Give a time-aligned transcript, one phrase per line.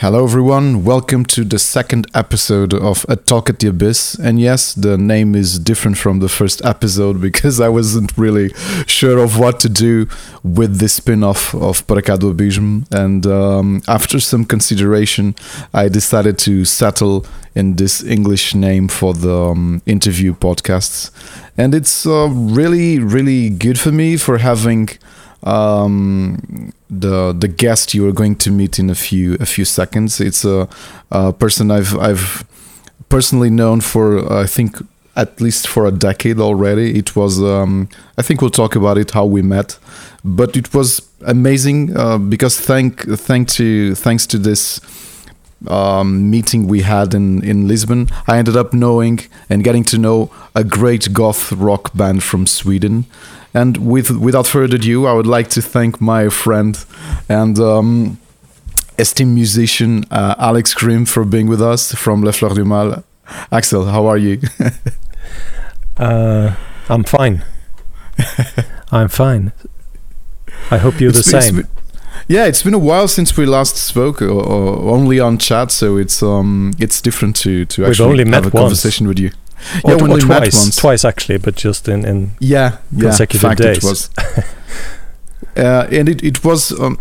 [0.00, 0.82] Hello, everyone.
[0.82, 4.14] Welcome to the second episode of A Talk at the Abyss.
[4.14, 8.48] And yes, the name is different from the first episode because I wasn't really
[8.86, 10.06] sure of what to do
[10.42, 12.86] with this spin off of Para Cá Abismo.
[12.90, 15.34] And um, after some consideration,
[15.74, 21.10] I decided to settle in this English name for the um, interview podcasts.
[21.58, 24.88] And it's uh, really, really good for me for having
[25.42, 30.20] um, the the guest you are going to meet in a few a few seconds.
[30.20, 30.68] It's a,
[31.10, 32.44] a person I've I've
[33.08, 34.76] personally known for I think
[35.16, 36.98] at least for a decade already.
[36.98, 39.78] It was um, I think we'll talk about it how we met,
[40.24, 44.80] but it was amazing uh, because thank thank to thanks to this.
[45.68, 49.20] Um, meeting we had in, in Lisbon, I ended up knowing
[49.50, 53.04] and getting to know a great goth rock band from Sweden
[53.52, 56.78] and with without further ado, I would like to thank my friend
[57.28, 58.18] and um,
[58.98, 63.02] esteemed musician uh, Axel Grimm for being with us from Le Fleur du Mal.
[63.50, 64.40] Axel, how are you?
[65.96, 66.54] uh,
[66.88, 67.44] I'm fine.
[68.92, 69.52] I'm fine.
[70.70, 71.66] I hope you're it's the same.
[72.28, 75.96] yeah, it's been a while since we last spoke, or, or only on chat, so
[75.96, 78.52] it's um it's different to to We've actually have a once.
[78.52, 79.30] conversation with you.
[79.84, 83.78] Yeah, or twice, twice actually, but just in in yeah, consecutive yeah, days.
[83.78, 84.10] It was.
[85.56, 86.98] Uh, and it, it was um,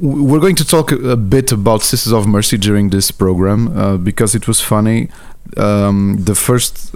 [0.00, 4.34] we're going to talk a bit about sisters of mercy during this program uh, because
[4.34, 5.08] it was funny
[5.56, 6.94] um, the first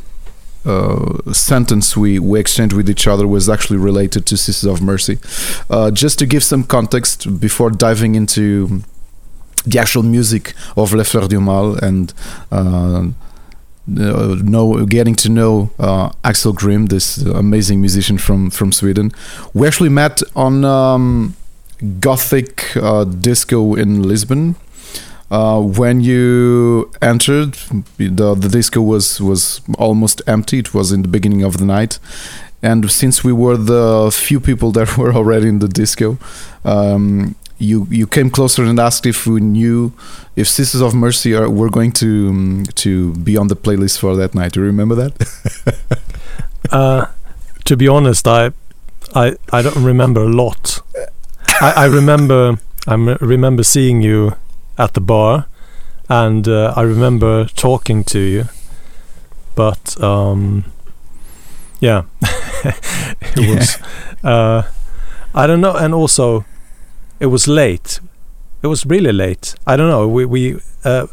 [0.64, 5.18] uh, sentence we, we exchanged with each other was actually related to sisters of mercy
[5.70, 8.82] uh, just to give some context before diving into
[9.64, 12.12] the actual music of Le Fleur du Mal and
[13.88, 19.12] uh, know getting to know uh, Axel Grimm, this amazing musician from from Sweden.
[19.54, 21.34] We actually met on um,
[22.00, 24.54] Gothic uh, disco in Lisbon.
[25.30, 27.54] Uh, when you entered,
[27.98, 30.58] the the disco was was almost empty.
[30.58, 31.98] It was in the beginning of the night,
[32.62, 36.18] and since we were the few people that were already in the disco,
[36.64, 39.92] um, you you came closer and asked if we knew
[40.36, 44.16] if Sisters of Mercy are were going to um, to be on the playlist for
[44.16, 44.52] that night.
[44.52, 45.12] Do you remember that?
[46.70, 47.06] uh,
[47.64, 48.52] to be honest, I
[49.14, 50.80] I I don't remember a lot.
[51.60, 54.36] I, I remember I remember seeing you
[54.76, 55.46] at the bar,
[56.08, 58.44] and uh, I remember talking to you,
[59.54, 60.64] but um,
[61.80, 62.02] yeah,
[63.36, 63.78] it was.
[64.24, 64.62] Uh,
[65.34, 66.44] I don't know, and also
[67.22, 68.00] it was late.
[68.62, 69.54] It was really late.
[69.64, 70.08] I don't know.
[70.08, 71.06] We we uh,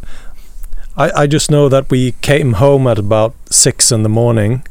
[0.97, 4.64] I I just know that we came home at about six in the morning.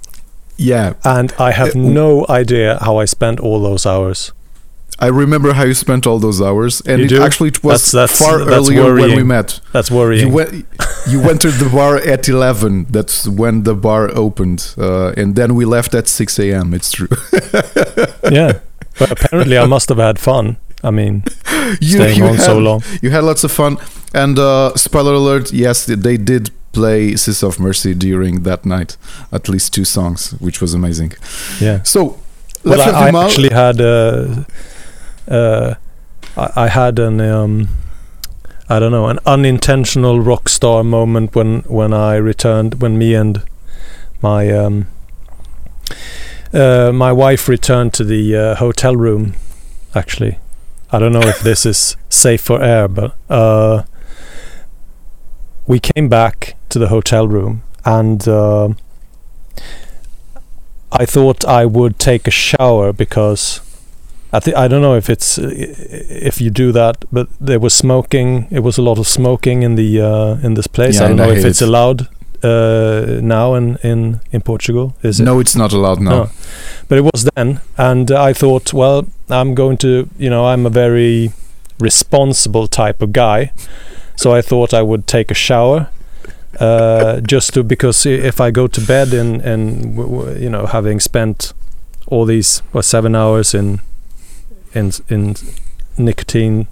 [0.56, 4.32] Yeah, and I have uh, no idea how I spent all those hours.
[5.00, 8.19] I remember how you spent all those hours, and it, actually it was that's, that's,
[8.19, 9.10] far that's earlier worrying.
[9.10, 9.60] when we met.
[9.72, 10.27] That's worrying.
[10.27, 10.66] You went,
[11.06, 12.87] you went to the bar at eleven.
[12.91, 16.75] That's when the bar opened, uh, and then we left at six a.m.
[16.75, 17.15] It's true.
[18.38, 18.59] yeah,
[18.98, 20.56] but apparently I must have had fun.
[20.83, 21.25] I mean,
[21.81, 22.83] you, staying you on had, so long.
[23.03, 23.78] You had lots of fun.
[24.15, 28.97] And uh, spoiler alert: yes, they did play "Sis of Mercy" during that night.
[29.33, 31.15] At least two songs, which was amazing.
[31.61, 31.83] Yeah.
[31.83, 32.19] So,
[32.65, 34.44] well, I, I actually had uh,
[35.28, 35.75] uh,
[36.37, 37.69] I, I had an um,
[38.69, 43.43] I don't know an unintentional rock star moment when when I returned when me and
[44.22, 44.87] my um,
[46.53, 49.34] uh, my wife returned to the uh, hotel room
[49.95, 50.39] actually
[50.91, 53.82] I don't know if this is safe for air, but uh,
[55.66, 58.71] we came back to the hotel room and uh,
[60.91, 63.60] I thought I would take a shower because
[64.32, 68.47] I th- I don't know if it's if you do that, but there was smoking.
[68.51, 70.97] It was a lot of smoking in the uh, in this place.
[70.97, 72.09] Yeah, I don't know if it's allowed
[72.43, 74.95] uh, now in, in in Portugal?
[75.03, 75.25] Is it?
[75.25, 76.11] No, it's not allowed now.
[76.11, 76.31] No.
[76.89, 80.71] But it was then, and I thought, well, I'm going to, you know, I'm a
[80.71, 81.33] very
[81.81, 83.53] responsible type of guy,
[84.17, 85.89] so I thought I would take a shower.
[86.59, 89.97] Uh, just to because if I go to bed and and
[90.41, 91.53] you know having spent
[92.07, 93.81] all these what seven hours in
[94.75, 95.37] in in
[95.99, 96.67] nicotine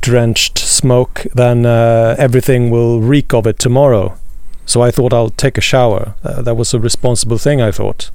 [0.00, 4.18] drenched smoke, then uh, everything will reek of it tomorrow.
[4.66, 6.14] So I thought I'll take a shower.
[6.24, 8.10] Uh, that was a responsible thing, I thought.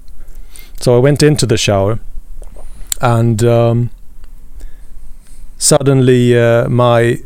[0.80, 2.00] So I went into the shower,
[3.02, 3.92] and um,
[5.58, 7.20] suddenly uh, my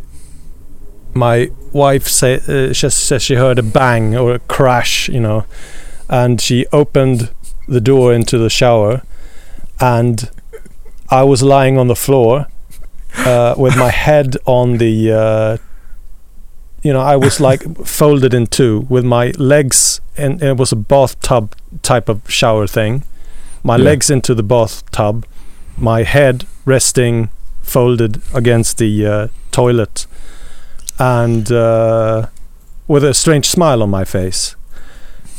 [1.13, 5.45] my wife say, uh, she says she heard a bang or a crash, you know,
[6.09, 7.31] and she opened
[7.67, 9.03] the door into the shower,
[9.79, 10.29] and
[11.09, 12.47] I was lying on the floor
[13.17, 15.57] uh, with my head on the uh,
[16.83, 20.75] you know, I was like folded in two with my legs, and it was a
[20.75, 23.03] bathtub type of shower thing.
[23.63, 23.85] My Yeah.
[23.85, 25.25] legs into the bathtub,
[25.77, 27.29] my head resting
[27.61, 30.05] folded against the uh, toilet,
[30.99, 32.27] and uh,
[32.87, 34.55] with a strange smile on my face.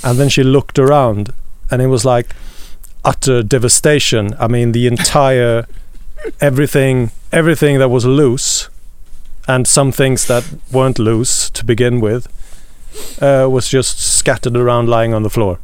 [0.03, 1.33] And then she looked around,
[1.71, 2.35] and it was like
[3.05, 4.35] utter devastation.
[4.39, 5.67] I mean, the entire
[6.41, 8.69] everything, everything that was loose,
[9.47, 12.29] and some things that weren't loose to begin with,
[13.21, 15.59] uh, was just scattered around, lying on the floor.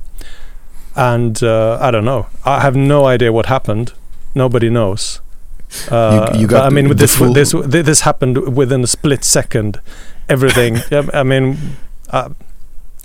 [0.96, 2.26] And uh, I don't know.
[2.44, 3.92] I have no idea what happened.
[4.34, 5.20] Nobody knows.
[5.88, 8.86] Uh, you but got I mean, with the this, this, thi- this happened within a
[8.86, 9.80] split second.
[10.28, 10.78] Everything.
[11.14, 11.76] I mean,
[12.10, 12.30] uh,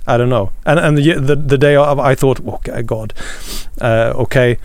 [0.06, 0.50] I don't know.
[0.64, 3.14] And and the the, the day of, I thought, okay, God,
[3.80, 4.58] uh, okay,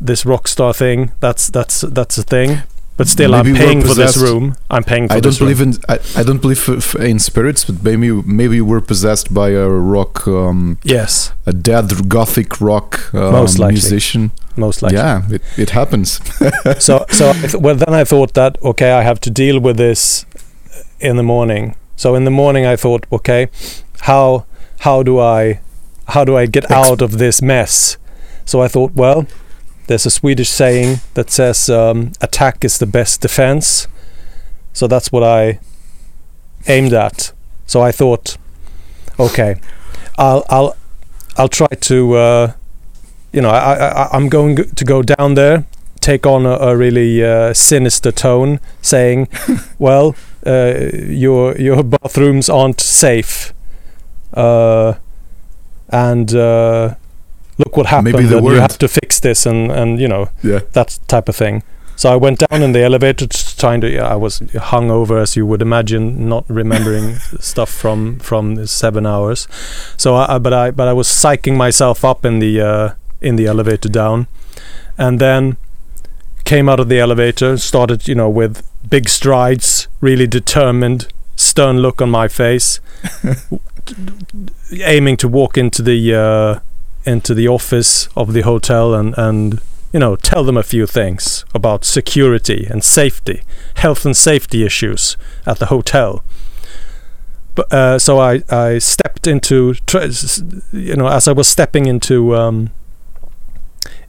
[0.00, 1.12] this rock star thing.
[1.20, 2.62] That's that's that's a thing.
[2.98, 4.56] But still, Maybe I'm paying for this room.
[4.68, 5.46] I'm paying for I don't this room.
[5.54, 8.10] believe in I, I don't believe f- f- in spirits, but maybe
[8.40, 13.74] maybe we're possessed by a rock, um, Yes, a dead gothic rock um, Most likely.
[13.74, 14.30] musician.
[14.56, 14.98] most likely.
[14.98, 16.18] Yeah, it, it happens.
[16.86, 19.76] so so I th- well then I thought that okay I have to deal with
[19.76, 20.26] this
[21.00, 21.74] in the morning.
[21.96, 23.48] So in the morning I thought okay
[24.10, 24.44] how
[24.80, 25.60] how do I
[26.14, 27.96] how do I get Ex- out of this mess?
[28.44, 29.26] So I thought well
[29.88, 33.88] there's a Swedish saying that says um, attack is the best defense.
[34.72, 35.58] So that's what I
[36.66, 37.32] aimed at.
[37.66, 38.36] So I thought
[39.18, 39.56] okay
[40.16, 40.76] I'll I'll
[41.36, 42.52] I'll try to uh,
[43.32, 45.66] you know I, I I'm going to go down there
[46.00, 49.28] take on a, a really uh, sinister tone, saying,
[49.78, 53.52] "Well, uh, your your bathrooms aren't safe,
[54.34, 54.94] uh,
[55.88, 56.94] and uh,
[57.58, 58.14] look what happened.
[58.14, 60.60] Maybe and you have to fix this, and and you know yeah.
[60.72, 61.62] that type of thing."
[61.96, 63.98] So I went down in the elevator, trying to.
[63.98, 69.48] I was hungover, as you would imagine, not remembering stuff from from seven hours.
[69.96, 73.34] So, I, I- but I but I was psyching myself up in the uh, in
[73.34, 74.28] the elevator down,
[74.96, 75.56] and then
[76.44, 82.00] came out of the elevator, started, you know, with big strides, really determined, stern look
[82.00, 82.80] on my face,
[84.82, 86.60] aiming to walk into the uh,
[87.04, 89.60] into the office of the hotel and and
[89.92, 93.42] you know tell them a few things about security and safety,
[93.76, 95.16] health and safety issues
[95.46, 96.22] at the hotel.
[97.54, 99.74] But uh, so I I stepped into
[100.72, 102.70] you know as I was stepping into um,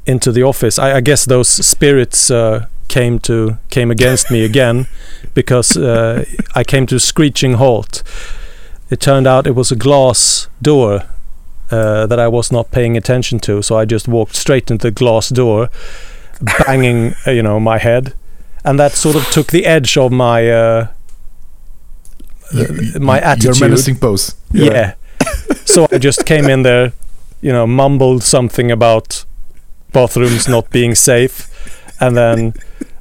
[0.06, 0.78] into the office.
[0.78, 4.88] I, I guess those spirits uh, came to came against me again
[5.34, 6.26] because uh,
[6.56, 8.04] I came to a screeching halt.
[8.90, 11.04] It turned out it was a glass door
[11.72, 14.92] uh, that I was not paying attention to, so I just walked straight into the
[14.92, 15.70] glass door,
[16.66, 18.14] banging uh, you know my head,
[18.64, 20.88] and that sort of took the edge of my uh,
[22.54, 23.62] You- my Your attitude.
[23.62, 24.36] menacing pose.
[24.52, 24.94] Yeah.
[25.66, 26.94] so I just came in there,
[27.42, 29.26] you know, mumbled something about
[29.94, 31.48] bathrooms not being safe,
[32.00, 32.54] and then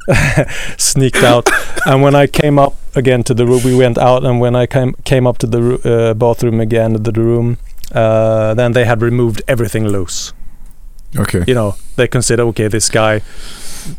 [0.77, 1.49] sneaked out.
[1.87, 4.67] And when I came up again to the room, we went out, and when I
[4.67, 5.61] came came up to the
[6.11, 7.57] uh, bathroom again, to the room,
[7.93, 10.33] uh, then they had removed everything loose.
[11.17, 11.45] Okay.
[11.47, 13.23] You know, they consider okay, this guy,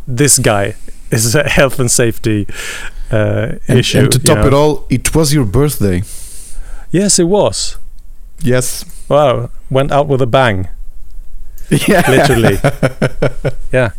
[0.07, 0.75] this guy
[1.11, 2.45] is a health and safety
[3.11, 3.99] uh, And, issue.
[3.99, 4.47] and to top know.
[4.47, 6.03] it all, it was your birthday.
[6.91, 7.77] yes, it was.
[8.41, 8.85] Yes.
[9.09, 10.67] Wow, went out with a bang.
[11.87, 12.03] Yeah.
[12.09, 12.57] Literally.
[13.71, 13.91] Yeah.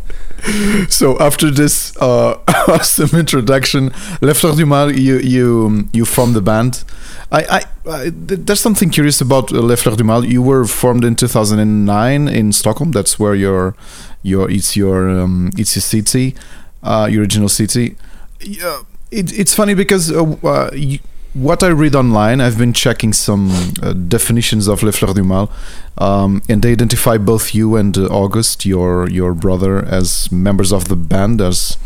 [0.89, 6.41] So after this uh, awesome introduction, Les Fleurs du Mal, you you you formed the
[6.41, 6.85] band.
[7.33, 10.25] I, I, I there's something curious about uh, Les Fleurs du Mal.
[10.25, 12.93] You were formed in 2009 in Stockholm.
[12.93, 13.75] That's where your
[14.23, 16.35] your it's your um, it's your city,
[16.83, 17.97] uh, your original city.
[18.41, 20.99] Yeah, it, it's funny because uh, uh, you,
[21.33, 23.51] what I read online, I've been checking some
[23.83, 25.51] uh, definitions of Le Fleur du Mal,
[25.99, 30.89] um, and they identify both you and uh, August, your your brother, as members of
[30.89, 31.77] the band, as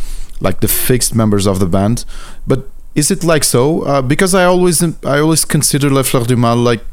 [0.40, 2.04] like the fixed members of the band.
[2.46, 3.82] But is it like so?
[3.82, 6.84] Uh, because I always I always consider Le Fleur du Mal like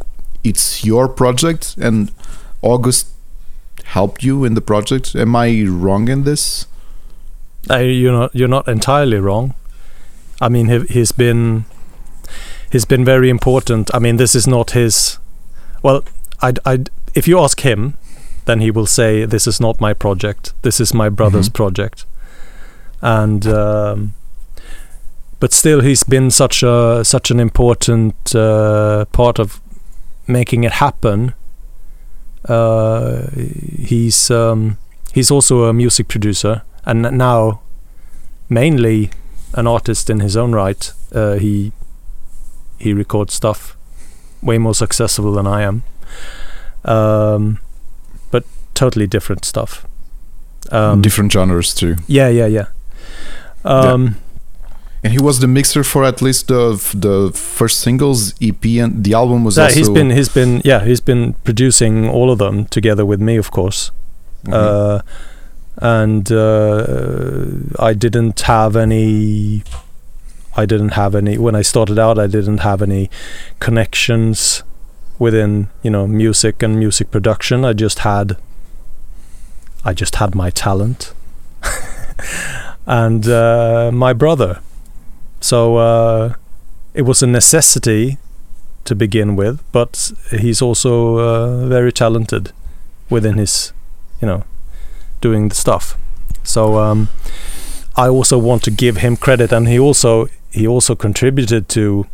[0.43, 2.11] it's your project, and
[2.61, 3.07] August
[3.85, 5.15] helped you in the project.
[5.15, 6.67] Am I wrong in this?
[7.69, 9.53] You're not you're not entirely wrong.
[10.41, 11.65] I mean, he, he's been
[12.71, 13.89] he's been very important.
[13.93, 15.19] I mean, this is not his.
[15.83, 16.03] Well,
[16.41, 16.79] I I
[17.13, 17.93] if you ask him,
[18.45, 20.53] then he will say this is not my project.
[20.61, 21.53] This is my brother's Mhm.
[21.53, 22.05] project,
[23.01, 23.45] and.
[23.47, 24.13] Um,
[25.39, 29.59] but still, he's been such a such an important uh, part of
[30.27, 31.33] making it happen.
[32.45, 34.77] Uh, he's um,
[35.13, 37.61] he's also a music producer and now
[38.49, 39.09] mainly
[39.55, 40.93] an artist in his own right.
[41.11, 41.71] Uh, he
[42.81, 43.75] he records stuff
[44.41, 45.83] way more successful than I am.
[46.83, 47.59] Um,
[48.31, 49.85] but totally different stuff.
[50.71, 51.95] Um, Different genres too.
[52.07, 52.65] yeah, yeah, yeah.
[53.65, 54.15] Um,
[55.03, 59.13] And he was the mixer for at least the the first singles EP, and the
[59.15, 59.75] album was yeah, also.
[59.79, 63.49] he's been he's been yeah he's been producing all of them together with me, of
[63.49, 63.91] course.
[64.45, 64.53] Mhm.
[64.53, 65.01] uh,
[65.77, 67.43] and uh,
[67.89, 69.63] I didn't have any.
[70.55, 72.19] I didn't have any when I started out.
[72.19, 73.09] I didn't have any
[73.59, 74.63] connections
[75.19, 77.65] within you know music and music production.
[77.65, 78.37] I just had.
[79.83, 81.13] I just had my talent,
[82.85, 84.61] and uh, my brother.
[85.39, 86.33] So uh,
[86.93, 88.17] it was a necessity
[88.85, 92.51] to begin with, but he's also uh, very talented
[93.09, 93.73] within his
[94.21, 94.43] you know,
[95.19, 95.97] doing the stuff.
[96.43, 97.09] So um,
[97.95, 102.05] I also want to give him credit, and he also he also contributed to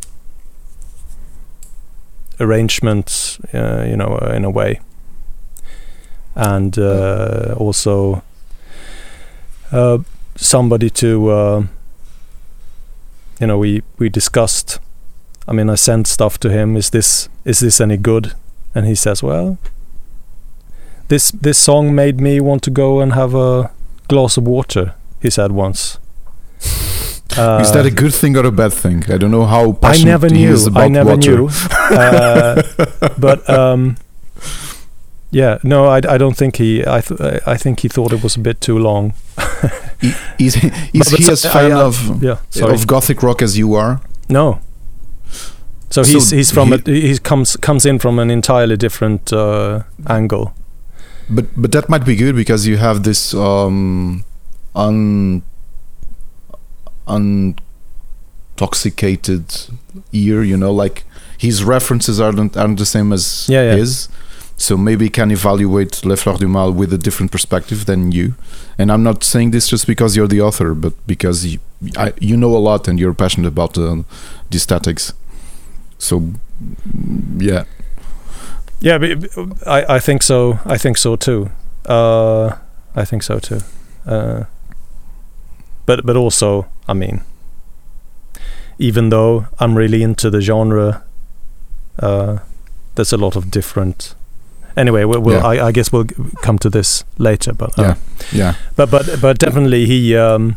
[2.40, 4.80] arrangements, uh, you know, uh, in a way,
[6.34, 8.22] and uh, also
[9.72, 9.98] uh,
[10.36, 11.62] somebody to, uh,
[13.40, 14.78] you know, we we discussed.
[15.48, 16.76] I mean, I sent stuff to him.
[16.76, 18.34] Is this is this any good?
[18.74, 19.58] And he says, well,
[21.08, 23.70] this this song made me want to go and have a
[24.08, 24.94] glass of water.
[25.20, 25.98] He said once.
[27.36, 29.04] Uh, is that a good thing or a bad thing?
[29.12, 30.52] I don't know how I passionate never he knew.
[30.52, 31.36] is about I never water.
[31.38, 31.48] knew.
[31.90, 32.62] Uh,
[33.18, 33.96] but um,
[35.30, 36.82] yeah, no, I, I don't think he.
[36.86, 39.12] I th- I think he thought it was a bit too long.
[39.36, 42.74] I- Is, he- is But- he but as fan I, uh, of Yeah, sorry.
[42.74, 44.00] of gothic rock as you are?
[44.28, 44.60] no.
[45.90, 49.32] So So he's he's from he- a, he comes comes in from an entirely different
[49.32, 50.52] uh, angle.
[51.30, 54.22] But but that might be good because you have this um
[54.74, 55.42] un
[57.08, 59.44] intoxicated
[60.12, 61.04] ear, you know, like
[61.38, 63.76] his references aren't aren't the same as Yeah, yeah.
[63.76, 64.08] his.
[64.60, 68.34] So maybe he can evaluate Le Fleur du Mal with a different perspective than you.
[68.76, 71.60] And I'm not saying this just because you're the author, but because you,
[71.96, 74.04] I, you know a lot and you're passionate about the,
[74.50, 75.12] the aesthetics.
[75.98, 76.32] So,
[77.38, 77.64] yeah.
[78.80, 79.10] Yeah, but
[79.66, 80.58] I I think so.
[80.66, 81.50] I think so too.
[81.86, 82.56] Uh,
[82.96, 83.60] I think so too.
[84.06, 84.44] Uh,
[85.88, 87.22] but but also, I mean,
[88.78, 91.02] even though I'm really into the genre,
[91.98, 92.38] uh,
[92.94, 94.14] there's a lot of different.
[94.76, 95.62] Anyway, we'll, we'll Yeah.
[95.62, 96.04] I, I guess we'll
[96.42, 97.54] come to this later.
[97.54, 97.94] But uh, Yeah.
[98.32, 98.54] Yeah.
[98.76, 100.56] but but but definitely he um,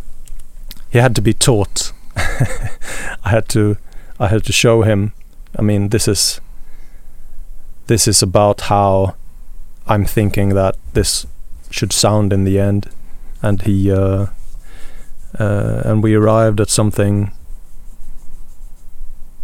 [0.90, 1.94] he had to be taught.
[3.24, 3.78] I had to
[4.20, 5.14] I had to show him.
[5.60, 6.42] I mean, this is
[7.88, 9.16] this is about how
[9.88, 11.26] I'm thinking that this
[11.70, 12.90] should sound in the end,
[13.42, 14.26] and he uh,
[15.40, 17.32] uh, and we arrived at something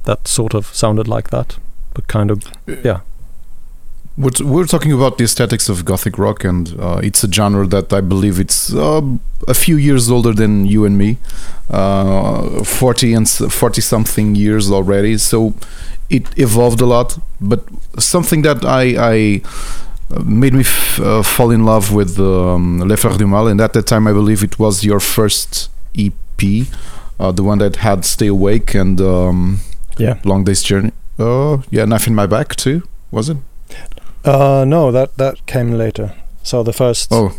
[0.04, 1.58] that sort of sounded like that,
[1.94, 3.02] but kind of yeah.
[4.18, 7.94] We're, we're talking about the aesthetics of gothic rock, and uh, it's a genre that
[7.94, 9.02] I believe it's uh,
[9.48, 11.18] a few years older than you and me,
[11.70, 15.20] uh, forty and forty something years already.
[15.20, 15.54] So
[16.10, 17.64] it evolved a lot, but
[18.00, 19.42] something that I, I
[20.10, 23.62] uh, made me f- uh, fall in love with um, Le Frères du Mal, and
[23.62, 26.68] at that time I believe it was your first EP,
[27.20, 29.60] uh, the one that had Stay Awake and um,
[29.98, 30.20] Yeah.
[30.24, 30.92] Long Day's Journey.
[31.20, 33.38] Oh, yeah, Knife in My Back too, was it?
[34.24, 36.14] Uh, no, that that came later.
[36.44, 37.10] So the first.
[37.12, 37.32] Oh,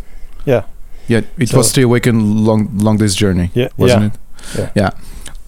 [0.46, 0.62] Yeah.
[1.06, 1.22] yeah.
[1.38, 3.68] It So- was Stay Awake and Long Long Day's Journey, Yeah.
[3.76, 4.14] wasn't
[4.54, 4.62] yeah.
[4.64, 4.70] it?
[4.74, 4.90] Yeah.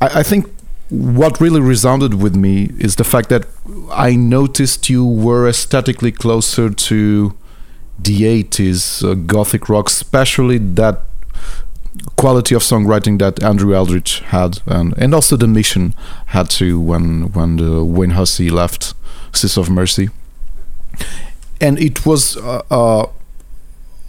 [0.01, 0.47] I, I think
[0.91, 3.45] what really resounded with me is the fact that
[3.93, 7.33] I noticed you were aesthetically closer to
[8.03, 11.03] the 80s uh, gothic rock, especially that
[12.17, 15.95] quality of songwriting that Andrew Eldritch had, and and also the Mission
[16.27, 18.95] had to when when the Wayne Hussey left
[19.33, 20.11] Sis of Mercy,
[21.61, 22.37] and it was.
[22.37, 23.07] Uh, uh,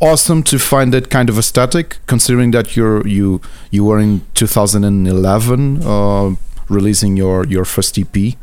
[0.04, 5.84] awesome to find that kind of aesthetic considering that you're you you were in 2011
[5.84, 6.36] uh,
[6.70, 8.36] releasing your your first EP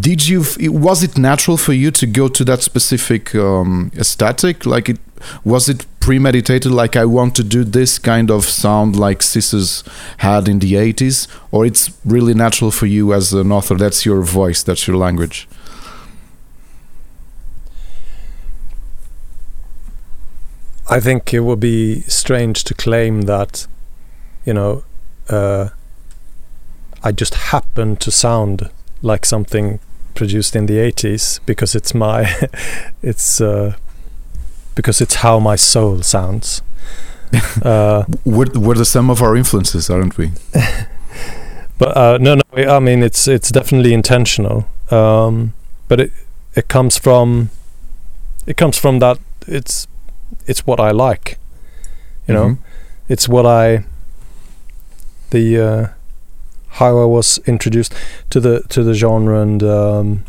[0.00, 4.88] did you was it natural for you to go to that specific um, aesthetic like
[4.88, 5.00] it
[5.44, 9.82] was it premeditated like I want to do this kind of sound like Sisters
[10.18, 13.74] had in the 80s or it's really natural for you as an author?
[13.74, 15.48] That's your voice that's your language.
[20.88, 23.66] I think it would be strange to claim that,
[24.44, 24.84] you know,
[25.28, 25.70] uh,
[27.02, 28.70] I just happen to sound
[29.02, 29.80] like something
[30.14, 32.32] produced in the 80s because it's my,
[33.02, 33.74] it's uh,
[34.76, 36.62] because it's how my soul sounds.
[37.62, 40.30] uh, we're, we're the sum of our influences aren't we
[41.78, 42.42] but uh, no, no,
[42.76, 44.64] I mean it's it's definitely intentional.
[44.92, 45.52] Um,
[45.88, 46.12] but it
[46.54, 47.50] it comes from
[48.46, 49.18] it comes from that
[49.48, 49.88] it's
[50.46, 51.38] it's what I like.
[52.28, 52.58] You know, Mhm.
[53.08, 53.84] it's what I
[55.30, 55.88] the uh,
[56.78, 57.92] how I was introduced
[58.30, 60.24] to the to the genre and um,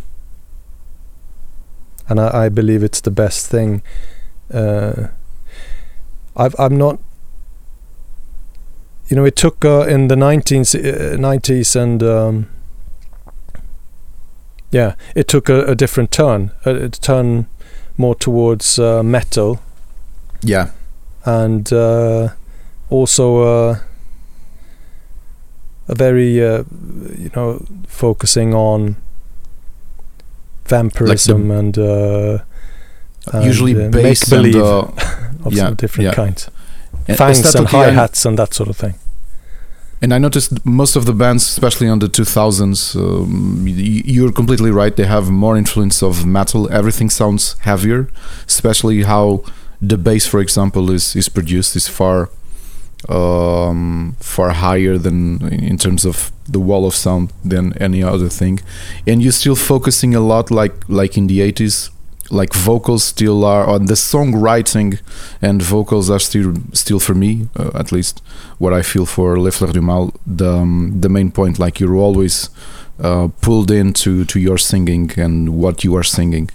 [2.09, 3.81] and I, I believe it's the best thing.
[4.53, 5.07] Uh,
[6.35, 6.99] I've I'm not.
[9.09, 12.49] You know, it took uh, in the 19s, uh, 90s and um,
[14.69, 16.51] yeah, it took a, a different turn.
[16.65, 17.47] A, a turn
[17.97, 19.59] more towards uh, metal
[20.43, 20.71] Yeah.
[21.25, 22.29] and uh,
[22.89, 23.39] also
[23.69, 23.79] uh,
[25.87, 26.63] a very uh,
[27.17, 28.97] you know focusing on
[30.65, 32.41] vampirism and, uh, and
[33.33, 34.63] Usually uh, based make on the
[35.45, 36.13] of yeah, some different yeah.
[36.13, 36.49] kinds,
[37.07, 38.95] and fangs and hi hats and that sort of thing.
[39.99, 44.95] And I noticed most of the bands, especially on the 2000s, um, you're completely right.
[44.95, 46.71] They have more influence of metal.
[46.71, 48.07] Everything sounds heavier,
[48.45, 49.43] especially how
[49.81, 52.29] the bass, for example, is is produced is far
[53.09, 58.59] um, far higher than in terms of the wall of sound than any other thing.
[59.07, 61.89] And you're still focusing a lot, like like in the 80s,
[62.29, 64.99] like vocals still are on the songwriting,
[65.41, 68.21] and vocals are still still for me, uh, at least
[68.57, 71.59] what I feel for Le Fleur du Mal, the um, the main point.
[71.59, 72.49] Like you're always
[73.01, 76.49] uh, pulled into to your singing and what you are singing.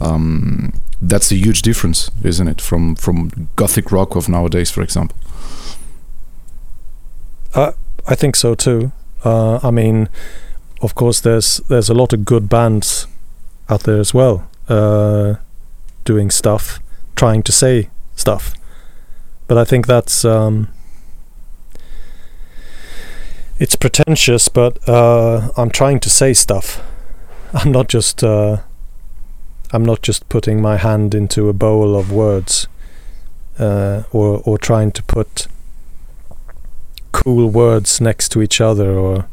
[0.00, 5.16] Um, that's a huge difference, isn't it, from from gothic rock of nowadays, for example?
[8.08, 8.92] I think so too.
[9.24, 10.08] Uh, I mean,
[10.80, 13.06] of course, there's there's a lot of good bands
[13.68, 15.34] out there as well, uh,
[16.04, 16.80] doing stuff,
[17.14, 18.54] trying to say stuff.
[19.46, 20.68] But I think that's um,
[23.58, 26.82] it's pretentious, but uh, I'm trying to say stuff.
[27.52, 28.58] I'm not just uh,
[29.72, 32.66] I'm not just putting my hand into a bowl of words,
[33.58, 35.46] uh, or or trying to put
[37.12, 39.26] cool words next to each other or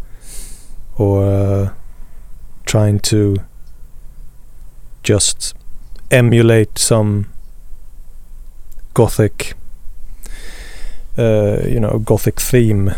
[0.97, 1.73] or uh,
[2.65, 3.37] trying to
[5.03, 5.55] just
[6.11, 7.27] emulate some
[8.93, 9.55] gothic
[11.17, 12.91] uh, you know gothic theme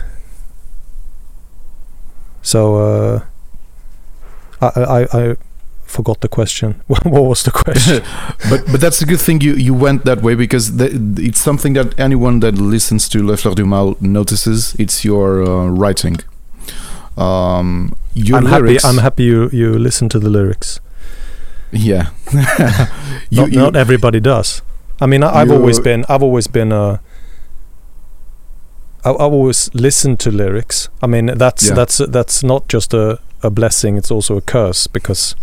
[2.41, 3.19] so uh,
[4.61, 5.35] I, I I
[5.85, 8.03] forgot the question what was the question
[8.49, 10.87] but but that's a good thing you you went that way because the,
[11.17, 14.75] it's something that anyone that listens to Le Fleur du Mal notices.
[14.77, 16.17] It's your uh, writing.
[17.17, 18.77] Um, your I'm happy.
[18.83, 20.79] I'm happy you you listen to the lyrics
[21.75, 22.09] Yeah.
[23.29, 24.61] you, not, you- not everybody does.
[25.01, 27.01] I mean, I, I've always been, I've always been a.
[29.03, 30.87] I- I've always listened to lyrics.
[31.03, 31.73] I mean, that's Yeah.
[31.75, 35.35] that's that's not just a, a blessing; it's also a curse because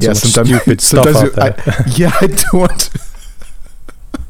[0.00, 0.12] so yeah.
[0.14, 2.90] Sometimes stupid stuff sometimes out you- I- yeah, I don't want.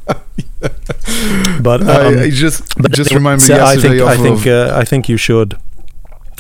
[1.62, 4.16] but um, I, I just but just anyway, remind me so I think of, I
[4.16, 5.56] think uh, I think you should.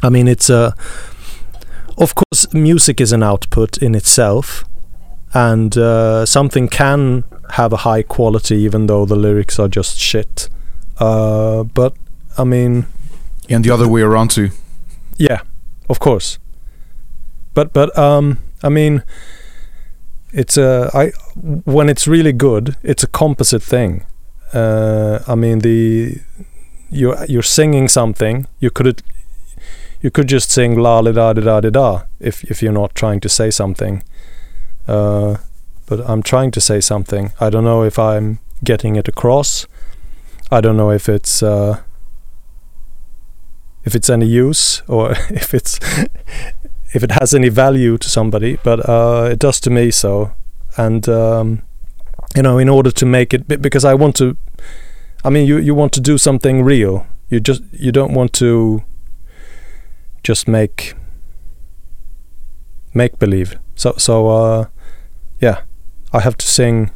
[0.02, 0.74] I mean, it's a.
[1.98, 4.64] Of course, music is an output in itself,
[5.32, 10.48] and uh, something can have a high quality even though the lyrics are just shit.
[10.98, 11.94] Uh, but
[12.36, 12.86] I mean,
[13.48, 14.50] and the other way around too.
[15.18, 15.40] yeah,
[15.88, 16.38] of course.
[17.54, 19.02] But but um, I mean,
[20.32, 21.12] it's a I
[21.64, 24.04] when it's really good, it's a composite thing.
[24.52, 26.20] Uh, I mean the
[26.90, 28.46] you're you're singing something.
[28.60, 29.02] You could
[30.06, 32.94] you could just sing la la da da da da da if if you're not
[32.94, 34.04] trying to say something.
[34.86, 35.38] Uh,
[35.86, 37.32] but I'm trying to say something.
[37.40, 39.66] I don't know if I'm getting it across.
[40.48, 41.82] I don't know if it's uh,
[43.82, 45.10] if it's any use or
[45.42, 45.80] if it's
[46.94, 50.30] if it has any value to somebody, but uh, it does to me so.
[50.76, 51.62] And um,
[52.36, 54.36] you know, in order to make it, because I want to,
[55.24, 57.06] I mean, you you want to do something real.
[57.28, 58.84] You just you don't want to
[60.26, 60.94] just make
[62.94, 63.58] make believe.
[63.74, 64.64] So so uh,
[65.40, 65.60] yeah,
[66.12, 66.90] I have to sing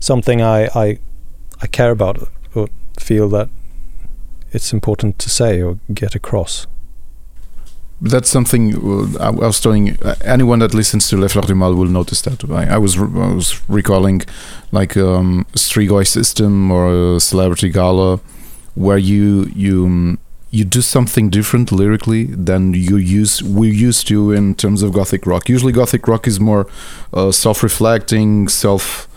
[0.00, 0.98] something I I
[1.62, 3.48] I care about or feel that
[4.52, 6.66] it's important to say or get across.
[8.00, 11.74] That's something uh, I was telling uh, anyone that listens to Le Fleur du Mal
[11.74, 12.44] will notice that.
[12.50, 14.22] I, I was I was recalling
[14.72, 18.18] like um, Strigoi system or a Celebrity Gala,
[18.74, 20.18] where you you um,
[20.56, 25.26] you do something different lyrically than you use we're used to in terms of gothic
[25.26, 25.48] rock.
[25.48, 26.66] Usually, gothic rock is more
[27.12, 29.08] uh, self-reflecting, self.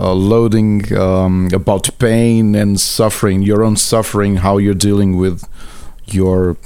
[0.00, 5.44] Uh, loading um, about pain and suffering, your own suffering, how you're dealing with
[6.06, 6.56] your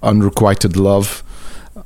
[0.00, 1.24] unrequited love.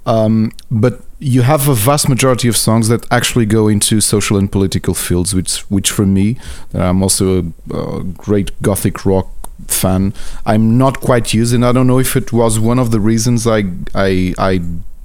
[0.05, 4.53] Um, but you have a vast majority of songs that actually go into social and
[4.53, 6.37] political fields, which, which for me,
[6.75, 7.25] I'm also
[7.71, 9.29] a, a great gothic rock
[9.69, 10.13] fan.
[10.47, 13.47] I'm not quite used, and I don't know if it was one of the reasons
[13.47, 14.61] I I, I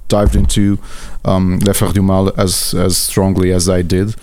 [0.08, 0.78] dived into
[1.24, 4.14] um, Les Frères du Mal as as strongly as I did.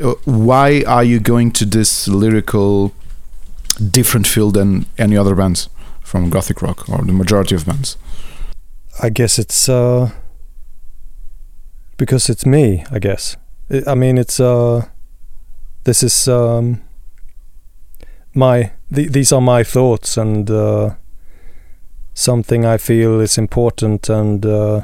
[0.00, 2.92] Uh, why are you going to this lyrical
[3.90, 5.68] different field than any other bands
[6.02, 7.96] from gothic rock or the majority of bands?
[9.02, 10.10] I guess it's uh,
[11.96, 12.84] because it's me.
[12.90, 13.36] I guess.
[13.86, 14.86] I mean, it's uh,
[15.84, 16.82] this is um,
[18.36, 20.94] my th- these are my thoughts and uh,
[22.14, 24.82] something I feel is important and uh,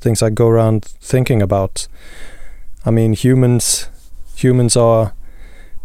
[0.00, 1.88] things I go around thinking about.
[2.84, 3.88] I mean, humans
[4.36, 5.14] humans are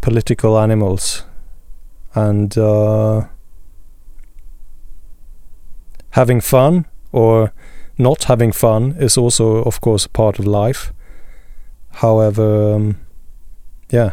[0.00, 1.24] political animals,
[2.14, 3.26] and uh,
[6.10, 7.52] having fun or
[7.96, 10.92] not having fun is also, of course, part of life.
[11.90, 13.00] However, um,
[13.90, 14.12] yeah,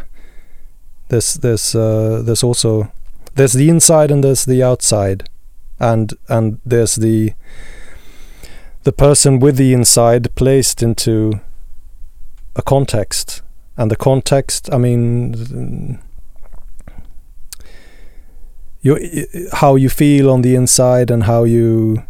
[1.08, 2.90] there's there's uh, there's also
[3.34, 5.28] there's the inside and there's the outside,
[5.78, 7.32] and and there's the
[8.84, 11.40] the person with the inside placed into
[12.54, 13.42] a context,
[13.76, 14.72] and the context.
[14.72, 16.00] I mean,
[18.80, 22.02] you how you feel on the inside and how you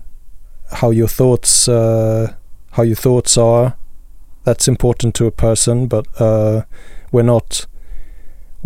[0.73, 2.35] how your thoughts uh,
[2.73, 3.77] how your thoughts are.
[4.45, 6.63] That's important to a person, but uh,
[7.11, 7.67] we're not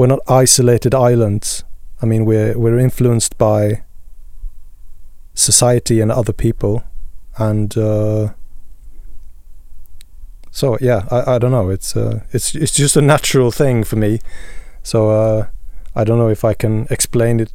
[0.00, 1.62] we're not isolated islands.
[2.00, 3.82] I mean, we're we're influenced by
[5.34, 6.84] society and other people,
[7.36, 8.32] and uh,
[10.50, 11.68] so yeah, I, I don't know.
[11.68, 14.20] It's uh, it's it's just a natural thing for me.
[14.82, 15.48] So uh,
[15.94, 17.52] I don't know if I can explain it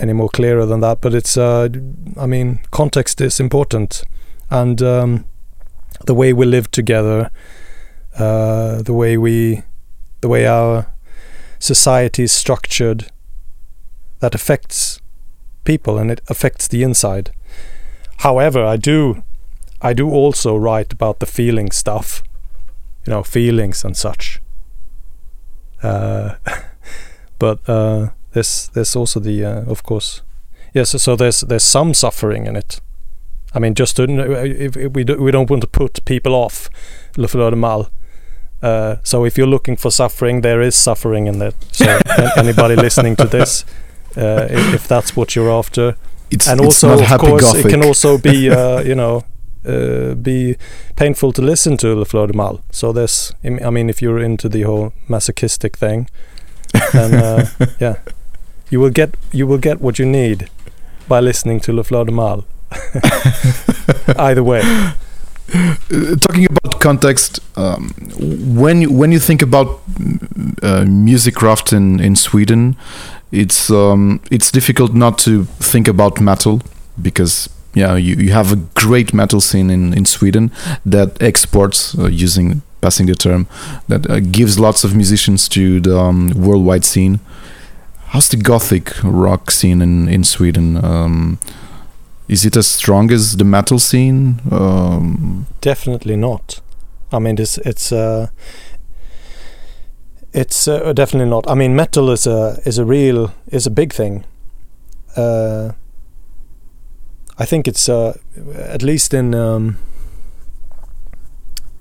[0.00, 1.00] any more clearer than that.
[1.00, 1.68] But it's, uh,
[2.16, 4.02] I mean, context is important,
[4.50, 5.24] and um,
[6.04, 7.30] the way we live together,
[8.18, 9.62] uh, the way we,
[10.20, 10.86] the way our
[11.58, 13.10] society is structured,
[14.20, 15.00] that affects
[15.64, 17.30] people and it affects the inside.
[18.18, 19.22] However, I do,
[19.80, 22.22] I do also write about the feeling stuff,
[23.06, 24.40] you know, feelings and such.
[25.82, 26.34] Uh,
[27.38, 30.22] but uh, there's there's also the uh, of course
[30.74, 32.80] yes so there's there's some suffering in it
[33.54, 36.68] I mean just to, if, if we do, we don't want to put people off
[37.16, 37.90] Le Fleur du Mal
[38.62, 41.98] uh, so if you're looking for suffering there is suffering in it so
[42.36, 43.64] anybody listening to this
[44.16, 45.96] uh, if, if, that's what you're after
[46.30, 47.66] it's, and it's also of course gothic.
[47.66, 49.24] it can also be uh, you know
[49.66, 50.56] uh, be
[50.96, 54.48] painful to listen to Le Fleur du Mal so there's I mean if you're into
[54.48, 56.08] the whole masochistic thing
[56.92, 57.96] then uh, yeah
[58.70, 60.48] you will get you will get what you need
[61.08, 62.44] by listening to Le Fleur du Mal.
[64.16, 64.62] Either way.
[65.54, 69.80] Uh, talking about context, um, when you, when you think about
[70.62, 72.76] uh, music craft in, in Sweden,
[73.32, 76.62] it's um, it's difficult not to think about metal
[77.00, 80.50] because yeah you, you have a great metal scene in, in Sweden
[80.86, 83.46] that exports uh, using passing the term
[83.88, 87.20] that uh, gives lots of musicians to the um, worldwide scene
[88.12, 90.82] How's the gothic rock scene in in Sweden?
[90.82, 91.38] Um,
[92.28, 94.40] is it as strong as the metal scene?
[94.50, 96.60] Um, Definitely not.
[97.12, 98.26] I mean, it's it's uh,
[100.32, 101.50] it's uh, definitely not.
[101.50, 104.24] I mean, metal is a is a real is a big thing.
[105.16, 105.72] Uh,
[107.38, 108.12] I think it's uh,
[108.54, 109.76] at least in um,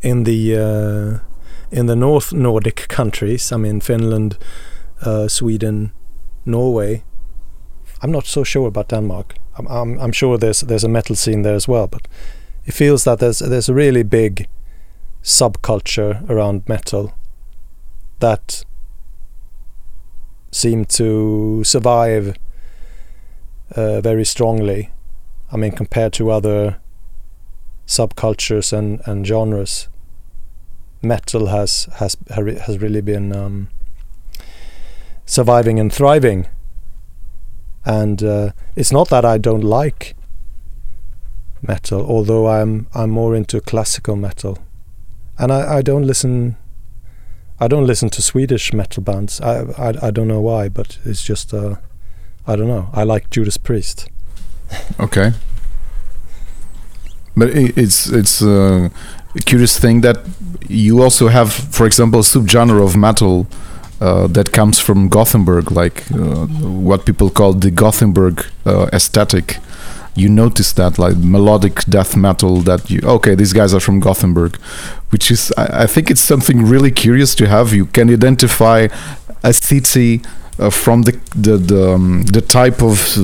[0.01, 1.19] in the uh,
[1.71, 3.51] in the North Nordic countries.
[3.51, 4.37] I mean, Finland,
[5.01, 5.91] uh, Sweden,
[6.45, 7.03] Norway.
[8.01, 9.35] I'm not so sure about Denmark.
[9.57, 12.07] I'm, I'm, sure there's there's a metal scene there as well, but
[12.65, 14.47] it feels that there's there's a really big
[15.23, 17.13] subculture around metal
[18.19, 18.63] that
[20.51, 22.35] seem to survive
[23.75, 24.91] uh, very strongly.
[25.51, 26.77] I mean, compared to other
[27.85, 29.87] subcultures and, and genres,
[31.01, 33.69] metal has has has really been um,
[35.25, 36.47] surviving and thriving.
[37.87, 40.13] And uh, it's not that I don't like
[41.61, 44.59] metal, although I'm I'm more into classical metal,
[45.39, 46.57] and I, I don't listen.
[47.61, 49.39] I don't listen to Swedish metal bands.
[49.39, 51.75] I I, I don't know why, but it's just uh,
[52.45, 52.89] I don't know.
[52.91, 54.09] I like Judas Priest.
[54.99, 55.31] okay,
[57.37, 58.89] but it's it's uh,
[59.33, 60.17] a curious thing that
[60.67, 63.47] you also have, for example, a subgenre of metal
[64.01, 66.45] uh, that comes from Gothenburg, like uh,
[66.91, 69.57] what people call the Gothenburg uh, aesthetic.
[70.15, 74.55] you notice that like melodic death metal that you okay these guys are from Gothenburg,
[75.11, 77.73] which is I, I think it's something really curious to have.
[77.73, 78.87] You can identify
[79.43, 80.21] a city
[80.59, 83.17] uh, from the the the, um, the type of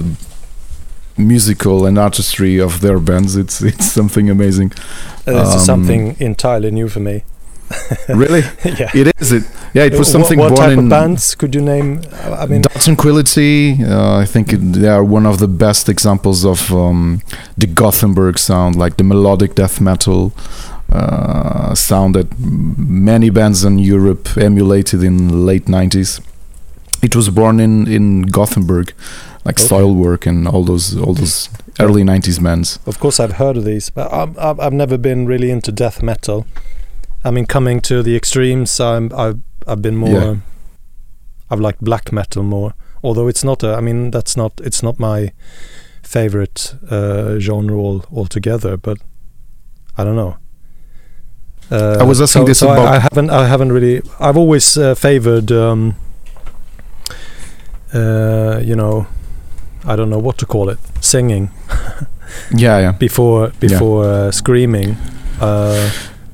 [1.17, 3.35] musical and artistry of their bands.
[3.35, 4.71] It's it's something amazing.
[5.27, 7.23] Uh, this is Um, something entirely new for me.
[8.09, 8.89] really, yeah.
[8.93, 9.31] it is.
[9.31, 12.01] It yeah, it was something what, born type in of bands could you name?
[12.13, 13.83] I mean, Dark Tranquillity.
[13.83, 17.21] Uh, I think it, they are one of the best examples of um,
[17.57, 20.31] the Gothenburg sound, like the melodic death metal
[20.91, 26.21] uh, sound that many bands in Europe emulated in the late '90s.
[27.01, 28.93] It was born in in Gothenburg,
[29.43, 29.67] like Okay.
[29.67, 31.49] Soilwork and all those all those
[31.79, 32.79] early '90s bands.
[32.85, 36.03] of course, I've heard of these, but I'm, I've I've never been really into death
[36.03, 36.45] metal.
[37.25, 40.09] I mean, coming to the extremes, I'm I've I've been more.
[40.09, 40.35] Yeah.
[41.49, 43.75] I've liked black metal more, although it's not a.
[43.75, 44.51] I mean, that's not.
[44.63, 45.31] It's not my
[46.01, 48.97] favorite uh, genre all, altogether, but
[49.97, 50.37] I don't know.
[51.71, 53.29] Uh, I was asking so, this so I- about- I, haven't.
[53.29, 54.01] I haven't really.
[54.19, 55.51] I've always uh, favored.
[55.51, 55.95] Um,
[57.93, 59.05] uh, you know,
[59.85, 60.79] I don't know what to call it.
[61.01, 61.51] Singing
[62.55, 62.91] Yeah, yeah.
[62.93, 63.59] before Yeah.
[63.59, 64.97] before uh, screaming.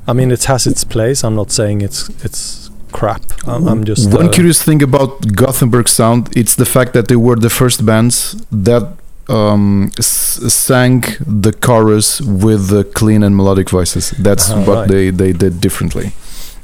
[0.10, 1.24] Uh, I mean, it has its place.
[1.24, 3.22] I'm not saying it's it's crap.
[3.48, 6.22] I'm, I'm just one uh, curious thing about Gothenburg sound.
[6.36, 8.84] It's the fact that they were the first bands that
[9.28, 11.02] um, s- sang
[11.44, 14.12] the chorus with the clean and melodic voices.
[14.24, 14.88] That's Uh-huh, what right.
[14.94, 16.12] they, they did differently.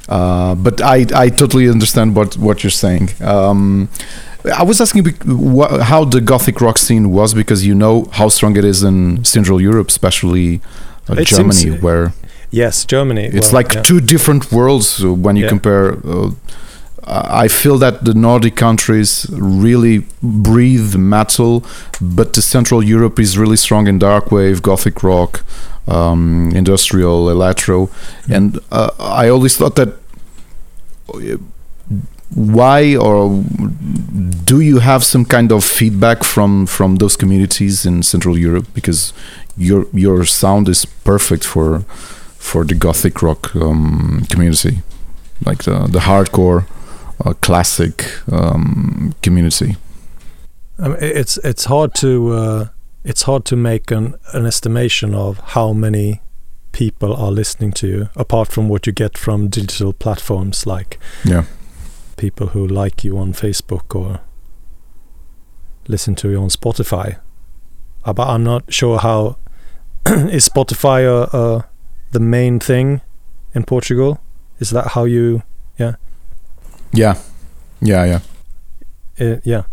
[0.09, 3.09] Uh, but I, I totally understand what, what you're saying.
[3.21, 3.89] Um,
[4.61, 5.03] I was asking
[5.91, 9.59] how the Gothic rock scene was because you know how strong it is in Central
[9.61, 10.61] Europe, especially
[11.09, 12.13] uh, Germany, seems- where
[12.55, 13.25] Yes, Germany.
[13.25, 13.81] it's well, like yeah.
[13.83, 15.49] two different worlds uh, when you Yeah.
[15.49, 15.97] compare.
[16.07, 16.31] Uh,
[17.43, 21.63] I feel that the Nordic countries really breathe metal,
[22.01, 25.43] but the Central Europe is really strong in dark wave, gothic rock,
[25.87, 27.89] um, industrial, electro,
[28.29, 29.89] and uh, I always thought that.
[32.35, 33.43] Why or
[34.45, 38.65] do you have some kind of feedback from from those communities in Central Europe?
[38.73, 39.13] Because
[39.57, 41.83] your your sound is perfect for
[42.45, 44.81] for the gothic rock um, community,
[45.45, 46.65] like the the hardcore
[47.25, 49.75] uh, classic um, community.
[50.77, 52.67] I mean, it's it's hard to uh,
[53.03, 56.21] it's hard to make an an estimation of how many
[56.71, 61.45] people are listening to you, apart from what you get from digital platforms like Yeah,
[62.17, 64.19] people who like you on Facebook or
[65.87, 67.17] listen to you on Spotify.
[68.03, 69.37] Uh, but I'm not sure how
[70.05, 71.61] is Spotify uh, uh,
[72.15, 73.01] the main thing
[73.53, 74.21] in Portugal.
[74.59, 75.43] Is that how you?
[76.93, 77.15] yeah,
[77.81, 78.19] yeah, yeah.
[79.19, 79.63] Uh, yeah,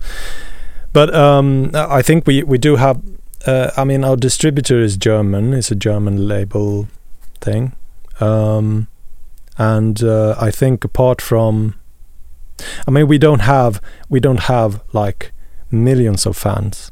[0.92, 3.00] but um, I think we we do have.
[3.46, 5.54] Uh, I mean, our distributor is German.
[5.54, 6.88] It's a German label
[7.40, 7.72] thing,
[8.20, 8.88] um,
[9.56, 11.74] and uh, I think apart from,
[12.86, 15.32] I mean, we don't have we don't have like
[15.70, 16.90] millions of fans,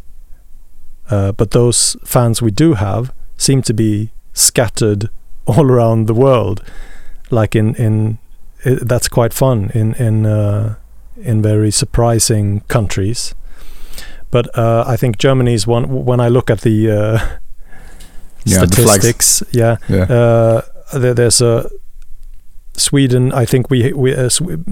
[1.11, 5.11] uh, but those fans we do have seem to be scattered
[5.57, 6.63] all around the world.
[7.31, 8.19] Like in in,
[8.65, 10.27] i that's quite fun in in.
[10.27, 10.75] Uh,
[11.23, 13.35] in very surprising countries.
[14.31, 16.05] But uh, I think Germany is one.
[16.05, 17.19] When I look at the uh,
[18.45, 20.63] Yeah, the statistics, yeah, Yeah, uh,
[20.95, 21.69] there, there's a
[22.75, 23.33] Sweden.
[23.33, 24.63] I think we we uh, Sw-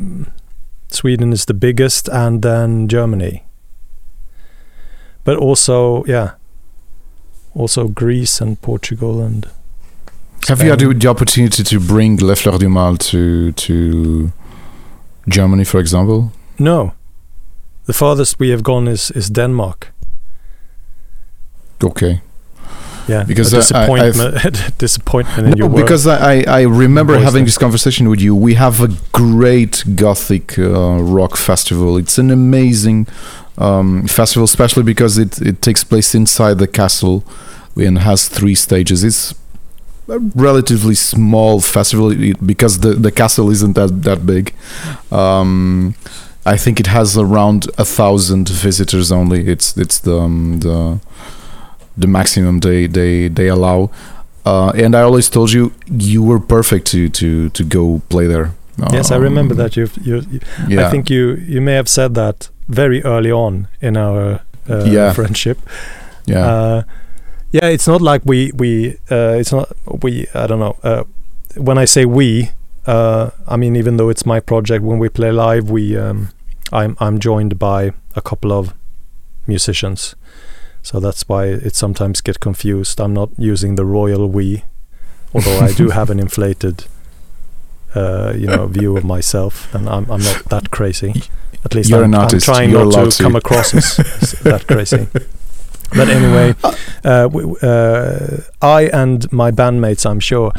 [0.88, 3.45] Sweden is the biggest, and then Germany.
[5.25, 6.31] But also, yeah,
[7.55, 9.47] also Greece and Portugal and.
[10.49, 14.33] Have you had the opportunity to bring Le Fleur du Mal to to
[15.29, 16.31] Germany, for example?
[16.59, 16.93] No,
[17.87, 19.93] the farthest we have gone is is Denmark.
[21.85, 22.21] Okay,
[23.09, 25.85] Yeah, Because, a uh, I- I've- disappointment, disappointment in no, your work.
[25.85, 28.35] because I, I remember having this conversation with you.
[28.35, 31.97] We have a great gothic uh, rock festival.
[31.97, 33.07] It's an amazing
[33.57, 37.23] um, festival, especially because it it takes place inside the castle
[37.77, 39.03] and has three stages.
[39.05, 39.48] It's a
[40.35, 42.14] relatively small festival
[42.47, 44.55] because the the castle isn't that that big.
[45.11, 45.94] Um,
[46.47, 49.47] I think it has around a thousand visitors only.
[49.49, 50.99] It's it's the um, the
[51.97, 53.90] the maximum they they they allow.
[54.47, 58.51] Uh, and I always told you you were perfect to to to go play there.
[58.92, 59.77] yes, I remember Um, that.
[59.77, 63.66] You've, you, you Yeah, I think you you may have said that very early on
[63.81, 64.40] in our
[64.71, 65.12] uh, Yeah.
[65.14, 65.59] friendship.
[66.27, 66.83] yeah, Uh,
[67.51, 70.77] yeah, it's not like we we uh, it's not we I don't know.
[70.83, 71.05] Uh,
[71.57, 72.51] when I say we,
[72.87, 76.29] uh, I mean even though it's my project, when we play live, we um,
[76.73, 78.75] I'm I'm joined by a couple of
[79.47, 80.15] musicians,
[80.83, 83.01] So that's why it sometimes get confused.
[83.01, 84.65] I'm not using the royal we,
[85.35, 86.85] although I do have an inflated,
[87.95, 91.23] uh, you know, view of myself, and I'm I'm not that crazy.
[91.65, 95.09] At least You're I'm, an I'm trying You're not to come across as that crazy.
[95.96, 96.55] But anyway,
[97.05, 100.53] uh, w- uh, I and my bandmates, I'm sure,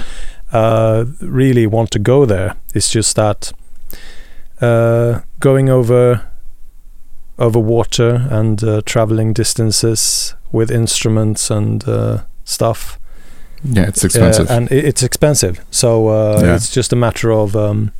[0.52, 2.56] uh, really want to go there.
[2.74, 3.52] It's just that
[4.62, 6.22] uh, going over
[7.38, 13.00] over water and uh, traveling distances with instruments and uh, stuff.
[13.64, 14.50] Yeah, it's expensive.
[14.50, 15.64] And it's expensive.
[15.72, 16.56] So uh, Yeah.
[16.56, 17.92] it's just a matter of um,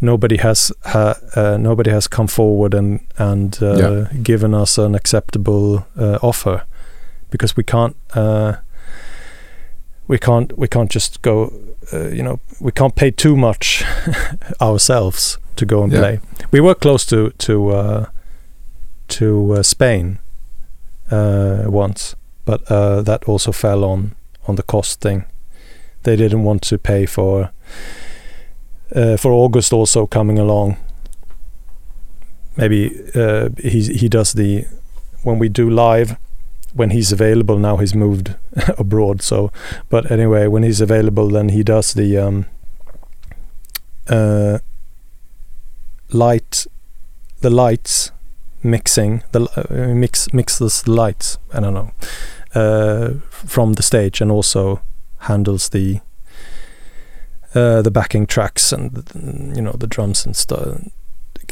[0.00, 4.08] nobody has ha- uh, nobody has come forward and and uh, Yeah.
[4.22, 6.62] given us an acceptable uh, offer
[7.30, 8.52] because we can't uh,
[10.08, 11.52] we can't we can't just go
[11.92, 13.84] uh, you know we can't pay too much
[14.60, 16.00] ourselves to go and Yeah.
[16.00, 16.20] play.
[16.52, 18.04] We were close to to uh,
[19.08, 20.18] to uh, Spain
[21.10, 24.14] uh, once, but uh, that also fell on
[24.46, 25.24] on the cost thing.
[26.02, 27.50] They didn't want to pay for
[28.90, 30.76] for August also coming along.
[32.56, 34.66] Maybe uh, he he does the
[35.22, 36.16] when we do live
[36.74, 37.58] when he's available.
[37.58, 38.34] Now he's moved
[38.78, 39.50] abroad, so
[39.88, 42.46] but anyway, when he's available, then he does the um,
[44.08, 44.58] uh,
[46.10, 46.66] light
[47.40, 48.10] the lights
[48.62, 51.38] mixing the uh, mix mixes the lights.
[51.52, 51.92] I don't know
[52.54, 54.80] uh, from the stage and also
[55.20, 56.00] handles the
[57.54, 59.04] uh, the backing tracks and
[59.56, 60.80] you know the drums and stuff,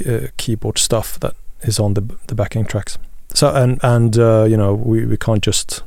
[0.06, 2.98] uh, keyboard stuff that is on the the backing tracks.
[3.34, 5.82] So and and uh, you know we we can't just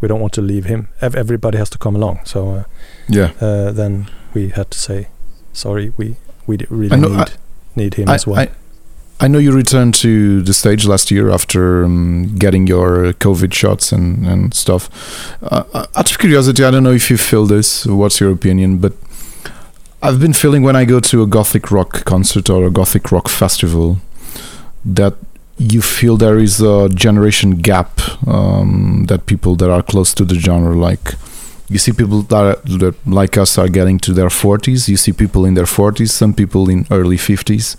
[0.00, 0.88] we don't want to leave him.
[1.00, 2.20] Ev- everybody has to come along.
[2.24, 2.64] So uh,
[3.08, 3.32] yeah.
[3.40, 5.08] uh, then we had to say
[5.52, 5.92] sorry.
[5.96, 7.32] We we really know- need
[7.76, 8.38] need him I, as well.
[8.38, 8.48] I,
[9.22, 13.92] I know you returned to the stage last year after um, getting your COVID shots
[13.92, 14.88] and, and stuff.
[15.42, 18.94] Uh, out of curiosity, I don't know if you feel this, what's your opinion, but
[20.02, 23.28] I've been feeling when I go to a Gothic rock concert or a Gothic rock
[23.28, 23.98] festival
[24.82, 25.14] that
[25.58, 30.36] you feel there is a generation gap um, that people that are close to the
[30.36, 31.12] genre like
[31.68, 35.12] you see people that, are, that like us are getting to their 40s you see
[35.12, 37.76] people in their 40s some people in early 50s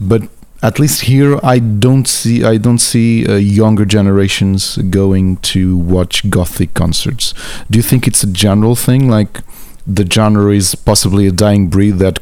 [0.00, 0.22] but
[0.62, 6.30] at least here i don't see i don't see uh, younger generations going to watch
[6.30, 7.34] gothic concerts.
[7.70, 9.10] Do you think it's a general thing?
[9.10, 9.42] Like
[9.86, 12.18] the genre is possibly a dying breed that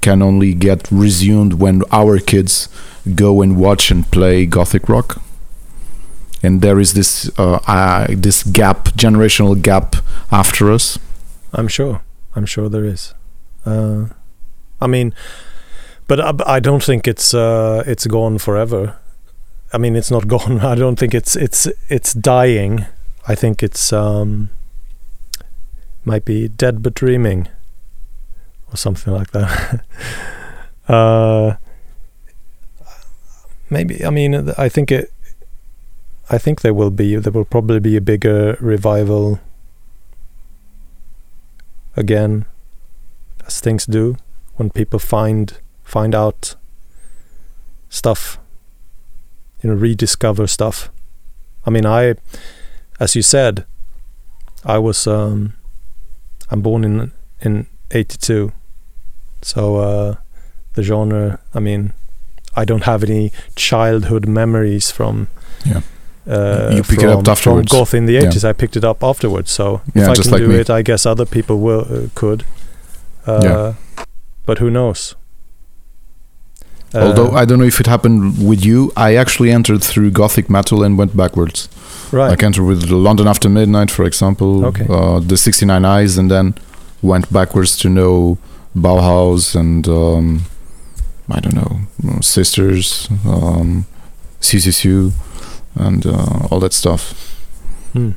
[0.00, 2.68] can only get resumed when our kids
[3.14, 5.20] go and watch and play gothic rock
[6.42, 9.96] and there is this uh, uh, this gap generational gap
[10.30, 10.98] after us
[11.52, 12.02] I'm sure.
[12.34, 13.14] I'm sure there is.
[13.64, 14.06] Uh,
[14.80, 15.14] I mean,
[16.06, 18.96] but I, I don't think it's uh, it's gone forever.
[19.72, 20.60] I mean, it's not gone.
[20.60, 22.86] I don't think it's it's it's dying.
[23.26, 24.50] I think it's um,
[26.08, 27.46] might be dead but dreaming,
[28.72, 29.84] or something like that.
[30.88, 31.56] uh,
[33.68, 34.04] maybe.
[34.04, 35.12] I mean, I think it.
[36.30, 37.16] I think there will be.
[37.16, 39.38] There will probably be a bigger revival
[41.94, 42.46] again
[43.46, 44.16] as things do
[44.56, 46.54] when people find find out
[47.88, 48.38] stuff
[49.60, 50.90] you know rediscover stuff
[51.66, 52.14] i mean i
[53.00, 53.64] as you said
[54.64, 55.57] i was um
[56.50, 58.52] i'm born in in 82
[59.42, 60.14] so uh
[60.74, 61.92] the genre i mean
[62.56, 65.28] i don't have any childhood memories from
[65.64, 65.80] Yeah.
[66.26, 67.70] uh, You pick it up afterwards.
[67.72, 68.30] From goth in the Yeah.
[68.30, 69.50] 80s, I picked it up afterwards.
[69.50, 70.60] So Yeah, if I can like do me.
[70.60, 72.44] it, I guess other people will uh, could.
[73.26, 73.74] Uh, Yeah.
[74.46, 75.16] But who knows?
[76.94, 80.48] Uh, although i don't know if it happened with you i actually entered through gothic
[80.48, 81.68] metal and went backwards
[82.12, 82.30] right.
[82.30, 84.86] like entered with london after midnight for example Okay.
[84.88, 86.54] uh, the 69 eyes and then
[87.02, 88.38] went backwards to know
[88.74, 90.42] bauhaus and um,
[91.30, 91.80] i don't know
[92.22, 93.84] sisters um,
[94.40, 95.12] ccsu
[95.74, 97.12] and uh, all that stuff
[97.92, 98.10] Hmm.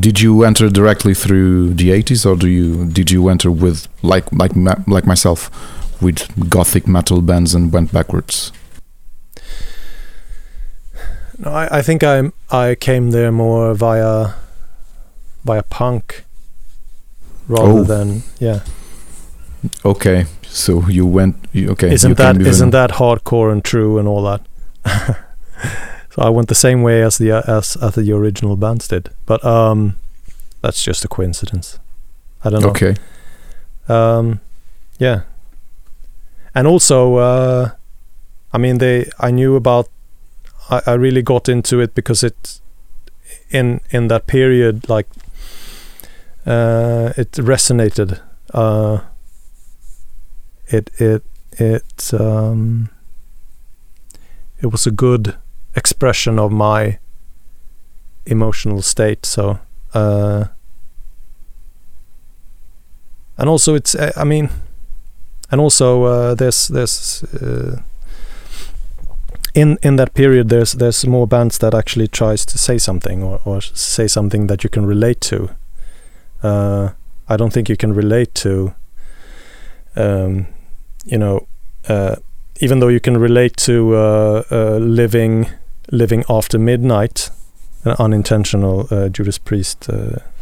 [0.00, 4.24] did you enter directly through the 80s or do you did you enter with like
[4.32, 4.52] like
[4.86, 5.50] like myself
[6.00, 8.52] with gothic metal bands and went backwards
[11.38, 14.34] No, I, I think I I came there more via
[15.44, 16.24] via punk
[17.48, 17.84] rather Oh.
[17.84, 18.60] than yeah.
[19.84, 24.22] okay so you went you, okay isn't that isn't that hardcore and true and all
[24.22, 24.40] that?
[26.10, 29.44] so I went the same way as the as as the original bands did, but
[29.44, 29.96] um,
[30.62, 31.78] that's just a coincidence.
[32.44, 32.70] I don't know.
[32.70, 32.94] okay
[33.88, 34.40] Um,
[35.00, 35.22] yeah.
[36.54, 37.70] And also, uh,
[38.52, 39.10] I mean, they.
[39.18, 39.88] I knew about.
[40.70, 42.60] I, I really got into it because it
[43.50, 45.06] in in that period like
[46.46, 48.20] uh, it resonated.
[48.52, 49.00] Uh,
[50.66, 52.90] it it it um,
[54.60, 55.36] it was a good
[55.74, 56.98] expression of my
[58.26, 59.26] emotional state.
[59.26, 59.58] So
[59.92, 60.44] uh,
[63.36, 64.50] and also it's I mean
[65.54, 67.80] and also uh, there's there's uh,
[69.54, 73.38] in in that period there's there's more bands that actually tries to say something or,
[73.44, 75.48] or say something that you can relate to.
[76.42, 76.88] Uh,
[77.28, 78.74] I don't think you can relate to
[79.94, 80.46] um,
[81.04, 81.46] you know
[81.88, 82.16] uh,
[82.60, 85.46] even though you can relate to uh, uh, living
[85.92, 87.30] living after midnight
[87.84, 89.88] an unintentional Judas Priest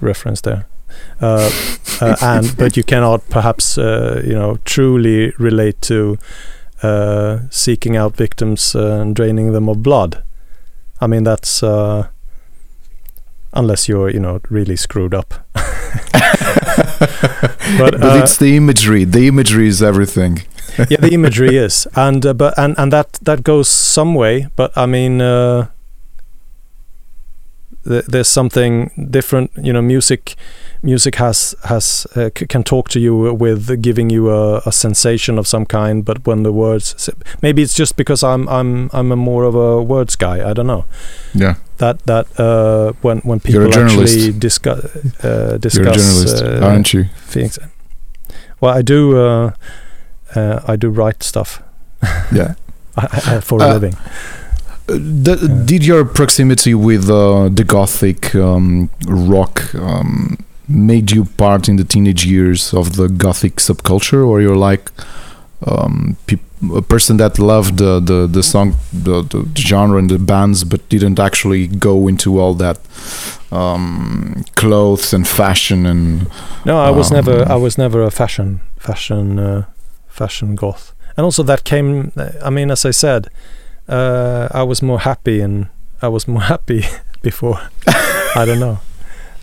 [0.01, 0.65] reference there
[1.21, 6.19] and but you cannot perhaps uh, you know truly relate to
[7.51, 10.23] seeking out victims and draining them of blood.
[11.01, 11.63] I mean that's
[13.53, 15.35] unless you're you know really screwed up.
[17.79, 19.05] but, but it's the imagery.
[19.05, 20.43] The imagery is everything.
[20.91, 24.49] yeah, the imagery is, and uh, but and and that that goes some way.
[24.57, 25.69] But I mean, uh,
[27.85, 29.51] th there's something different.
[29.57, 30.37] You know, music
[30.83, 35.47] music has has uh, can talk to you with giving you a, a, sensation of
[35.47, 37.09] some kind but when the words
[37.41, 40.67] maybe it's just because i'm i'm i'm a more of a words guy i don't
[40.67, 40.85] know.
[41.35, 41.55] Yeah.
[41.79, 44.85] That that uh, when when people actually discuss
[45.25, 47.05] uh, discuss uh, aren't you?
[47.27, 47.59] things.
[48.61, 49.53] Well i do uh,
[50.35, 51.63] uh, i do write stuff.
[52.33, 52.55] Yeah.
[52.97, 53.97] I, I, for a living
[54.87, 61.85] the, did your proximity with the gothic um, rock um, made you part in the
[61.85, 64.91] teenage years of the gothic subculture, or you're like
[65.67, 66.17] um,
[66.75, 70.89] a person that loved the the, the song, the, the genre and the bands, but
[70.89, 72.79] didn't actually go into all that
[73.51, 76.31] um, clothes and fashion and.
[76.65, 77.49] No, I was um, never.
[77.49, 79.67] I was never a fashion fashion uh,
[80.09, 82.13] fashion goth, and also that came.
[82.45, 83.29] I mean, as I said,
[83.93, 85.69] uh, I was more happy and
[86.01, 86.85] I was more happy
[87.21, 87.61] before.
[88.35, 88.81] I don't know.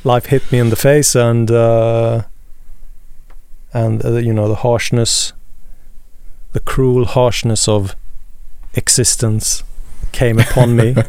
[0.03, 2.23] Life hit me in the face and uh,
[3.73, 5.33] and uh, you know the harshness
[6.53, 7.95] the cruel harshness of
[8.73, 9.63] existence
[10.11, 10.95] came upon me.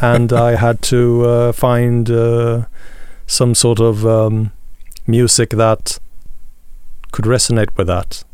[0.00, 2.64] And I had to uh, find uh,
[3.28, 4.50] some sort of um,
[5.06, 6.00] music that
[7.12, 8.24] could resonate with that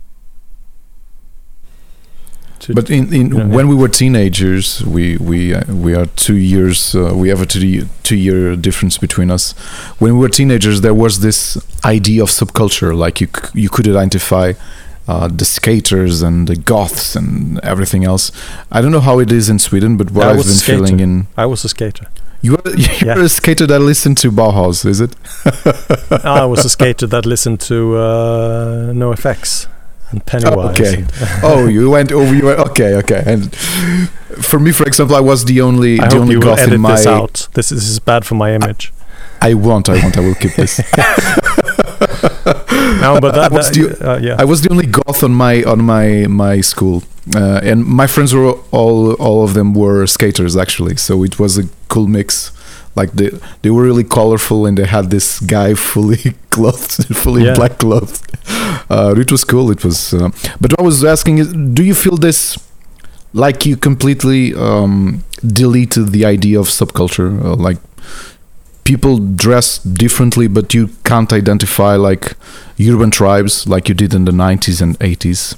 [2.60, 3.70] to but in, in you know, when yeah.
[3.72, 6.94] we were teenagers, we we uh, we are two years.
[6.94, 9.52] Uh, we have a two two year difference between us.
[9.98, 14.52] When we were teenagers, there was this idea of subculture, like you you could identify.
[15.08, 18.30] Uh, the skaters and the goths and everything else.
[18.70, 21.26] I don't know how it is in Sweden, but what I I've been feeling in.
[21.36, 22.06] I was a skater.
[22.42, 23.18] You were, you yeah.
[23.18, 25.16] a skater that listened to Bauhaus, is it?
[26.24, 29.66] I was a skater that listened to uh, NOFX
[30.10, 30.56] and Pennywise.
[30.56, 31.06] Oh, okay.
[31.42, 32.34] oh, you went over.
[32.34, 32.94] You went okay.
[32.96, 33.22] Okay.
[33.26, 33.54] And
[34.42, 36.80] for me, for example, I was the only I the only you goth edit in
[36.80, 36.96] my.
[36.96, 37.48] This out.
[37.54, 38.92] This is, this is bad for my image.
[39.40, 39.88] I, I won't.
[39.88, 40.16] I won't.
[40.16, 40.78] I will keep this.
[43.00, 44.36] no, but that, I was, that, the, uh, yeah.
[44.38, 47.02] I was the only goth on my on my my school,
[47.34, 50.96] uh, and my friends were all all of them were skaters actually.
[50.96, 52.52] So it was a cool mix
[52.96, 53.30] like they
[53.62, 57.54] they were really colorful and they had this guy fully clothed fully yeah.
[57.54, 58.26] black clothed.
[58.90, 60.30] Uh, it was cool it was uh,
[60.60, 62.58] but i was asking is do you feel this
[63.32, 67.40] like you completely um, deleted the idea of subculture?
[67.42, 67.78] Uh, like
[68.82, 72.36] people dress differently but you can't identify like
[72.80, 75.56] urban tribes like you did in the 90s and 80s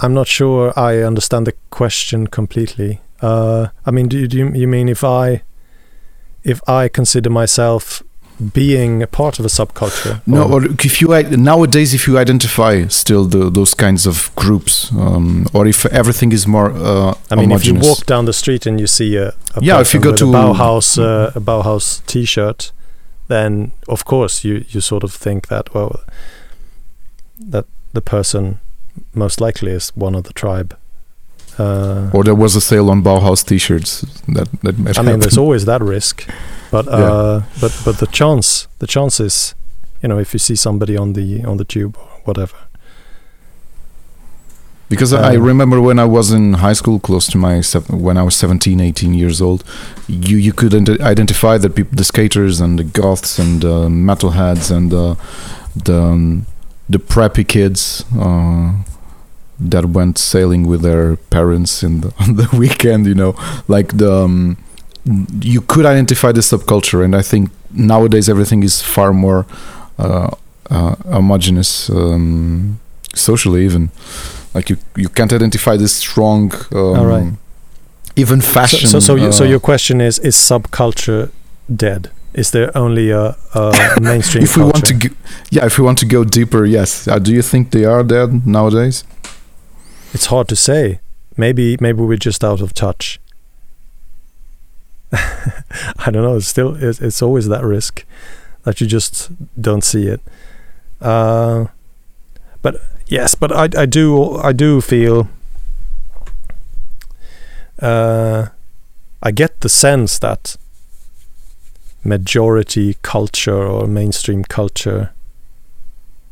[0.00, 3.00] I'm not sure I understand the question completely.
[3.20, 5.42] Uh, I mean, do, do you, you mean if I
[6.44, 8.02] if I consider myself
[8.54, 10.22] being a part of a subculture?
[10.26, 14.92] No, or, or if you nowadays if you identify still the, those kinds of groups,
[14.92, 16.70] um, or if everything is more.
[16.70, 19.80] Uh, I mean, if you walk down the street and you see a, a yeah,
[19.80, 22.70] if you go to a Bauhaus uh, a Bauhaus T-shirt,
[23.26, 26.00] then of course you you sort of think that well
[27.40, 28.60] that the person
[29.14, 30.76] most likely is one of the tribe.
[31.58, 34.74] Uh, or there was a sale on Bauhaus T-shirts that that.
[34.76, 35.06] I happen.
[35.06, 36.28] mean, there's always that risk,
[36.70, 37.60] but uh, yeah.
[37.60, 39.56] but but the chance, the chances,
[40.00, 42.56] you know, if you see somebody on the on the tube or whatever.
[44.88, 48.22] Because um, I remember when I was in high school, close to my when I
[48.22, 49.62] was 17, 18 years old,
[50.06, 54.92] you you could identify the people, the skaters and the goths and uh, metalheads and
[54.92, 55.16] uh,
[55.74, 56.46] the um,
[56.88, 58.72] the preppy kids, uh,
[59.60, 63.06] that went sailing with their parents in the, on the weekend.
[63.06, 63.34] You know,
[63.68, 64.56] like the um,
[65.40, 69.46] you could identify the subculture, and I think nowadays everything is far more
[69.98, 70.30] uh,
[70.70, 72.78] uh, homogenous um,
[73.14, 73.90] socially, even
[74.54, 76.52] like you you can't identify this strong.
[76.72, 77.32] Um, All right.
[78.16, 78.88] Even fashion.
[78.88, 81.30] So, so, so, you, so uh, your question is: Is subculture
[81.74, 82.10] dead?
[82.34, 84.44] Is there only a, a mainstream?
[84.44, 85.08] if we want to, culture?
[85.08, 85.14] go,
[85.50, 87.08] yeah, if we want to go deeper, yes.
[87.08, 89.04] Uh, do you think they are dead nowadays?
[90.12, 91.00] It's hard to say.
[91.36, 93.20] Maybe, maybe we're just out of touch.
[95.12, 96.36] I don't know.
[96.36, 98.04] It's still, it's, it's always that risk
[98.64, 99.30] that you just
[99.60, 100.20] don't see it.
[101.00, 101.66] Uh,
[102.60, 105.28] but yes, but I, I do, I do feel.
[107.80, 108.48] Uh,
[109.22, 110.56] I get the sense that
[112.04, 115.12] majority culture or mainstream culture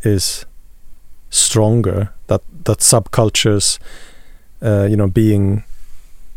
[0.03, 0.47] is
[1.31, 2.11] stronger.
[2.67, 3.79] That subcultures,
[4.63, 5.65] uh, you know, being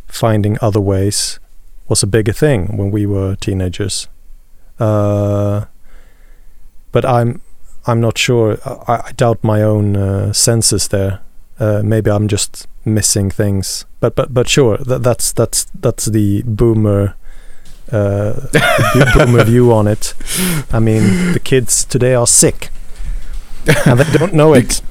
[0.08, 1.40] finding other ways
[1.88, 4.08] was a bigger thing when we were teenagers.
[4.80, 5.66] Uh,
[6.92, 7.42] but I'm
[7.86, 8.58] I'm not sure.
[8.66, 11.20] I, I doubt my own uh, senses there.
[11.60, 13.86] Uh, maybe I'm just missing things.
[14.00, 17.16] But but but sure, that, that's that's that's the boomer
[17.92, 20.14] uh, the boomer view on it.
[20.72, 22.70] I mean, the kids today are sick,
[23.86, 24.82] and they don't know it.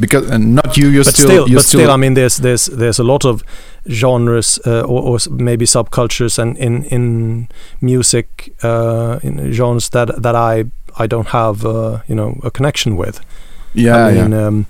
[0.00, 0.88] Because and not you.
[0.88, 1.26] You're but still.
[1.28, 3.42] still, you're but still, I mean, there's there's there's a lot of
[3.88, 7.48] genres uh, or, or maybe subcultures and in in
[7.80, 10.64] music uh, in genres that that I
[10.98, 13.20] I don't have uh, you know a connection with.
[13.74, 14.46] yeah, I yeah.
[14.46, 14.66] um,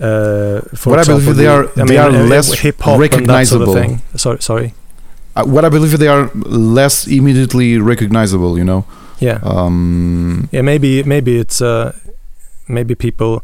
[0.00, 2.80] uh, for What I believe they the- are- I they mean, are uh, less hip
[2.80, 3.68] hop and sort recognizable.
[3.68, 4.00] of thing.
[4.16, 4.74] Sorry, sorry.
[5.36, 8.58] Uh, what I believe they are less immediately recognizable.
[8.58, 8.84] You know.
[9.20, 10.62] Yeah, Um, yeah.
[10.62, 11.92] Maybe maybe it's uh,
[12.68, 13.42] maybe people.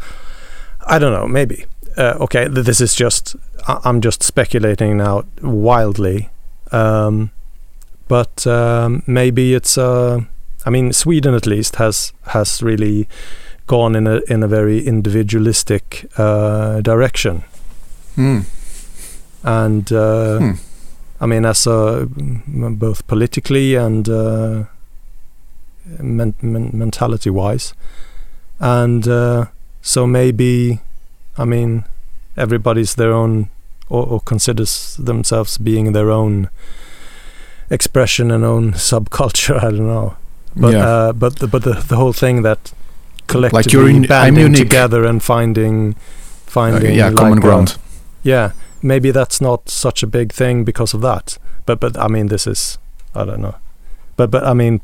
[0.87, 1.27] I don't know.
[1.27, 1.65] Maybe.
[1.97, 3.37] Uh, okay, th- this is just.
[3.67, 6.29] I'm just speculating now wildly.
[6.73, 7.31] Um,
[8.09, 9.79] but um, maybe it's.
[9.79, 10.21] Uh,
[10.67, 13.09] I mean, Sweden at least has has really
[13.67, 17.43] gone in a in a very individualistic uh, direction.
[18.15, 18.41] hmm.
[19.43, 20.53] and uh, Hmm.
[21.21, 22.07] I mean, as a
[22.79, 24.65] both politically and uh,
[26.01, 27.73] men- men- mentality-wise,
[28.61, 29.47] and uh,
[29.85, 30.81] so maybe,
[31.37, 31.85] I mean,
[32.39, 33.51] everybody's their own
[33.91, 36.49] or, or considers themselves being their own
[37.71, 39.59] expression and own subculture.
[39.59, 40.17] I don't know,
[40.57, 40.87] but yeah.
[40.89, 42.73] uh, but the, but the the whole thing that
[43.27, 45.95] collectively you're in- banding together and finding
[46.47, 47.09] finding Okay, yeah.
[47.09, 47.77] like common ground.
[48.23, 51.37] yeah, maybe that's not such a big thing because of that.
[51.67, 52.79] But but I mean, this is
[53.15, 53.57] I don't know.
[54.17, 54.81] But but I mean,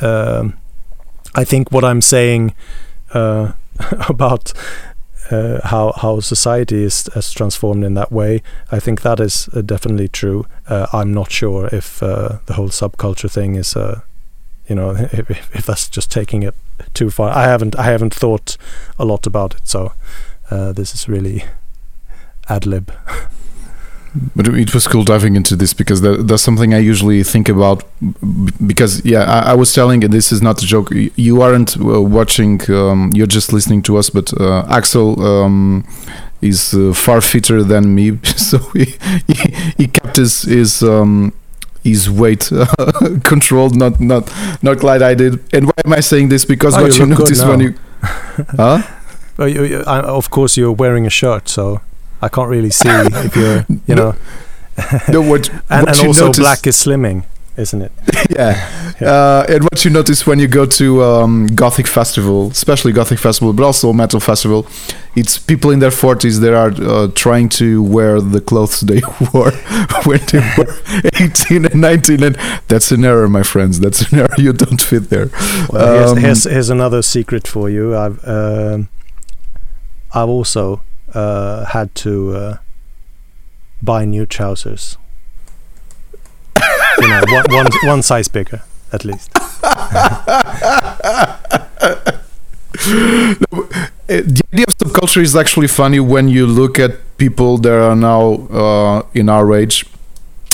[0.00, 0.54] um,
[1.34, 2.54] I think what I'm saying
[3.14, 3.52] uh,
[4.08, 4.52] about
[5.30, 9.60] uh, how how society is has transformed in that way, I think that is uh,
[9.60, 10.46] definitely true.
[10.68, 14.00] Uh, I'm not sure if uh, the whole subculture thing is, uh,
[14.68, 16.54] you know, if, if that's just taking it
[16.94, 17.30] too far.
[17.30, 18.56] I haven't I haven't thought
[18.98, 19.92] a lot about it, so
[20.50, 21.44] uh, this is really
[22.48, 22.92] ad lib.
[24.34, 27.84] But it was cool diving into this because that, that's something I usually think about.
[28.66, 30.90] Because yeah, I, I was telling, and this is not a joke.
[31.16, 34.10] You aren't uh, watching; um, you're just listening to us.
[34.10, 35.86] But uh, Axel um,
[36.40, 38.96] is uh, far fitter than me, so he
[39.26, 41.32] he, he kept his his um,
[41.84, 42.50] his weight
[43.24, 43.76] controlled.
[43.76, 45.40] Not not not like I did.
[45.52, 46.44] And why am I saying this?
[46.44, 47.74] Because Oh, what you you notice when you,
[48.56, 48.82] huh?
[49.36, 51.80] Well, you, you, I, of course, you're wearing a shirt, so
[52.20, 54.14] I can't really see if you're, you know.
[55.08, 57.24] No, what and what and also, notice- black is slimming,
[57.56, 57.92] isn't it?
[58.30, 58.92] yeah.
[59.00, 63.52] Uh, and what you notice when you go to um, Gothic festival, especially Gothic festival,
[63.52, 64.66] but also metal festival,
[65.14, 69.00] it's people in their forties that are uh, trying to wear the clothes they
[69.32, 69.50] wore
[70.04, 70.74] when they were
[71.20, 72.36] eighteen and nineteen, and
[72.68, 73.78] that's an error, my friends.
[73.80, 74.34] That's an error.
[74.36, 75.28] You don't fit there.
[75.72, 77.96] Well, here's, Um, here's here's another secret for you.
[77.96, 78.88] I've um,
[80.12, 80.82] I've also
[81.14, 82.56] uh, had to uh,
[83.82, 84.96] buy new trousers.
[87.00, 89.30] you know, one, one one size bigger at least.
[94.10, 97.94] Uh, the idea of subculture is actually funny when you look at people that are
[97.94, 99.84] now uh, in our age,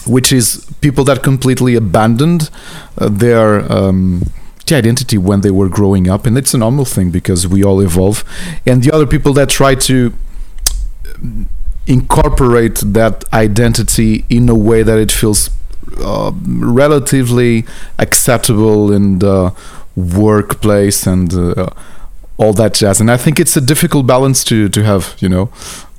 [0.09, 2.51] which is people that completely abandoned
[2.99, 4.25] uh, their um,
[4.67, 7.81] the identity when they were growing up, and it's a normal thing because we all
[7.81, 8.25] evolve.
[8.67, 10.13] And the other people that try to
[11.87, 15.51] incorporate that identity in a way that it feels
[15.99, 17.65] uh, relatively
[17.99, 19.53] acceptable in the
[19.97, 21.69] workplace and uh,
[22.37, 23.01] all that jazz.
[23.01, 25.51] And I think it's a difficult balance to to have, you know.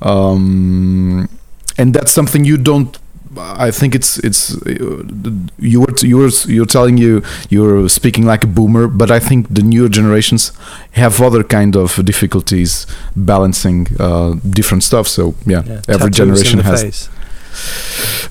[0.01, 1.29] um,
[1.77, 2.97] and that's something you don't.
[3.37, 5.01] I think it's it's uh,
[5.59, 9.47] you were you were you're telling you you're speaking like a boomer, but I think
[9.49, 10.51] the newer generations
[10.91, 15.07] have other kind of difficulties balancing uh, different stuff.
[15.07, 16.81] So yeah, Yeah, every tattoos generation has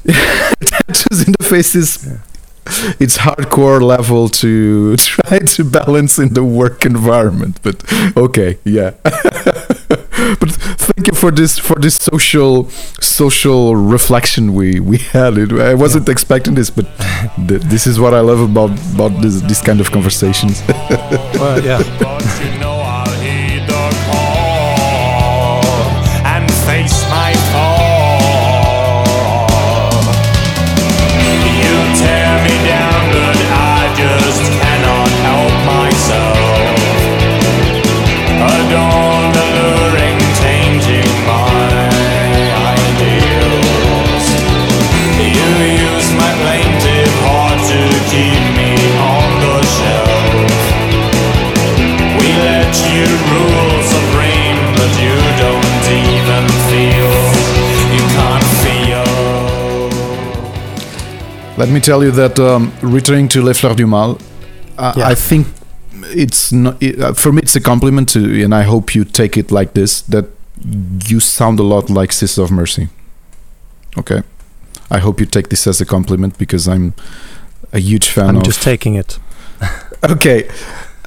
[0.06, 2.18] tattoos in the face is Yeah.
[2.98, 7.76] it's hardcore level to try to balance in the work environment but
[8.16, 8.90] okay yeah
[10.40, 12.68] but thank you for this for this social
[13.00, 15.36] social reflection we we had.
[15.38, 16.86] It i wasn't expecting this but
[17.48, 20.62] th- this is what i love about about this this kind of conversations.
[21.34, 21.82] Well, yeah.
[61.56, 64.18] let me tell you that um, returning to les fleurs du mal
[64.78, 65.08] I, Yeah.
[65.10, 65.46] I think
[66.12, 69.04] it's not it, uh, for me it's a compliment to you, and i hope you
[69.04, 70.24] take it like this that
[71.08, 72.88] you sound a lot like sister of mercy
[73.96, 74.22] okay
[74.90, 76.92] i hope you take this as a compliment because i'm
[77.72, 79.18] a huge fan I'm of just taking it.
[80.10, 80.48] okay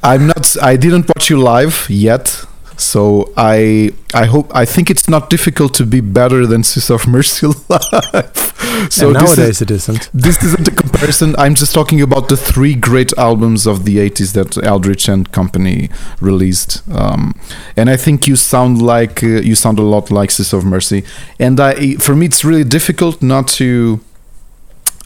[0.03, 2.45] i'm not i didn't watch you live yet
[2.77, 7.07] so i i hope i think it's not difficult to be better than sister of
[7.07, 8.47] mercy live
[8.89, 10.09] so this is, nowadays it isn't.
[10.13, 11.35] this isn't a comparison.
[11.37, 15.89] I'm just talking about the three great albums of the 80s that Eldritch and company
[16.21, 16.87] released.
[16.89, 17.39] Um,
[17.75, 21.03] and I think you sound like uh, you sound a lot like Sister of Mercy.
[21.39, 23.99] And I, for me, it's really difficult not to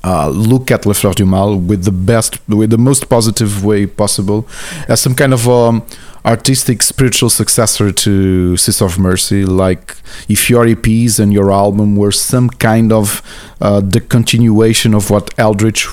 [0.03, 3.85] uh, look at Le Fleur du Mal with the best, with the most positive way
[3.85, 4.47] possible,
[4.87, 5.85] as some kind of um,
[6.25, 9.45] artistic, spiritual successor to Sister of Mercy.
[9.45, 9.97] Like
[10.29, 13.21] if your EPs and your album were some kind of
[13.59, 15.87] uh, the continuation of what Eldritch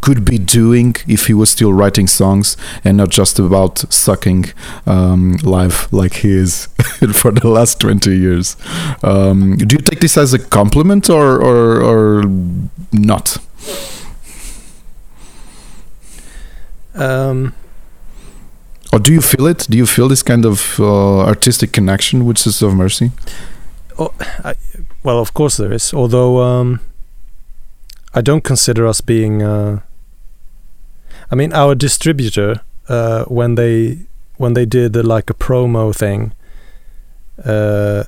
[0.00, 4.46] could be doing if he was still writing songs and not just about sucking
[4.86, 6.66] um, like he is
[7.12, 8.56] for the last 20 years.
[9.02, 12.24] Um, do you take this as a compliment or, or, or
[12.92, 13.38] not?
[16.94, 17.54] Um,
[18.92, 19.66] Or do you feel it?
[19.70, 23.10] Do you feel this kind of uh, artistic connection with Sisters of Mercy?
[23.98, 24.12] Oh,
[25.02, 25.94] well, of course there is.
[25.94, 26.80] Although um,
[28.14, 29.42] I don't consider us being.
[29.42, 29.80] Uh,
[31.30, 34.00] I mean, our distributor uh, when they
[34.36, 36.34] when they did like a promo thing,
[37.44, 38.04] uh,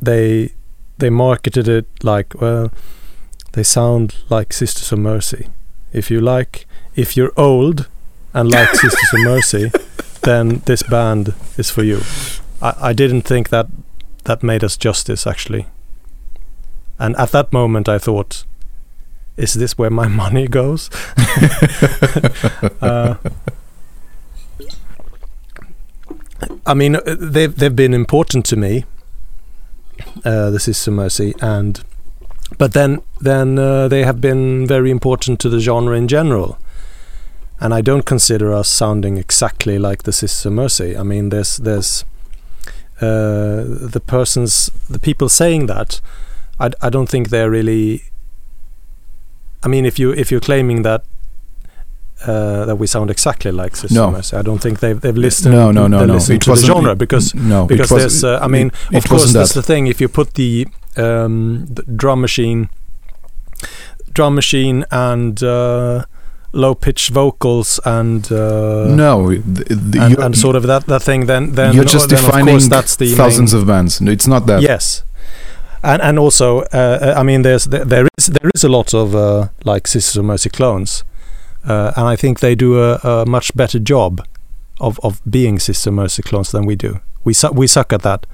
[0.00, 0.52] they
[0.98, 2.70] they marketed it like well,
[3.52, 5.48] they sound like Sisters of Mercy.
[5.92, 7.88] If you like, if you're old
[8.34, 9.72] and like Sisters of Mercy,
[10.22, 12.00] then this band is for you.
[12.60, 13.66] I, I didn't think that
[14.24, 15.66] that made us justice actually.
[16.98, 18.44] And at that moment, I thought,
[19.36, 20.88] "Is this where my money goes?"
[22.80, 23.16] uh,
[26.64, 28.84] I mean, they've they've been important to me.
[30.24, 31.82] Uh, the Sister Mercy, and
[32.58, 36.58] but then then uh, they have been very important to the genre in general.
[37.62, 40.96] And I don't consider us sounding exactly like the Sister Mercy.
[40.96, 42.04] I mean, there's there's
[43.00, 46.00] uh, the persons, the people saying that.
[46.58, 48.02] I, I don't think they're really.
[49.62, 51.04] I mean, if you if you're claiming that
[52.26, 54.10] uh, that we sound exactly like Sister No.
[54.10, 55.54] Mercy, I don't think they've they've listened.
[55.54, 56.14] no, no, no, no.
[56.14, 59.32] listened to the genre because no, because there's uh, I mean it- of it course
[59.32, 59.60] that's that.
[59.60, 62.68] the thing if you put the, um, the drum machine
[64.12, 66.04] drum machine and uh,
[66.52, 71.74] low pitch vocals and uh, no, and, and sort of that, that thing then then
[71.74, 74.00] you're just then defining that's the thousands of bands.
[74.00, 74.62] No, it's not that.
[74.62, 75.04] yes
[75.82, 79.14] and and also uh, I mean there's there, there is there is a lot of
[79.14, 81.04] uh, like Sisters of Mercy clones
[81.64, 84.26] uh, and I think they do a, a much better job
[84.80, 88.26] of of being Sister Mercy clones than we do we su- we suck at that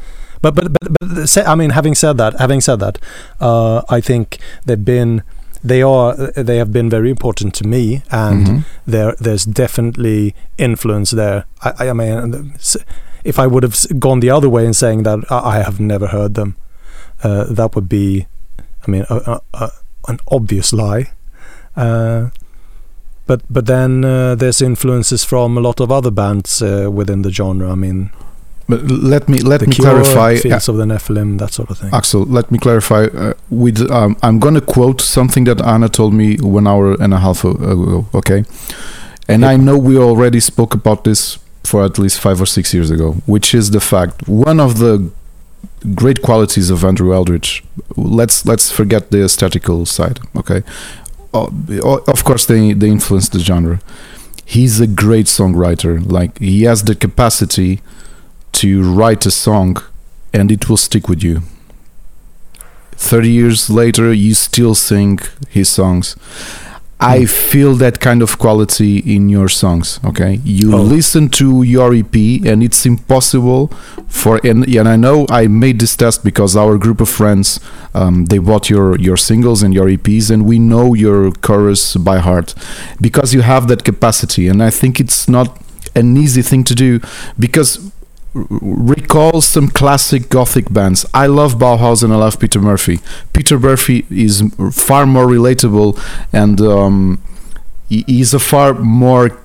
[0.43, 2.99] but but but, but say, I mean having said that having said that
[3.41, 5.23] uh, I think they've been
[5.65, 8.65] they are they have been very important to me and Mhm.
[8.87, 11.45] there there's definitely influence there.
[11.63, 12.53] I, I mean,
[13.25, 16.07] if I would have gone the other way in saying that I I have never
[16.07, 16.55] heard them,
[17.25, 18.27] uh, that would be,
[18.87, 19.71] I mean, a, a, a,
[20.09, 21.11] an obvious lie.
[21.77, 22.31] Uh,
[23.27, 27.31] but but then uh, there's influences from a lot of other bands uh, within the
[27.31, 27.71] genre.
[27.73, 28.11] I mean,
[28.69, 30.37] but let me let the me Cure, clarify.
[30.37, 31.91] Fields of the Nephilim, that sort of thing.
[31.93, 33.05] Axel, let me clarify.
[33.05, 37.15] Uh, with um, I'm going to quote something that Anna told me one hour and
[37.15, 38.07] a half ago.
[38.15, 38.45] Okay,
[39.27, 42.91] and I know we already spoke about this for at least five or six years
[42.91, 45.11] ago, which is the fact one of the
[45.95, 47.65] great qualities of Andrew Eldritch.
[47.97, 50.21] Let's let's forget the aesthetical side.
[50.37, 50.63] Okay,
[51.33, 51.49] uh,
[52.07, 53.81] of course they they influence the genre.
[54.45, 56.01] He's a great songwriter.
[56.11, 57.81] Like he has the capacity
[58.53, 59.77] to write a song
[60.33, 61.43] and it will stick with you.
[62.93, 65.19] 30 years later, you still sing
[65.49, 66.17] his songs.
[67.01, 70.01] I feel that kind of quality in your songs.
[70.05, 70.83] Okay, you Oh.
[70.83, 73.69] listen to your EP, and it's impossible
[74.09, 74.41] for.
[74.45, 77.61] And, and I know I made this test because our group of friends
[77.95, 82.19] um, they bought your your singles and your EPs, and we know your chorus by
[82.19, 82.53] heart
[83.01, 84.49] because you have that capacity.
[84.49, 85.57] And I think it's not
[85.95, 86.99] an easy thing to do
[87.39, 87.79] because
[88.39, 91.05] r- recall some classic gothic bands.
[91.13, 93.01] I love Bauhaus and I love Peter Murphy.
[93.33, 95.99] Peter Murphy is far more relatable
[96.33, 97.23] and um,
[97.89, 99.39] he's a far more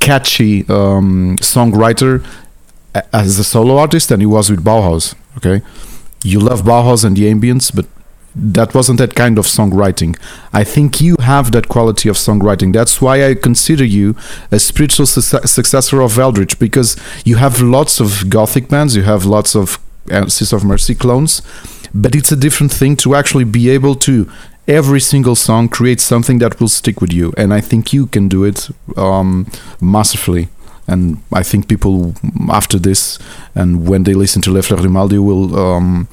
[0.00, 2.24] catchy um, songwriter
[3.12, 5.14] as a solo artist than he was with Bauhaus.
[5.36, 5.64] Okay,
[6.24, 7.86] you love Bauhaus and the ambience, but
[8.34, 10.16] that wasn't that kind of songwriting.
[10.52, 12.72] I think you have that quality of songwriting.
[12.72, 14.16] That's why I consider you
[14.50, 19.24] a spiritual suce- successor of Eldritch because you have lots of gothic bands, you have
[19.24, 19.78] lots of
[20.10, 21.42] uh, Sis of Mercy clones,
[21.94, 24.30] but it's a different thing to actually be able to
[24.66, 28.28] every single song create something that will stick with you, and I think you can
[28.28, 29.50] do it um,
[29.80, 30.48] masterfully.
[30.86, 32.14] And I think people
[32.50, 33.18] after this
[33.54, 36.08] and when they listen to Le Fleur du Mal, they will um,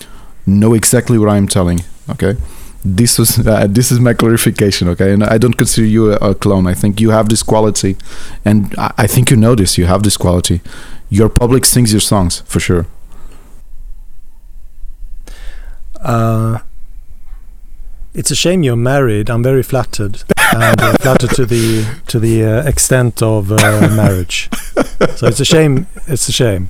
[0.45, 1.79] know exactly what I'm telling.
[2.09, 2.37] Okay,
[2.83, 4.87] this was uh, this is my clarification.
[4.89, 6.67] Okay, and I don't consider you a, a clone.
[6.67, 7.97] I think you have this quality,
[8.43, 9.77] and I, I think you know this.
[9.77, 10.61] You have this quality.
[11.09, 12.85] Your public sings your songs for sure.
[16.01, 16.59] Uh,
[18.13, 19.29] it's a shame you're married.
[19.29, 24.49] I'm very flattered, and uh, flattered to the to the uh, extent of uh, marriage.
[25.15, 25.87] So it's a shame.
[26.07, 26.69] It's a shame,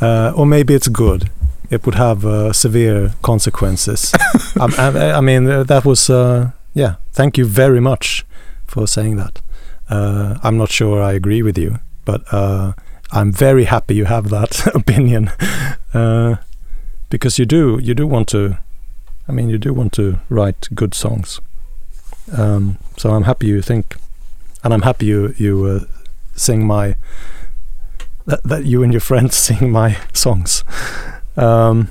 [0.00, 1.30] uh, or maybe it's good.
[1.70, 4.14] It would have uh, severe consequences.
[4.60, 6.96] Um, I, I mean, uh, that was uh, yeah.
[7.12, 8.26] Thank you very much
[8.66, 9.40] for saying that.
[9.88, 12.72] Uh, I'm not sure I agree with you, but uh,
[13.12, 15.30] I'm very happy you have that opinion.
[15.94, 16.36] Uh,
[17.10, 18.58] because you do you do want to
[19.28, 21.40] I mean you do want to write good songs
[22.36, 23.96] um, so I'm happy you think
[24.62, 25.80] and I'm happy you you uh,
[26.34, 26.96] sing my
[28.26, 30.64] that, that you and your friends sing my songs
[31.38, 31.90] um,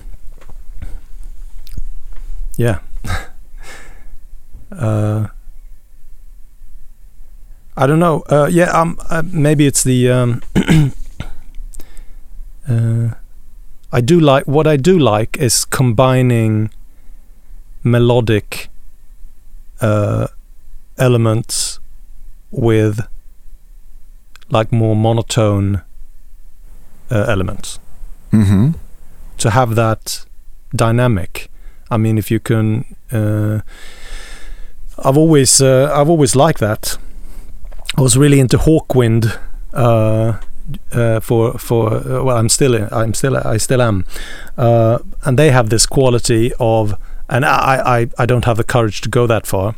[2.58, 2.80] yeah.
[4.70, 5.28] Uh,
[7.78, 8.22] I don't know.
[8.30, 10.42] Uh, yeah um, uh, maybe it's the um,
[12.70, 13.10] uh,
[13.92, 16.70] I do like what I do like is combining
[17.82, 18.70] melodic
[19.80, 20.28] uh,
[20.98, 21.80] elements
[22.52, 23.00] with
[24.50, 25.82] like more monotone
[27.10, 27.80] uh, elements.
[28.32, 28.72] Mm-hmm.
[29.38, 30.26] To have that
[30.76, 31.50] dynamic.
[31.90, 33.62] I mean, if you can, uh,
[35.04, 36.98] I've always uh, I've always liked that.
[37.98, 39.40] I was really into Hawkwind
[39.74, 40.40] uh,
[40.92, 44.06] uh, for for uh, well, I'm still I'm still I still am,
[44.58, 46.96] uh, and they have this quality of,
[47.30, 49.76] and I I, I don't have the courage to go that far,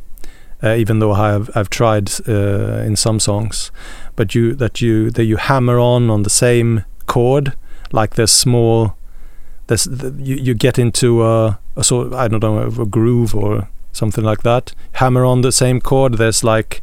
[0.63, 3.71] even though I have I've tried in some songs,
[4.15, 7.53] but you that you that you hammer on on the same chord,
[7.91, 8.95] like this small,
[9.69, 13.35] there's th- you you get into a, a sort of, I don't know a groove
[13.35, 14.73] or something like that.
[14.93, 16.15] Hammer on the same chord.
[16.15, 16.81] There's like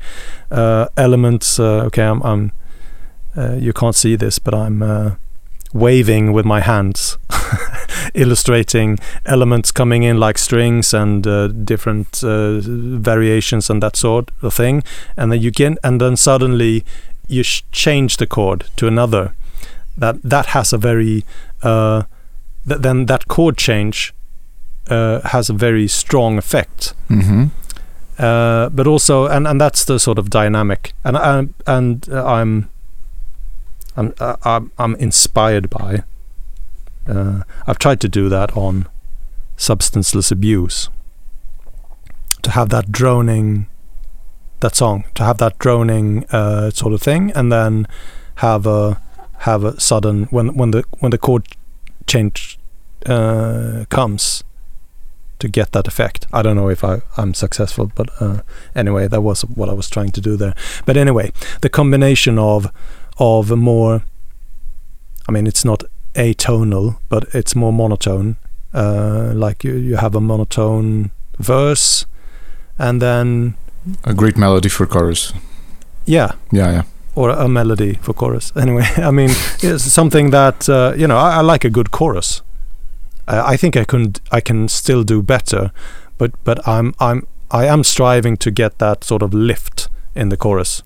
[0.51, 1.59] uh, elements.
[1.59, 2.53] Uh, okay, I'm, I'm
[3.37, 5.17] uh, you can't see this, but I'm uh,
[5.73, 7.19] waving with my hands,
[8.15, 14.55] illustrating elements coming in like strings and uh, different uh, variations and that sort of
[14.55, 14.85] thing.
[15.17, 16.85] And then you get, and then suddenly
[17.27, 19.35] you change the chord to another.
[19.99, 21.25] That that has a very
[22.69, 24.15] th- then that chord change
[24.89, 26.95] uh, has a very strong effect.
[27.09, 27.47] Mm-hmm.
[28.19, 30.93] uh, but also and and that's the sort of dynamic.
[31.05, 32.69] And and and uh, I'm
[33.97, 36.03] I'm uh, I'm, I'm inspired by
[37.09, 38.87] uh, I've tried to do that on
[39.57, 40.89] substanceless abuse.
[42.43, 43.67] To have that droning
[44.61, 47.87] that song to have that droning uh, sort of thing and then
[48.37, 49.01] have a
[49.41, 51.47] have a sudden when when the when the chord
[52.07, 52.59] change
[53.07, 54.43] uh, comes
[55.39, 56.27] to get that effect.
[56.33, 58.41] I don't know if I, I'm successful, but uh,
[58.75, 60.55] anyway, that was what I was trying to do there.
[60.87, 62.71] But anyway, the combination of
[63.19, 64.03] of a more,
[65.29, 65.85] I mean, it's not
[66.15, 68.37] atonal, but it's more monotone.
[68.75, 72.07] Uh, like you, you have a monotone verse,
[72.79, 73.55] and then
[74.05, 75.33] A great melody for chorus.
[76.07, 76.83] yeah, Yeah, yeah.
[77.17, 78.53] Or a melody for chorus.
[78.55, 79.31] Anyway, I mean,
[79.63, 81.17] it's something that uh, you know.
[81.17, 82.43] I, I like a good chorus.
[83.29, 85.73] I think I can I can still do better,
[86.17, 90.37] but but I'm I'm I am striving to get that sort of lift in the
[90.37, 90.83] chorus,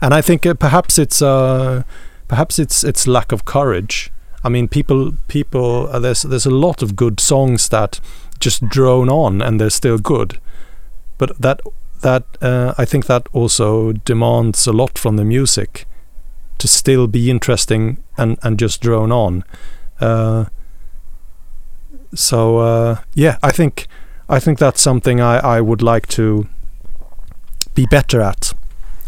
[0.00, 1.84] and I think uh, perhaps it's uh
[2.26, 4.10] perhaps it's it's lack of courage.
[4.42, 8.00] I mean, people people uh, there's there's a lot of good songs that
[8.40, 10.40] just drone on and they're still good,
[11.16, 11.60] but that
[12.02, 15.86] that uh, I think that also demands a lot from the music
[16.58, 19.44] to still be interesting and and just drone on.
[20.00, 20.46] Uh,
[22.14, 23.86] so uh, yeah, I think
[24.28, 26.48] I think that's something I, I would like to
[27.74, 28.52] be better at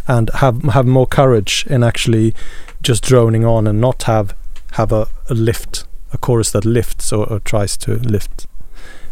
[0.06, 2.34] and have have more courage in actually
[2.82, 4.34] just droning on and not have
[4.72, 8.46] have a, a lift a chorus that lifts or, or tries to lift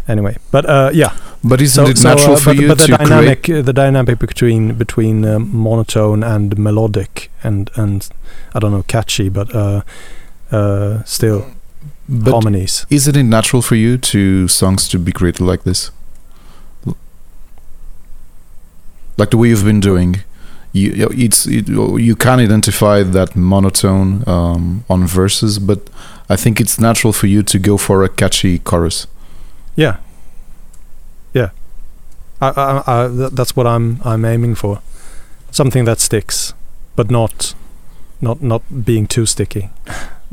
[0.09, 1.13] anyway but uh, yeah
[1.45, 3.09] But isn't it natural uh, for but, you but the to create?
[3.09, 8.09] dynamic uh, the dynamic between between um, monotone and melodic and and
[8.55, 9.83] I don't know catchy but uh,
[10.53, 11.41] uh, still
[12.09, 15.91] But harmonies isn't it natural for you to songs to be created like this?
[19.19, 20.23] Like the way you've been doing,
[20.73, 25.79] you you- it's it, you can identify that monotone um, on verses, but
[26.31, 29.07] I think it's natural for you to go for a catchy chorus.
[29.77, 29.97] Yeah
[31.35, 31.51] yeah
[32.41, 34.81] I, I, I, that's what I'm I'm aiming for
[35.51, 36.55] something that sticks
[36.97, 37.55] but not
[38.21, 39.71] not not being too sticky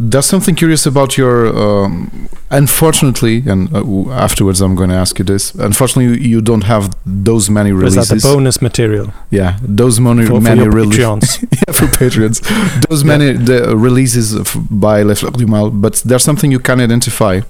[0.02, 1.48] There's something curious about your.
[1.64, 5.54] Um, unfortunately, and uh, afterwards I'm going to ask you this.
[5.56, 8.24] Unfortunately, you, don't have those many Or is that releases.
[8.24, 11.44] the bonus material yeah, those many for, for many your releases.
[11.68, 12.40] Yeah, for patrons.
[12.90, 13.18] Those Yeah.
[13.18, 17.42] many the releases of, by Les Fleurs du Mal, but there's something you can identify.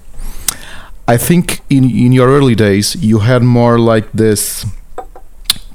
[1.09, 4.65] I think in in your early days you had more like this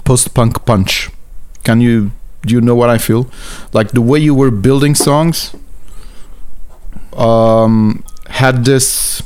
[0.04, 1.10] post-punk punch.
[1.64, 2.12] Can you
[2.46, 3.26] do you know what I feel?
[3.72, 5.56] Like the way you were building songs
[7.16, 9.22] um, had this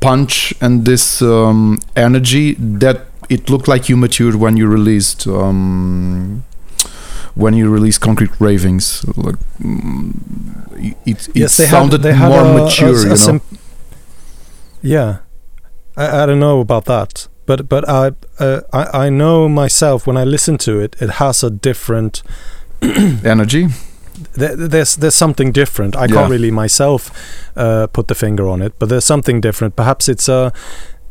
[0.00, 6.42] punch and this um, energy that it looked like you matured when you released um,
[7.34, 10.12] when you released concrete ravings like mm,
[11.06, 13.40] it, it yes sounded had had more a, mature a, a you know
[14.84, 15.18] yeah
[15.96, 20.16] I, I don't know about that but but I, uh, I I know myself when
[20.16, 22.22] I listen to it it has a different
[23.24, 23.68] energy
[24.34, 25.96] there, there's there's something different.
[25.96, 26.14] I Yeah.
[26.14, 27.10] can't really myself
[27.56, 29.74] uh, put the finger on it, but there's something different.
[29.76, 30.50] Perhaps it's uh,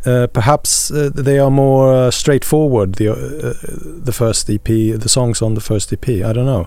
[0.05, 2.95] uh, perhaps uh, they are more uh, straightforward.
[2.95, 3.53] The uh,
[4.05, 6.07] the first EP, the songs on the first EP.
[6.09, 6.65] I don't know.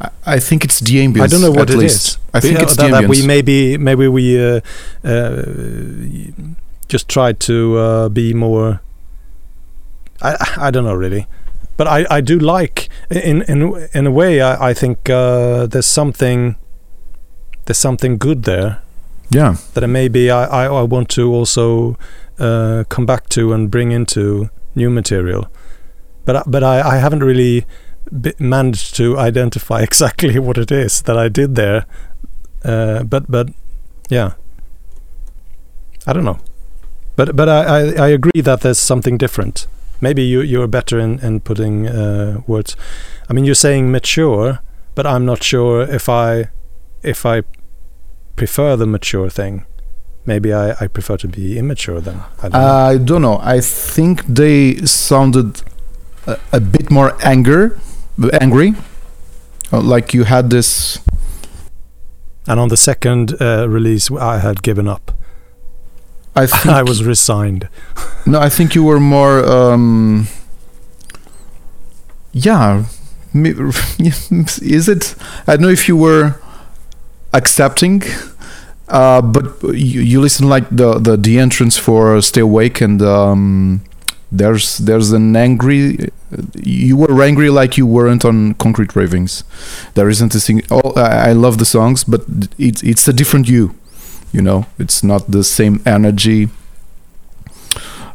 [0.00, 2.08] I, I think it's the ambience I don't know what at it least.
[2.08, 2.18] is.
[2.34, 4.60] I think Yeah, it's that, that we maybe maybe we uh,
[5.04, 5.42] uh,
[6.88, 8.80] just try to uh, be more.
[10.22, 11.26] I I don't know really,
[11.76, 15.86] but I, I do like in in in a way I I think uh, there's
[15.86, 16.56] something
[17.66, 18.80] there's something good there
[19.30, 21.98] yeah that maybe I, I, I want to also
[22.38, 25.50] uh, come back to and bring into new material.
[26.24, 27.66] But but I, I haven't really
[28.38, 31.86] managed to identify exactly what it is that I did there.
[32.64, 33.50] Uh, but but
[34.08, 34.32] yeah,
[36.06, 36.38] I don't know.
[37.16, 39.66] But but I, I, I agree that there's something different.
[40.00, 42.76] Maybe you you're better in in putting uh, words.
[43.28, 44.60] I mean, you're saying mature,
[44.94, 46.50] but I'm not sure if I
[47.02, 47.42] if I
[48.36, 49.64] prefer the mature thing.
[50.28, 52.20] Maybe I, I prefer to be immature then.
[52.42, 52.58] I don't know.
[52.68, 53.38] I don't know.
[53.40, 55.62] I think they sounded
[56.26, 57.80] a, a bit more anger,
[58.38, 58.74] angry.
[59.72, 60.98] Uh, like you had this.
[62.46, 65.16] And on the second uh, release, I had given up.
[66.36, 67.70] I think I was resigned.
[68.26, 68.38] no.
[68.38, 69.42] I think you were more.
[69.48, 70.28] Um,
[72.32, 72.84] yeah,
[73.34, 75.14] is it?
[75.46, 76.38] I don't know if you were
[77.32, 78.02] accepting,
[78.88, 83.82] uh, but you, you listen like the, the the entrance for Stay Awake and um,
[84.30, 86.10] there's there's an angry.
[86.54, 89.44] You were angry like you weren't on Concrete Ravings.
[89.94, 90.62] There isn't a thing.
[90.70, 92.22] Oh, I I love the songs, but
[92.58, 93.74] it's it's a different you.
[94.32, 96.48] You know, it's not the same energy.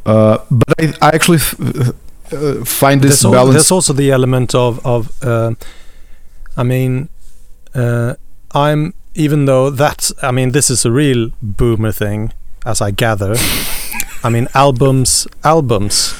[0.05, 3.53] Uh, but I, I actually f- uh, find this there's, al- balance.
[3.53, 5.11] there's also the element of of.
[5.23, 5.55] Uh,
[6.55, 7.09] I mean,
[7.73, 8.13] uh,
[8.53, 10.13] I'm even though that's.
[10.21, 12.33] I mean, this is a real boomer thing,
[12.65, 13.35] as I gather.
[14.23, 16.13] I mean, albums, albums.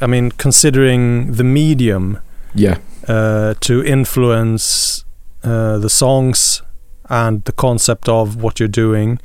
[0.00, 2.18] I mean, considering the medium
[2.54, 5.04] yeah, uh, to influence
[5.44, 6.62] uh, the songs.
[7.12, 9.18] and the concept of what you're doing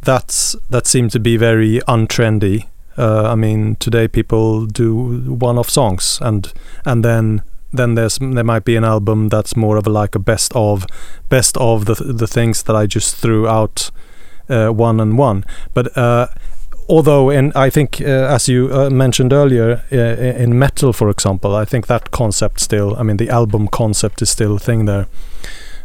[0.00, 2.66] that's that seemed to be very untrendy
[2.98, 6.52] uh, I mean today people do one-off songs and
[6.84, 7.42] and then
[7.72, 10.86] then there's there might be an album that's more of a, like a best of
[11.28, 13.90] best of the the things that I just threw out
[14.48, 15.44] uh, one and one.
[15.74, 16.26] But uh,
[16.88, 21.54] although in I think uh, as you uh, mentioned earlier uh, in metal for example
[21.54, 25.06] I think that concept still I mean the album concept is still a thing there.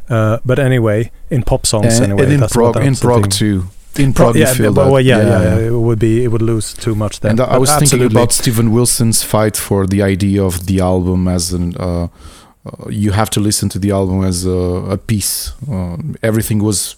[0.10, 3.30] Uh, but anyway in pop songs and, anyway and in that's prog, what in prog
[3.30, 3.68] too.
[4.00, 4.92] In you yeah, feel that.
[4.92, 7.58] well, yeah, yeah, yeah, it would be it would lose too much then And I
[7.58, 11.76] was thinking about Steven Wilson's fight for the idea of the album as an.
[11.78, 12.08] Uh,
[12.66, 15.54] uh, you have to listen to the album as a, a piece.
[15.72, 16.98] Uh, everything was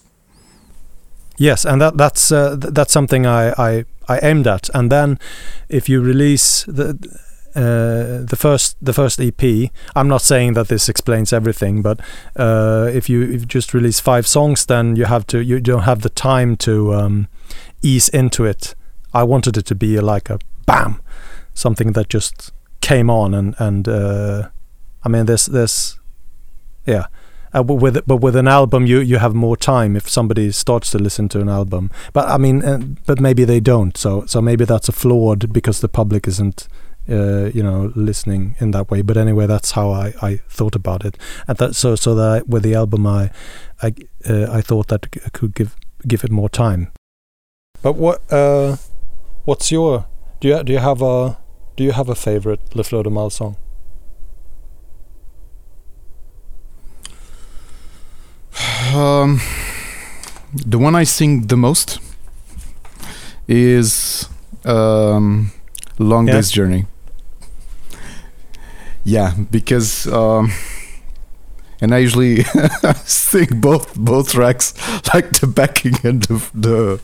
[1.39, 4.70] Yes, and that that's uh, th- that's something I, I I aimed at.
[4.74, 5.18] And then,
[5.70, 6.97] if you release the
[7.56, 12.00] uh, the first the first EP, I'm not saying that this explains everything, but
[12.36, 15.84] uh, if you if you just release five songs, then you have to you don't
[15.84, 17.28] have the time to um,
[17.82, 18.76] ease into it.
[19.14, 21.02] I wanted it to be like a bam,
[21.54, 24.50] something that just came on and and uh,
[25.04, 26.00] I mean there's there's
[26.86, 27.06] yeah.
[27.52, 30.91] Uh, but with but with an album you you have more time if somebody starts
[30.91, 31.89] to listen to an album.
[32.14, 33.97] But i mean uh, but maybe they don't.
[33.97, 36.68] So so maybe that's a flawed because the public isn't
[37.10, 41.05] uh, you know listening in that way but anyway that's how i i thought about
[41.05, 43.30] it and that so so that with the album i
[43.82, 43.93] i
[44.30, 45.76] uh, i thought that I could give
[46.07, 46.91] give it more time
[47.82, 48.76] but what uh
[49.45, 50.05] what's your
[50.39, 51.38] do you do you have a
[51.76, 53.55] do you have a favorite Le Fleur du Mal song
[58.93, 59.39] Um,
[60.53, 61.99] the one I sing the most
[63.47, 64.28] is
[64.66, 65.51] um,
[65.99, 66.34] "Long Yeah.
[66.36, 66.86] Day's Journey."
[69.04, 70.52] Yeah, because um,
[71.82, 72.43] and I usually
[73.06, 74.74] sing both both tracks,
[75.14, 77.00] like the backing and the the,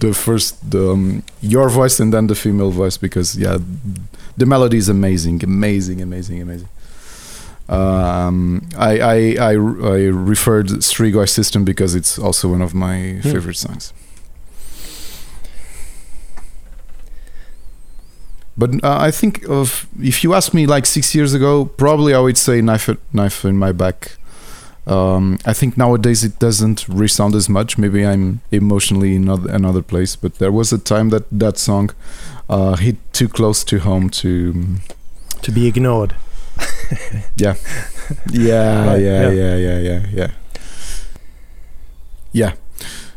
[0.00, 3.58] the first the um, your voice and then the female voice, because yeah,
[4.36, 6.68] the melody is amazing, amazing, amazing, amazing.
[7.68, 13.30] Um, I, I I I referred Strigoi System because it's also one of my Hmm.
[13.32, 13.92] favorite songs.
[18.58, 22.18] But uh, I think of if you asked me like six years ago, probably I
[22.20, 24.16] would say knife knife in my back.
[24.86, 27.76] Um, I think nowadays it doesn't resound as much.
[27.76, 31.90] Maybe I'm emotionally in another, another place, but there was a time that that song
[32.48, 34.76] uh, hit too close to home to
[35.42, 36.14] to be ignored
[37.36, 37.54] yeah
[38.32, 39.56] yeah Right, yeah yeah.
[39.56, 40.30] yeah yeah yeah yeah
[42.32, 42.52] yeah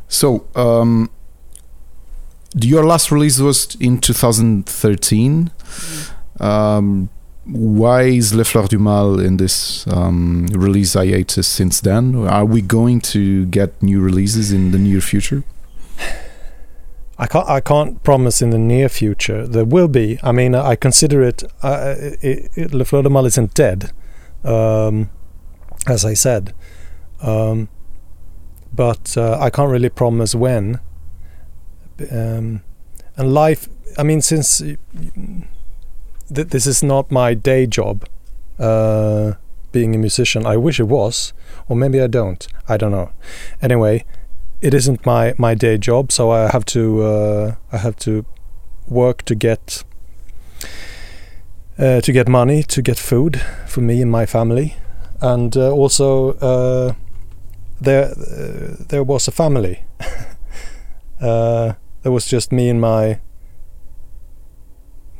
[0.08, 1.19] so um the-
[2.56, 5.52] your last release was in 2013
[6.40, 7.10] um
[7.52, 12.16] why is Le Fleur du Mal in this um, release hiatus since then?
[12.16, 15.44] Are we going to get new releases in the near future?
[17.18, 17.50] I can't.
[17.50, 20.20] I can't promise in the near future there will be.
[20.24, 21.44] I mean, I consider it.
[21.62, 23.92] Uh, it, it Le Fleur du Mal isn't dead,
[24.44, 25.10] um,
[25.86, 26.54] as I said,
[27.22, 27.68] um,
[28.74, 30.80] but uh, I can't really promise when.
[32.12, 32.62] Um,
[33.18, 33.68] and life.
[33.98, 34.78] I mean, since y-
[36.34, 38.06] th- this is not my day job,
[38.60, 39.34] uh,
[39.72, 40.46] being a musician.
[40.46, 41.34] I wish it was,
[41.68, 42.48] or maybe I don't.
[42.68, 43.12] I don't know.
[43.62, 44.06] Anyway,
[44.62, 48.26] it isn't my my day job, so I have to uh, I have to
[48.88, 49.84] work to get
[51.78, 54.76] uh, to get money to get food for me and my family,
[55.22, 56.94] and uh, also uh,
[57.82, 59.84] there uh, there was a family.
[62.04, 63.20] there was just me and my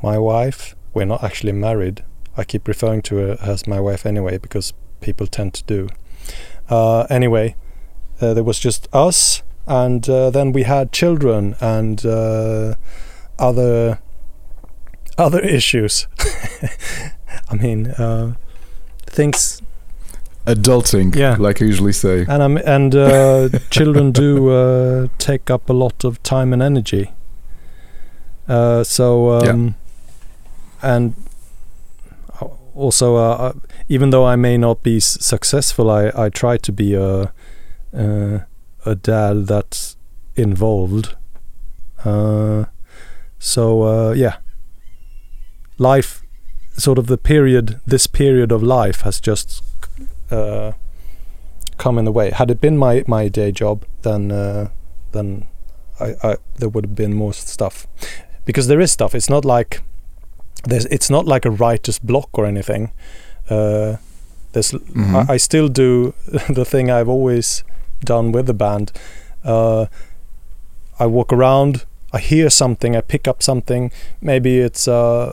[0.02, 0.74] my wife.
[0.94, 2.04] We're not actually married.
[2.36, 5.88] I keep referring to her as my wife anyway because people tend to do.
[6.68, 7.56] Uh, anyway,
[8.20, 12.74] uh, there was just us, and uh, then we had children and uh,
[13.38, 14.00] other
[15.18, 16.06] other issues.
[17.50, 18.34] I mean, uh,
[19.06, 19.60] things,
[20.54, 21.36] Adulting, Yeah.
[21.38, 22.24] like I usually say.
[22.28, 27.12] and um, and uh, children do uh, take up a lot of time and energy.
[28.48, 29.50] Uh, so Yeah.
[29.52, 29.74] um,
[30.82, 31.14] and
[32.74, 33.52] also, uh, uh,
[33.88, 37.32] even though I may not be s- successful, I I try to be a
[37.92, 38.38] uh,
[38.86, 39.96] a dad that's
[40.36, 41.16] involved.
[42.04, 42.64] Uh,
[43.38, 44.36] so uh, yeah,
[45.78, 46.22] life,
[46.78, 49.62] sort of the period, this period of life has just
[50.30, 50.72] uh,
[51.78, 52.30] come in the way.
[52.30, 54.68] Had it been my my day job, then uh,
[55.12, 55.46] then
[55.98, 57.86] I, I there would have been more stuff,
[58.44, 59.14] because there is stuff.
[59.14, 59.80] It's not like
[60.64, 62.92] there's it's not like a writer's block or anything.
[63.48, 63.96] Uh,
[64.52, 65.28] there's Mhm.
[65.28, 66.12] I, I still do
[66.54, 67.64] the thing I've always
[68.04, 68.92] done with the band.
[69.44, 69.86] Uh,
[70.98, 73.90] I walk around, I hear something, I pick up something.
[74.20, 75.32] Maybe it's uh,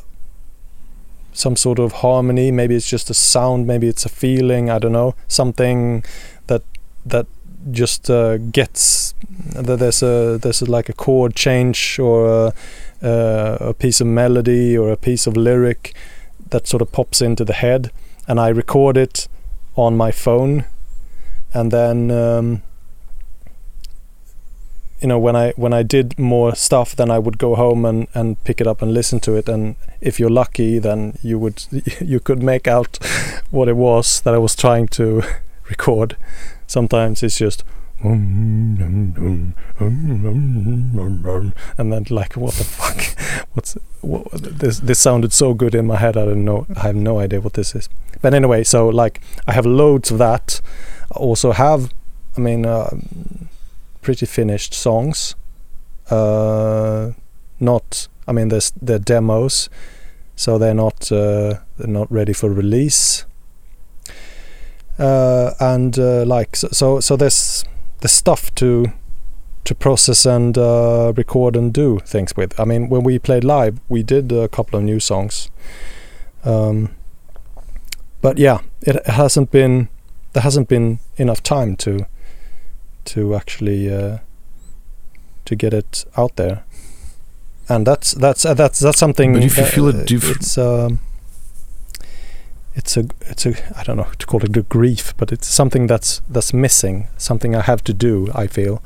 [1.38, 2.52] some sort of harmony.
[2.52, 3.68] Maybe it's just a sound.
[3.68, 4.70] Maybe it's a feeling.
[4.70, 5.16] I don't know.
[5.28, 6.04] Something
[6.48, 6.64] that
[7.06, 7.28] that
[7.72, 9.14] just uh, gets
[9.56, 12.54] that there's a there's a, like a chord change or a,
[13.06, 15.94] uh, a piece of melody or a piece of lyric
[16.50, 17.92] that sort of pops into the head,
[18.28, 19.28] and I record it
[19.76, 20.66] on my phone,
[21.54, 22.12] and then.
[22.12, 22.64] Um,
[25.02, 28.08] you know when I when I did more stuff then I would go home and
[28.14, 29.48] and pick it up and listen to it.
[29.48, 31.66] And if you're lucky then you would
[32.02, 32.98] you could make out
[33.52, 35.22] what it was that I was trying to
[35.70, 36.18] record.
[36.68, 37.64] Sometimes it's just
[38.02, 39.56] and
[41.78, 43.48] then like what the fuck?
[43.54, 46.96] What's what, this this sounded so good in my head I don't know I have
[46.96, 47.90] no idea what this is.
[48.22, 50.62] But anyway so like I have loads of that.
[51.12, 51.92] I also have
[52.36, 52.90] I mean uh,
[54.08, 55.36] pretty finished songs.
[56.10, 57.12] Uh,
[57.60, 59.70] not, I mean, there's they're demos,
[60.34, 63.26] so they're not uh, they're not ready for release.
[64.98, 67.66] Uh, and uh, like so, so, there's
[68.00, 68.94] the stuff to
[69.66, 72.58] to process and uh, record and do things with.
[72.58, 75.50] I mean, when we played live, we did a couple of new songs.
[76.46, 76.96] Um,
[78.22, 79.90] but yeah, it hasn't been
[80.32, 82.06] there hasn't been enough time to
[83.08, 84.18] to actually uh,
[85.46, 86.64] to get it out there,
[87.70, 89.34] and that's that's uh, that's that's something.
[89.34, 91.00] But if you uh, feel it, diff- it's um,
[92.76, 95.88] it's a it's a I don't know to call it a grief, but it's something
[95.88, 98.28] that's that's missing, something I have to do.
[98.36, 98.82] I feel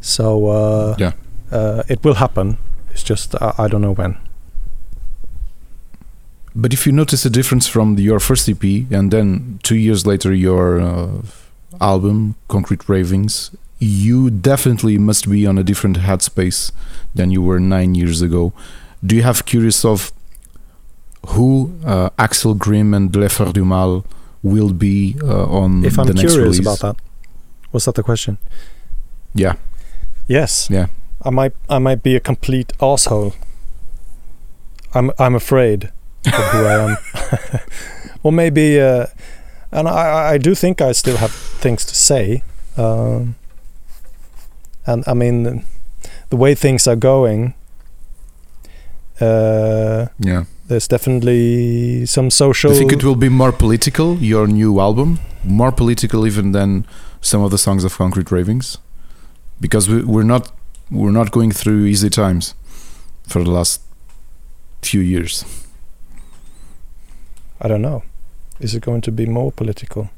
[0.00, 0.46] so.
[0.48, 1.12] Uh, Yeah.
[1.52, 2.56] uh, it will happen.
[2.90, 4.16] It's just I, I don't know when.
[6.56, 10.06] But if you notice a difference from the, your first EP and then two years
[10.06, 11.22] later your uh,
[11.80, 16.72] album, Concrete Ravings, you definitely must be on a different headspace
[17.14, 18.52] than you were nine years ago.
[19.04, 20.12] Do you have curious of
[21.28, 24.04] who uh, Axel Grimm and Le Fleur du Mal
[24.42, 26.60] will be uh, on If I'm the next curious release?
[26.60, 26.96] about that,
[27.72, 28.38] was that the question?
[29.34, 29.54] Yeah,
[30.28, 30.68] Yes.
[30.70, 30.86] yeah.
[31.22, 33.34] I might I might be a complete asshole.
[34.94, 35.84] I'm I'm afraid
[36.26, 36.96] of who I am.
[38.22, 39.06] or maybe uh,
[39.74, 42.42] and I I do think I still have things to say.
[42.76, 43.34] Um,
[44.86, 45.64] and I mean
[46.30, 47.54] the way things are going
[49.20, 50.44] uh, Yeah.
[50.68, 55.18] there's definitely some social Do you think it will be more political, your new album?
[55.44, 56.84] More political even than
[57.20, 58.78] some of the songs of Concrete Ravings?
[59.60, 60.50] Because we, we're not
[60.90, 62.54] we're not going through easy times
[63.28, 63.80] for the last
[64.82, 65.44] few years.
[67.60, 68.02] I don't know.
[68.60, 70.10] Is it going to be more political?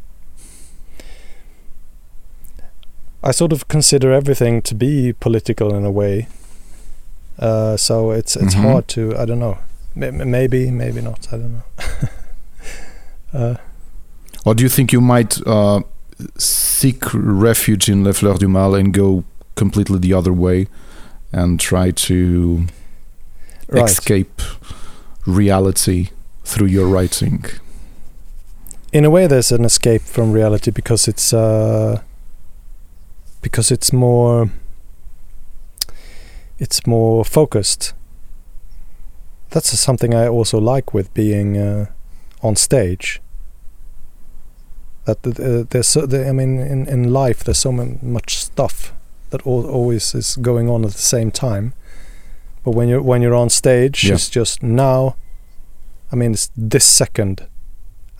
[3.22, 6.28] I sort of consider everything to be political in a way.
[7.38, 8.62] Uh, so it's it's Mhm.
[8.62, 9.58] hard to I don't know.
[9.96, 11.28] M- maybe maybe not.
[11.32, 11.62] I don't know.
[13.34, 13.56] uh,
[14.44, 15.80] Or do you think you might uh,
[16.38, 19.24] seek refuge in Le Fleur du Mal and go
[19.56, 20.68] completely the other way
[21.32, 22.66] and try to
[23.68, 23.84] right.
[23.90, 24.40] escape
[25.26, 26.10] reality
[26.44, 27.44] through your writing?
[28.96, 32.00] In a way there's an escape from reality because it's uh
[33.42, 34.50] because it's more
[36.58, 37.92] it's more focused.
[39.50, 41.86] That's something i also like with being uh,
[42.42, 43.20] on stage.
[45.04, 48.94] That uh, there's so, the, i mean in, in life there's so much stuff
[49.30, 51.74] that al- always is going on at the same time.
[52.64, 54.14] But when you're when you're on stage Yeah.
[54.14, 55.16] it's just now
[56.12, 57.46] i mean it's this second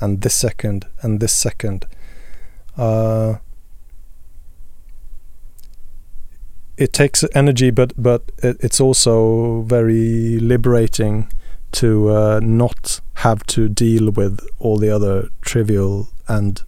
[0.01, 1.87] and this second and this second.
[2.77, 3.37] Uh,
[6.77, 11.31] it takes energy, but but it, it's also very liberating
[11.73, 16.63] to uh, not have to deal with all the other trivial and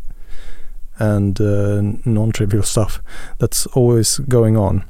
[0.99, 3.01] and uh, non-trivial stuff
[3.39, 4.85] that's always going on.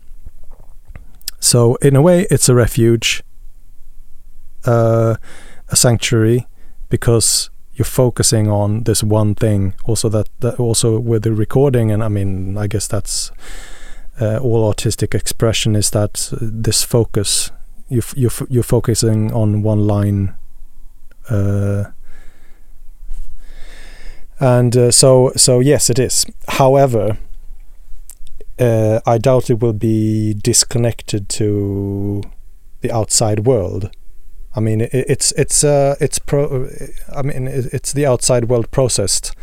[1.38, 3.22] So in a way, it's a refuge,
[4.64, 5.16] uh,
[5.68, 6.46] a sanctuary,
[6.88, 9.72] because you're focusing on this one thing.
[9.84, 13.30] Also that, that also with the recording and i mean i guess that's
[14.20, 17.52] uh, all artistic expression is that uh, this focus
[17.88, 20.34] you f- you're focusing on one line
[21.30, 21.84] uh,
[24.40, 26.26] and uh, so so yes it is.
[26.48, 27.16] However
[28.58, 32.22] uh, i doubt it will be disconnected to
[32.80, 33.90] the outside world
[34.58, 36.68] I mean, it, it's it's uh, it's pro.
[37.14, 39.36] I mean, it, it's the outside world processed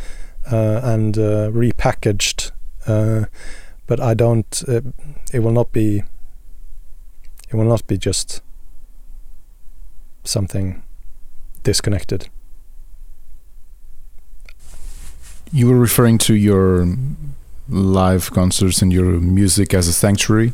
[0.52, 2.52] uh, and uh, repackaged
[2.86, 3.26] Uh,
[3.88, 4.64] but I don't.
[4.68, 4.82] Uh,
[5.34, 6.04] it will not be.
[7.50, 8.42] It will not be just
[10.24, 10.84] something
[11.64, 12.30] disconnected.
[15.52, 16.88] You were referring to your
[17.70, 20.54] live concerts and your music as a sanctuary.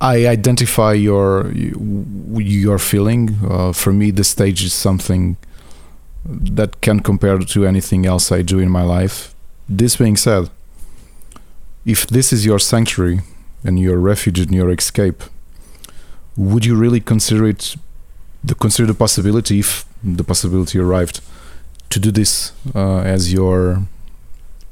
[0.00, 3.36] I identify your your feeling.
[3.48, 5.36] Uh, for me, the stage is something
[6.24, 9.34] that can compare to anything else I do in my life.
[9.68, 10.50] This being said,
[11.84, 13.20] if this is your sanctuary
[13.64, 15.22] and your refuge and your escape,
[16.36, 17.76] would you really consider it
[18.44, 21.20] the consider the possibility if the possibility arrived
[21.90, 23.82] to do this uh, as your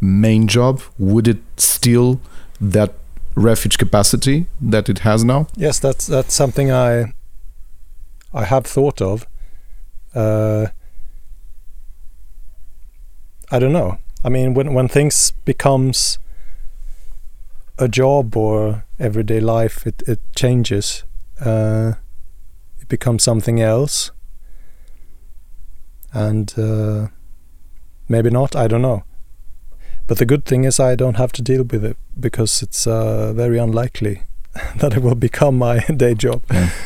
[0.00, 2.20] main job would it still
[2.60, 2.92] that
[3.36, 7.12] refuge capacity that it has now Yes, that's that's something I
[8.32, 9.26] I have thought of.
[10.14, 10.66] Uh,
[13.50, 13.98] I don't know.
[14.24, 16.18] I mean, when when things becomes
[17.78, 21.04] a job or everyday life, it it changes.
[21.40, 21.92] Uh,
[22.80, 24.10] it becomes something else,
[26.12, 27.08] and uh,
[28.08, 28.56] maybe not.
[28.56, 29.04] I don't know.
[30.06, 33.32] But the good thing is, I don't have to deal with it because it's uh,
[33.32, 34.22] very unlikely
[34.76, 36.42] that it will become my day job.
[36.50, 36.70] Yeah.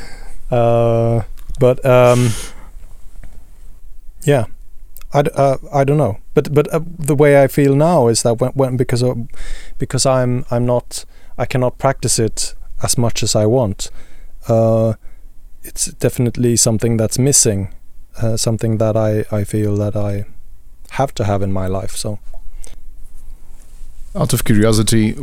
[0.50, 1.22] Uh,
[1.60, 2.30] but um,
[4.24, 4.46] yeah,
[5.12, 6.18] I, uh, I don't know.
[6.34, 9.28] But but uh, the way I feel now is that when, when because of,
[9.78, 11.04] because I'm I'm not
[11.38, 13.90] I cannot practice it as much as I want.
[14.48, 14.94] Uh,
[15.62, 17.74] it's definitely something that's missing,
[18.20, 20.24] uh, something that I I feel that I
[20.90, 21.96] have to have in my life.
[21.96, 22.18] So
[24.12, 25.14] Out of curiosity,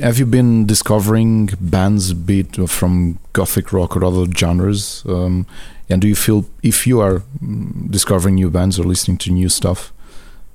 [0.00, 5.02] have you been discovering bands, be it from gothic rock or other genres?
[5.06, 5.44] Um,
[5.88, 9.48] and do you feel if you are mm, discovering new bands or listening to new
[9.48, 9.92] stuff,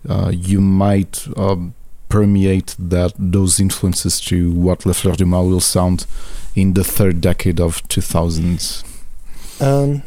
[0.07, 1.74] uh, you might um,
[2.07, 6.06] permeate that those influences to what Le Fleur du Mal will sound
[6.56, 8.84] in the third decade of 2000s?
[9.60, 10.03] Um,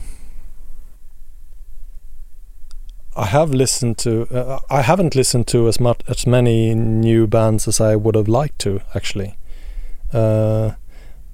[3.19, 4.32] I have listened to.
[4.32, 8.28] Uh, I haven't listened to as much as many new bands as I would have
[8.28, 9.36] liked to actually,
[10.12, 10.73] uh,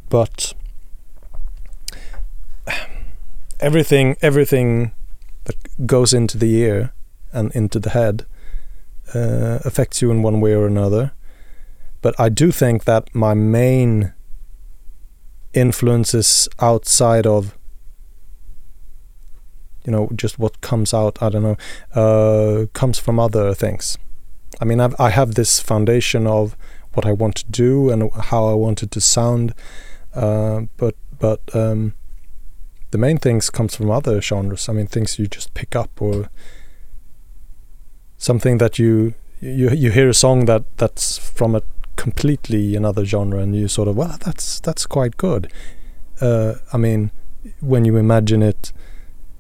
[0.09, 0.55] but
[3.61, 4.93] everything everything
[5.45, 6.95] that goes into the ear
[7.35, 8.25] and into the head
[9.15, 11.13] uh, affects you in one way or another.
[12.01, 14.15] But I do think that my main
[15.53, 17.59] influences outside of
[19.85, 21.57] you know just what comes out i don't know
[21.95, 23.99] uh, comes from other things.
[24.61, 26.57] I mean I've, i have this foundation of
[26.95, 29.53] what i want to do and how i want it to sound
[30.15, 31.95] uh, but but um,
[32.91, 34.69] the main things comes from other genres.
[34.69, 36.31] I mean things you just pick up or
[38.17, 41.63] something that you you you hear a song that that's from a
[41.97, 45.51] completely another genre and you sort of well that's that's quite good.
[46.21, 47.11] Uh, i mean
[47.61, 48.73] when you imagine it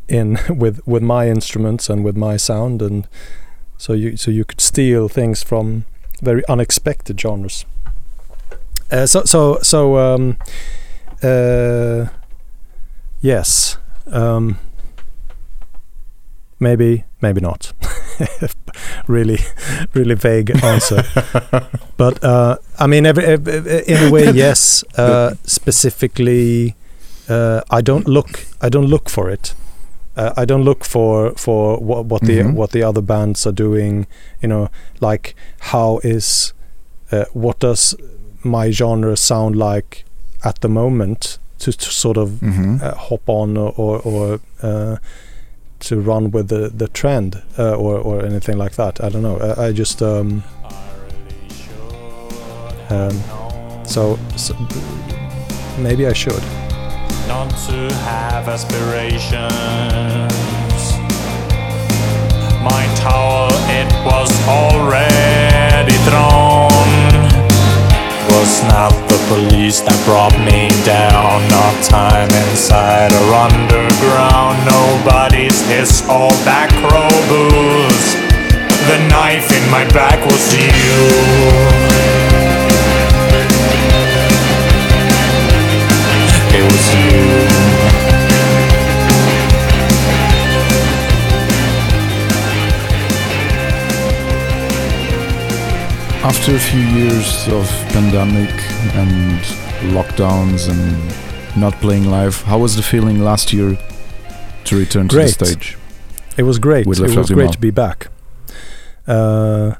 [0.09, 3.07] in with with my instruments and with my sound and
[3.77, 5.85] so you so you could steal things from
[6.23, 7.67] very unexpected genres.
[8.91, 10.37] Uh, so so so um
[11.23, 12.07] uh
[13.21, 13.79] yes
[14.13, 14.59] um
[16.61, 17.73] maybe maybe not.
[19.07, 19.39] Really
[19.95, 21.05] really vague answer.
[21.97, 26.75] But uh i mean every, every in a way yes uh specifically
[27.29, 29.55] uh i don't look i don't look for it
[30.17, 32.55] uh, I don't look for for what, what the Mhm.
[32.55, 34.07] what the other bands are doing.
[34.43, 34.69] You know,
[35.01, 35.35] like
[35.73, 36.53] how is
[37.13, 37.95] uh, what does
[38.43, 40.05] my genre sound like
[40.45, 44.97] at the moment to, to sort of hmm uh, hop on or or, or uh,
[45.81, 49.01] to run with the the trend uh, or or anything like that.
[49.01, 49.39] I don't know.
[49.39, 50.43] I, I just um,
[52.91, 53.19] um,
[53.87, 54.55] so, so
[55.79, 56.64] maybe I should.
[57.27, 59.33] Not to have aspirations.
[62.63, 66.71] My tower, it was already thrown.
[68.31, 74.57] Was not the police that brought me down, not time inside or underground.
[74.65, 78.17] Nobody's hiss or back row booze.
[78.89, 82.24] The knife in my back was you.
[96.25, 98.51] After a few years of pandemic
[98.97, 99.41] and
[99.95, 103.79] lockdowns and not playing live, how was the feeling last year
[104.65, 105.77] to return to the stage?
[106.39, 106.87] It was great.
[106.87, 108.09] It was great to be back.
[109.07, 109.75] Uh,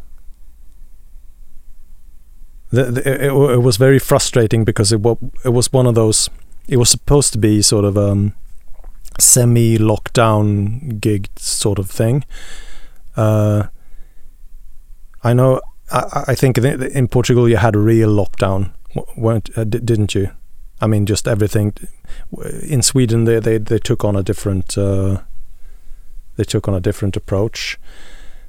[2.71, 5.01] the, the, it, it was very frustrating because it
[5.45, 6.29] it was one of those.
[6.69, 8.35] It was supposed to be sort of um,
[9.19, 12.25] semi lockdown gig sort of thing.
[13.17, 13.65] Uh,
[15.23, 15.61] I know.
[15.93, 18.73] I, I think in, Portugal you had a real lockdown,
[19.17, 20.31] weren't uh, di- didn't you?
[20.81, 21.75] I mean, just everything.
[22.63, 24.77] In Sweden, they they, they took on a different.
[24.77, 25.21] Uh,
[26.37, 27.79] they took on a different approach,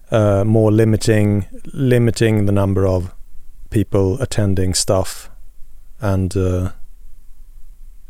[0.10, 3.14] uh, more limiting limiting the number of
[3.70, 5.30] people attending stuff,
[6.00, 6.72] and uh,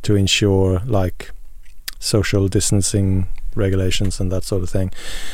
[0.06, 1.32] to ensure like
[1.99, 4.91] social distancing regulations and that sort of thing.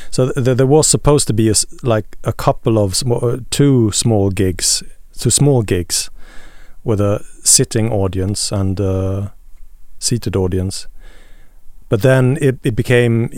[0.10, 1.54] So th- there was supposed to be a
[1.84, 4.84] like a couple of sm- two small gigs,
[5.18, 6.10] two small gigs,
[6.84, 9.34] with a sitting audience and a
[10.00, 10.88] seated audience.
[11.90, 13.30] But then it, it became,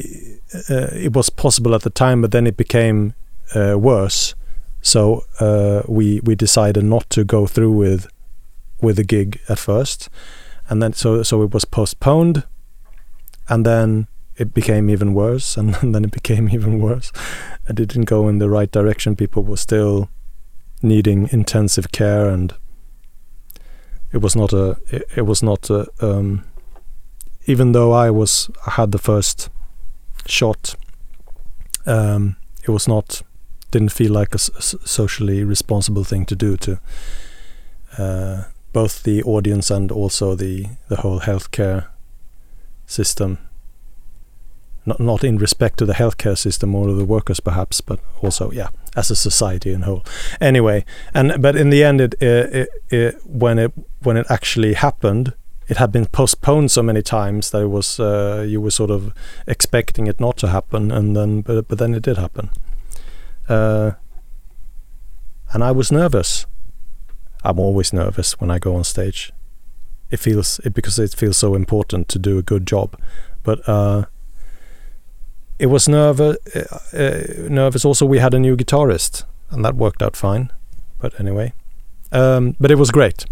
[0.70, 3.16] uh, it was possible at the time, but then it became
[3.56, 4.36] uh, worse.
[4.82, 8.08] So uh, we we decided not to go through with
[8.82, 10.10] with the gig at first,
[10.70, 12.44] and then so so it was postponed,
[13.50, 17.12] and then it became even worse, and, then it became even worse.
[17.68, 19.16] It didn't go in the right direction.
[19.16, 20.10] People were still
[20.82, 22.54] needing intensive care, and
[24.12, 24.78] it was not a.
[24.88, 25.88] It, it was not a.
[26.02, 26.46] Um,
[27.46, 29.50] even though I was I had the first
[30.26, 30.76] shot,
[31.86, 33.22] um, it was not.
[33.72, 36.80] Didn't feel like a socially responsible thing to do to
[37.98, 41.88] uh, both the audience and also the the whole healthcare
[42.86, 43.38] system.
[44.86, 48.70] Not not in respect to the healthcare system or the workers perhaps but also yeah
[48.96, 50.04] as a society in whole.
[50.42, 50.84] Anyway
[51.14, 53.72] and but in the end it, it, it, when it
[54.02, 55.34] when it actually happened
[55.70, 59.14] it had been postponed so many times that it was uh, you were sort of
[59.48, 62.50] expecting it not to happen and then but, but then it did happen.
[63.48, 63.92] Uh,
[65.54, 66.46] and I was nervous
[67.44, 69.32] I'm always nervous when I go on stage
[70.10, 72.96] it feels it because it feels so important to do a good job
[73.44, 74.06] but uh,
[75.60, 76.38] it was nervous.
[76.56, 77.86] Uh, uh, nervous.
[77.86, 80.52] Also, we had a new guitarist, and that worked out fine.
[81.00, 81.54] But anyway,
[82.12, 83.26] um, but it was great.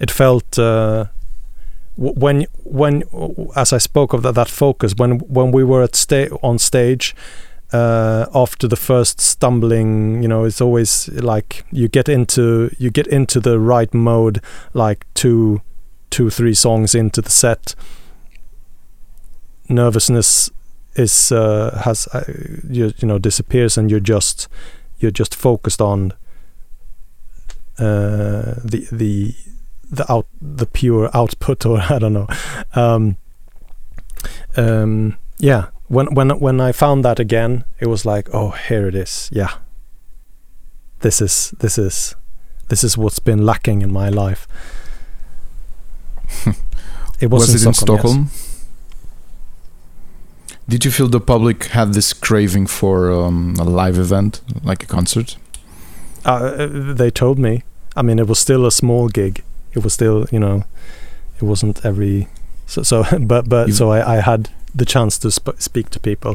[0.00, 1.06] It felt uh,
[1.96, 3.04] when when
[3.54, 7.14] as I spoke of that, that focus when when we were at sta- on stage.
[7.76, 13.06] Uh, after the first stumbling, you know, it's always like you get into you get
[13.06, 14.40] into the right mode,
[14.72, 15.60] like two,
[16.08, 17.74] two, three songs into the set.
[19.68, 20.50] Nervousness
[20.94, 22.24] is uh, has uh,
[22.66, 24.48] you, you know disappears and you're just
[24.98, 26.12] you're just focused on
[27.78, 29.34] uh, the the
[29.90, 32.28] the out the pure output or I don't know
[32.74, 33.18] um,
[34.56, 38.94] um, yeah when when when I found that again it was like oh here it
[38.94, 39.52] is yeah
[41.00, 42.14] this is this is
[42.68, 44.48] this is what's been lacking in my life
[47.20, 48.52] it was, Was in it in Stockholm, yes.
[50.68, 54.86] Did you feel the public had this craving for um, a live event, like a
[54.86, 55.36] concert?
[56.24, 57.62] uh, they told me.
[57.94, 59.44] I mean, it was still a small gig.
[59.74, 60.64] It was still, you know,
[61.36, 62.26] it wasn't every.
[62.66, 65.98] So, so but but You- so I, I had the chance to sp- speak to
[66.00, 66.34] people,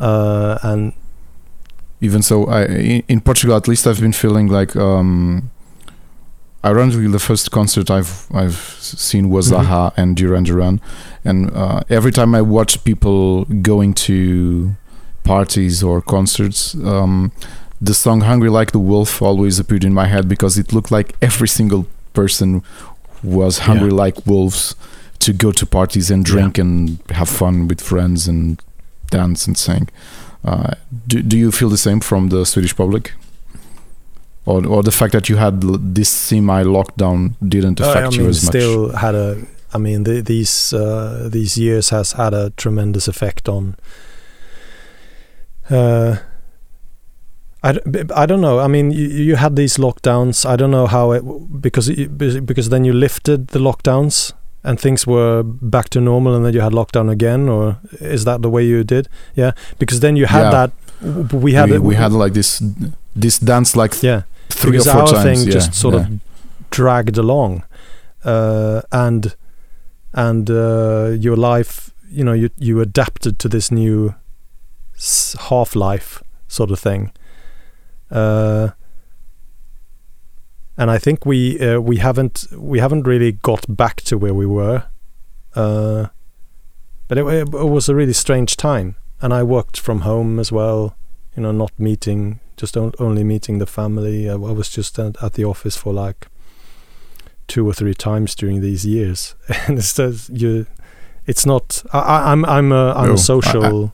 [0.00, 0.92] uh, and
[2.00, 5.50] Even so, I, in, in Portugal, at least, I've been feeling like, um,
[6.64, 9.60] ironically, the first concert I've I've seen was Mhm.
[9.60, 10.80] a-ha and Duran Duran,
[11.24, 14.76] and uh, every time I watch people going to
[15.24, 17.32] parties or concerts, um,
[17.80, 21.14] the song "Hungry Like the Wolf" always appeared in my head because it looked like
[21.20, 22.62] every single person
[23.22, 24.74] was hungry like wolves
[25.20, 26.32] to go to parties and Yeah.
[26.34, 28.60] drink and have fun with friends and
[29.10, 29.88] dance and sing.
[30.44, 30.72] Uh,
[31.06, 33.12] do, do you feel the same from the Swedish public?
[34.46, 35.60] Or, or the fact that you had
[35.94, 38.52] this semi lockdown didn't uh, affect I you as much?
[38.52, 39.36] still had a.
[39.74, 43.76] I mean, the, these uh, these years has had a tremendous effect on.
[45.68, 46.16] Uh,
[47.62, 48.60] I, d- I don't know.
[48.60, 50.46] I mean, you, you had these lockdowns.
[50.46, 51.22] I don't know how it
[51.60, 52.16] because it,
[52.46, 54.32] because then you lifted the lockdowns
[54.64, 58.42] and things were back to normal, and then you had lockdown again, or is that
[58.42, 59.08] the way you did?
[59.34, 60.50] Yeah, because then you had Yeah.
[60.50, 60.70] that.
[61.32, 62.62] We had we, it- we had like this
[63.16, 65.22] this dance like yeah three because or four our times.
[65.24, 66.00] thing yeah, just sort yeah.
[66.00, 66.08] of
[66.70, 67.62] dragged along,
[68.24, 69.34] uh, and
[70.12, 74.14] and uh, your life, you know, you you adapted to this new
[74.96, 77.12] s- half life sort of thing.
[78.10, 78.68] Uh,
[80.78, 84.46] and I think we uh, we haven't we haven't really got back to where we
[84.46, 84.84] were,
[85.54, 86.06] uh,
[87.08, 88.94] but it, it was a really strange time.
[89.20, 90.94] And I worked from home as well,
[91.36, 94.30] you know, not meeting, just on, only meeting the family.
[94.30, 96.28] I, I was just at, at the office for like
[97.48, 99.34] two or three times during these years,
[99.66, 100.66] and it's just, you,
[101.26, 101.82] it's not.
[101.92, 103.92] I, I- I'm I'm a I'm No, I- a social.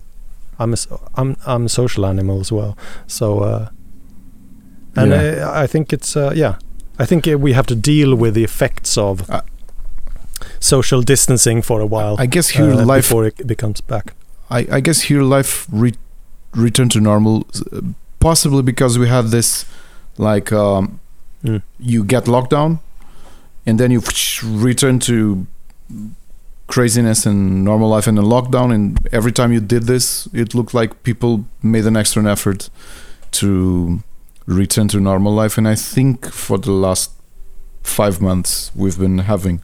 [0.59, 2.77] I'm a s- I'm I'm a social animal as well.
[3.06, 3.69] So, uh,
[4.94, 5.48] and Yeah.
[5.51, 6.56] I, I think it's uh, yeah.
[6.99, 9.41] I think uh, we have to deal with the effects of Uh,
[10.61, 14.15] social distancing for a while I guess here uh, life before it becomes back.
[14.51, 15.95] I, I guess here life re-
[16.55, 17.47] returned to normal,
[18.19, 19.65] possibly because we had this,
[20.19, 21.01] like, um,
[21.45, 21.61] Mm.
[21.79, 22.79] you get lockdown,
[23.66, 24.01] and then you
[24.43, 25.47] return to
[26.66, 28.73] craziness and normal life and a lockdown.
[28.73, 32.71] And every time you did this, it looked like people made an extra effort
[33.33, 34.01] to
[34.47, 35.57] return to normal life.
[35.59, 37.11] And I think for the last
[37.83, 39.61] five months, we've been having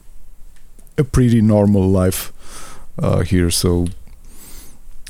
[0.97, 2.31] a pretty normal life
[3.01, 3.49] uh, here.
[3.51, 3.87] So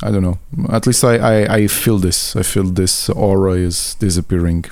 [0.03, 0.39] I don't know.
[0.69, 2.35] At least I, I, I feel this.
[2.35, 4.65] I feel this aura is disappearing.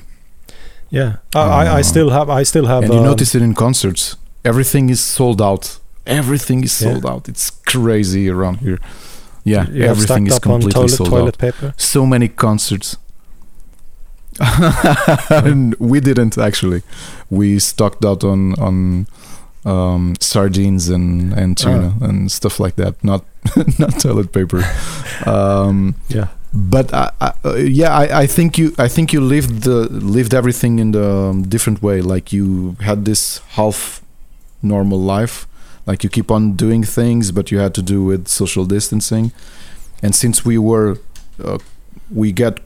[0.90, 2.82] Yeah, I, I, I Uh, still have I still have.
[2.84, 4.16] and you um, notice it in concerts.
[4.44, 5.78] Everything is sold out.
[6.06, 6.92] Everything is Yeah.
[6.92, 7.28] sold out.
[7.28, 8.78] It's crazy around here.
[9.44, 11.38] Yeah, you everything is completely toilet, sold toilet out.
[11.38, 11.74] paper.
[11.76, 12.96] So many concerts.
[15.78, 16.82] We didn't actually.
[17.30, 19.06] We stocked out on on
[19.64, 22.04] um, sardines and and tuna Ah.
[22.08, 22.94] and stuff like that.
[23.02, 23.24] Not
[23.78, 24.62] not toilet paper.
[25.26, 26.26] Um, Yeah.
[26.52, 30.34] but I, I, uh, yeah, I, I think you I think you lived the lived
[30.34, 32.00] everything in the um, different way.
[32.02, 34.00] Like you had this half
[34.62, 35.46] normal life,
[35.86, 39.30] like you keep on doing things, but you had to do with social distancing.
[40.02, 40.96] And since we were,
[41.44, 41.58] uh,
[42.10, 42.58] we get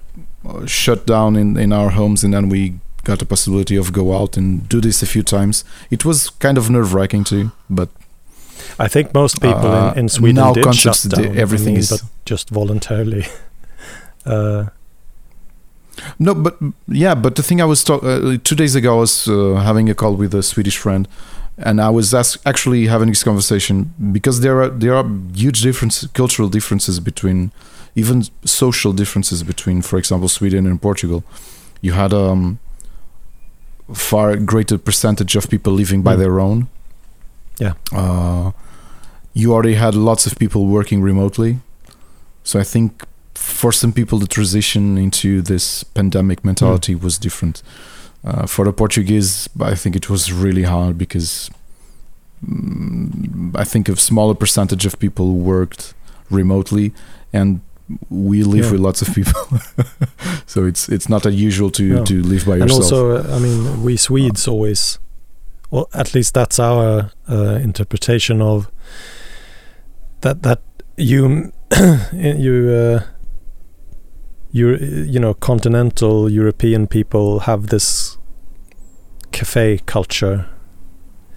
[0.66, 2.72] shut down in in our homes, and then we
[3.04, 5.64] got the possibility of go out and do this a few times.
[5.90, 7.88] It was kind of nerve wracking too, but
[8.84, 11.36] I think most people Uh, in, in Sweden now did shut down.
[11.36, 13.26] everything I mean, is- but just voluntarily.
[14.26, 14.64] uh,
[16.18, 16.56] No, but
[16.88, 19.88] yeah, but the thing I was talk- uh, two days ago, I was uh, having
[19.90, 21.06] a call with a Swedish friend,
[21.56, 25.06] and I was ask- actually having this conversation because there are there are
[25.36, 27.50] huge difference, cultural differences between,
[27.94, 31.22] even social differences between, for example, Sweden and Portugal.
[31.80, 32.58] You had um
[33.92, 36.18] far greater percentage of people living by Mm.
[36.18, 36.66] their own.
[37.60, 37.74] Yeah.
[37.92, 38.50] Uh,
[39.34, 41.58] you already had lots of people working remotely,
[42.44, 43.04] so I think
[43.34, 47.62] for some people the transition into this pandemic mentality was different.
[48.24, 51.50] Uh, for the Portuguese, I think it was really hard because
[52.44, 55.94] mm, I think a smaller percentage of people worked
[56.30, 56.92] remotely,
[57.32, 57.60] and
[58.08, 58.72] we live Yeah.
[58.72, 59.42] with lots of people,
[60.46, 62.04] so it's it's not unusual to No.
[62.04, 62.82] to live by and yourself.
[62.82, 64.98] also, uh, I mean, we Swedes always,
[65.70, 68.70] well, at least that's our uh, interpretation of
[70.20, 70.42] that.
[70.42, 70.60] That
[70.96, 71.52] you,
[72.12, 73.02] you, uh,
[74.52, 78.16] you, you know, continental European people have this
[79.32, 80.46] cafe culture.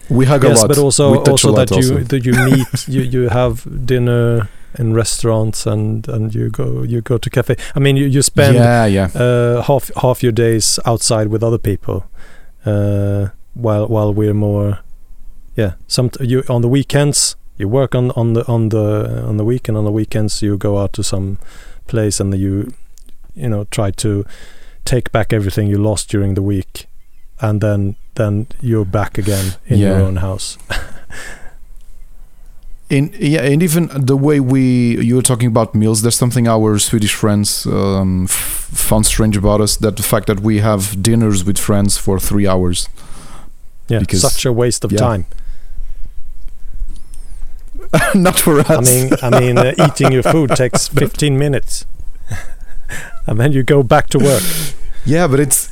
[0.09, 0.67] we hug yes, a lot.
[0.69, 4.47] but also also that you that you meet, you you have dinner
[4.77, 7.55] in restaurants and and you go you go to cafe.
[7.75, 9.09] I mean, you you spend yeah, yeah.
[9.15, 12.05] uh, half half your days outside with other people,
[12.65, 14.79] uh, while while we're more,
[15.55, 15.73] yeah.
[15.87, 19.77] Some you on the weekends you work on on the on the on the weekend
[19.77, 21.39] on the weekends you go out to some
[21.87, 22.73] place and you,
[23.33, 24.25] you know, try to
[24.85, 26.87] take back everything you lost during the week,
[27.39, 30.57] and then then you're back again in your own house.
[32.89, 36.79] In yeah, and even the way we you were talking about meals, there's something our
[36.79, 38.31] Swedish friends um, f-
[38.71, 42.47] found strange about us that the fact that we have dinners with friends for three
[42.47, 42.87] hours.
[43.89, 44.99] Yeah, Because- such a waste of yeah.
[44.99, 45.25] time.
[48.15, 48.69] Not for us.
[48.69, 51.85] I mean, I mean, uh, eating your food takes 15 minutes,
[53.27, 54.43] and then you go back to work.
[55.05, 55.69] yeah, but it's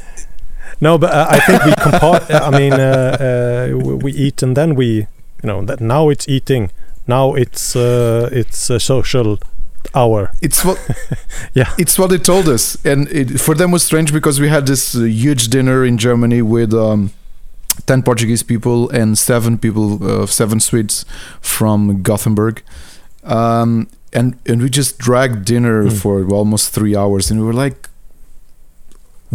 [0.82, 2.28] No, but uh, I think we compart.
[2.30, 3.18] I mean, uh,
[3.72, 4.88] uh, we we eat and then we,
[5.42, 6.70] you know, that now it's eating.
[7.08, 9.38] Now it's uh, it's a social
[9.94, 10.32] hour.
[10.42, 10.78] it's what
[11.54, 11.74] Yeah.
[11.78, 14.96] it's what they told us, and it, for them was strange because we had this
[14.96, 16.74] uh, huge dinner in Germany with.
[16.74, 17.12] Um,
[17.88, 21.04] 10 Portuguese people and seven people, uh, seven Swedes
[21.42, 22.64] from Gothenburg.
[23.26, 26.02] Um, and, and we just dragged dinner Mm.
[26.02, 27.30] for almost three hours.
[27.30, 27.90] And we were like,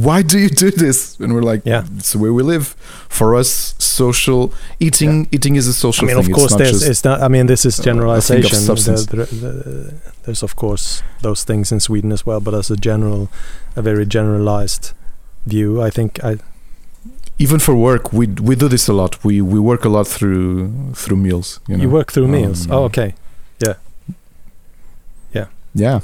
[0.06, 0.98] why do you do this?
[1.20, 1.84] And we're like, Yeah.
[1.98, 2.66] it's the way we live.
[3.08, 6.32] For us, social eating eating is a social I mean, thing.
[6.32, 6.82] of course, it's there's.
[6.90, 7.20] It's not.
[7.26, 8.58] I mean, this is thing of generalization.
[8.66, 9.94] The- the- the-
[10.24, 13.28] there's of course those things in Sweden as well, but as a general,
[13.76, 14.92] a very generalized
[15.46, 16.38] view, I think I.
[17.38, 19.12] even for work, we we do this a lot.
[19.24, 21.60] We we work a lot through through meals.
[21.68, 22.66] You, You, work through meals.
[22.66, 23.14] Um, Oh, okay.
[23.66, 23.74] Yeah.
[25.34, 26.00] Yeah, yeah.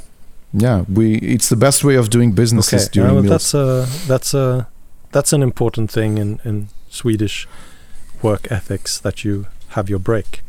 [0.53, 2.91] Yeah, we it's the best way of doing businesses Okay.
[2.93, 3.31] during well, meals.
[3.31, 4.67] that's a that's a
[5.11, 7.47] that's an important thing in in Swedish
[8.21, 10.41] work ethics that you have your break.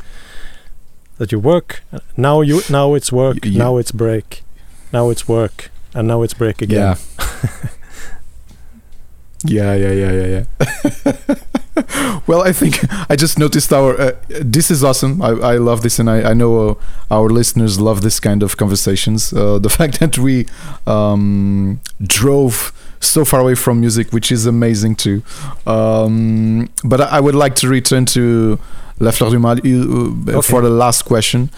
[1.18, 1.82] That you work
[2.16, 4.42] now you now it's work now it's break
[4.92, 6.96] now it's work and now it's break again.
[9.44, 9.74] Yeah.
[9.74, 11.34] yeah, yeah, yeah, yeah, yeah.
[12.26, 12.80] well, I think
[13.10, 13.98] I just noticed our.
[14.00, 15.20] Uh, this is awesome.
[15.22, 16.74] I, I love this, and I, I know uh,
[17.10, 19.32] our listeners love this kind of conversations.
[19.32, 20.46] Uh, the fact that we
[20.86, 25.22] um, drove so far away from music, which is amazing too.
[25.66, 28.58] Um, but I, I would like to return to
[29.00, 30.42] La Fleur du Mal uh, Okay.
[30.42, 31.50] for the last question.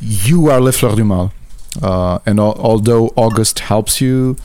[0.00, 1.32] You are La Fleur du Mal.
[1.82, 4.36] Uh, and al- although August helps you,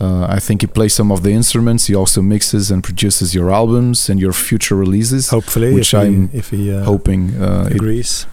[0.00, 1.86] uh, I think he plays some of the instruments.
[1.88, 5.30] He also mixes and produces your albums and your future releases.
[5.30, 8.26] Hopefully, Which if I'm if he uh, hoping uh, it- agrees.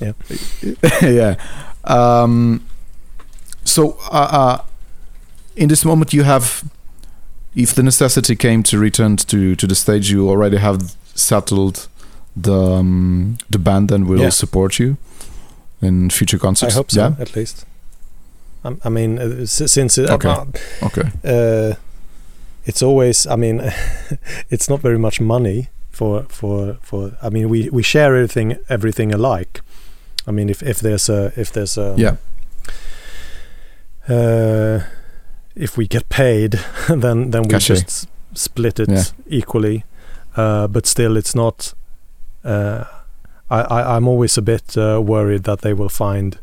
[1.02, 1.34] yeah.
[1.84, 2.64] Um,
[3.64, 4.62] so, uh, uh,
[5.56, 6.62] in this moment, you have,
[7.54, 11.88] if the necessity came to return to to the stage, you already have settled
[12.36, 14.30] the um, the band and will Yeah.
[14.30, 14.96] support you
[15.82, 16.74] in future concerts.
[16.74, 17.14] I hope so, Yeah.
[17.22, 17.66] at least.
[18.64, 20.28] Um, I mean, uh, since it, Okay.
[20.28, 20.44] uh,
[20.82, 21.10] Okay.
[21.24, 21.74] uh,
[22.66, 23.60] it's always i mean
[24.50, 29.14] it's not very much money for for for i mean we we share everything everything
[29.14, 29.62] alike
[30.26, 32.16] i mean if if there's a if there's a Yeah.
[34.08, 34.80] uh
[35.54, 36.52] if we get paid
[36.88, 37.74] then then we Cachet.
[37.76, 39.04] just split it Yeah.
[39.26, 39.84] equally
[40.36, 41.74] uh but still it's not
[42.44, 42.84] uh
[43.50, 46.38] I, I i'm always a bit uh, worried that they will find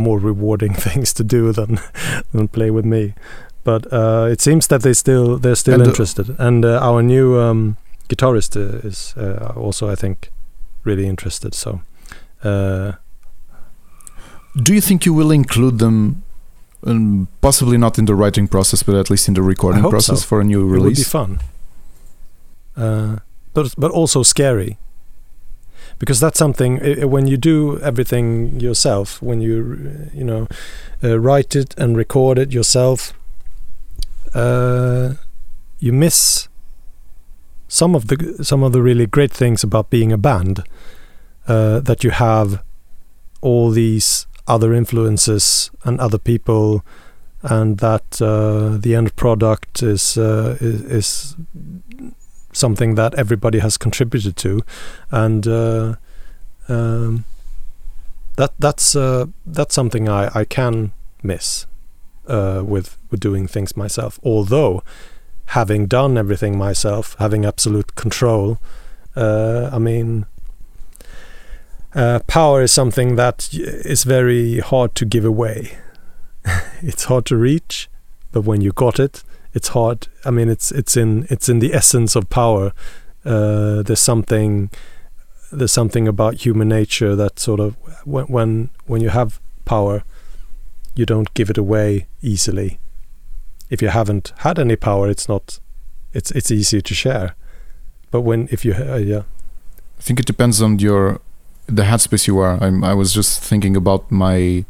[0.00, 1.78] more rewarding things to do than
[2.32, 3.14] than play with me
[3.64, 7.02] but uh, it seems that they still they're still And, uh, interested and uh, our
[7.02, 7.76] new um,
[8.08, 10.30] guitarist uh, is uh, also i think
[10.84, 11.80] really interested so
[12.42, 12.92] uh,
[14.64, 16.22] Do you think you will include them,
[16.84, 20.26] um, possibly not in the writing process, but at least in the recording process so.
[20.26, 20.98] for a new release.
[20.98, 21.40] it would be fun
[22.76, 23.16] uh,
[23.52, 24.78] but but also scary
[26.00, 26.78] because that's something
[27.08, 30.48] when you do everything yourself when you you know
[31.04, 33.12] uh, write it and record it yourself
[34.34, 35.14] uh,
[35.78, 36.48] you miss
[37.68, 40.64] some of the some of the really great things about being a band
[41.46, 42.62] uh, that you have
[43.42, 46.84] all these other influences and other people
[47.42, 51.36] and that uh, the end product is, uh, is is
[52.52, 54.62] something that everybody has contributed to,
[55.10, 55.94] and uh,
[56.68, 57.24] um,
[58.36, 61.66] that that's uh, that's something I, I can miss
[62.26, 64.18] uh, with with doing things myself.
[64.22, 64.82] Although
[65.46, 68.58] having done everything myself, having absolute control,
[69.16, 70.26] uh, I mean.
[71.92, 75.76] Uh, power is something that is very hard to give away.
[76.82, 77.90] it's hard to reach,
[78.30, 79.24] but when you got it,
[79.54, 80.08] it's hard.
[80.24, 82.72] I mean, it's it's in it's in the essence of power.
[83.24, 84.70] Uh, there's something
[85.52, 90.02] there's something about human nature that sort of when when when you have power,
[90.94, 92.78] you don't give it away easily.
[93.68, 95.60] If you haven't had any power, it's not
[96.12, 97.34] it's it's easy to share.
[98.10, 99.22] But when if you uh, yeah
[99.98, 101.20] I think it depends on your
[101.66, 102.58] the headspace you are.
[102.62, 104.64] I'm, I was just thinking about my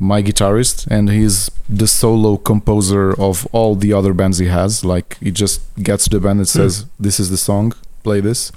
[0.00, 4.84] my guitarist, and he's the solo composer of all the other bands he has.
[4.84, 8.50] Like he just gets the band and says, "This is the song, play this."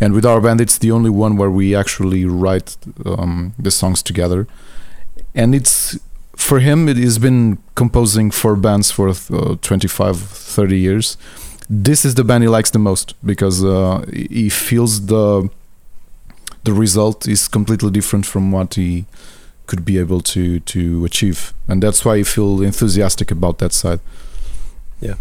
[0.00, 4.02] And with our band, it's the only one where we actually write um, the songs
[4.02, 4.46] together.
[5.34, 5.98] And it's
[6.36, 11.16] for him, it has been composing for bands for uh, 25, 30 years.
[11.70, 15.48] This is the band he likes the most because uh, he feels the
[16.64, 19.04] the result is completely different from what he
[19.66, 24.00] could be able to to achieve, and that's why I feel enthusiastic about that side.
[25.00, 25.16] Yeah.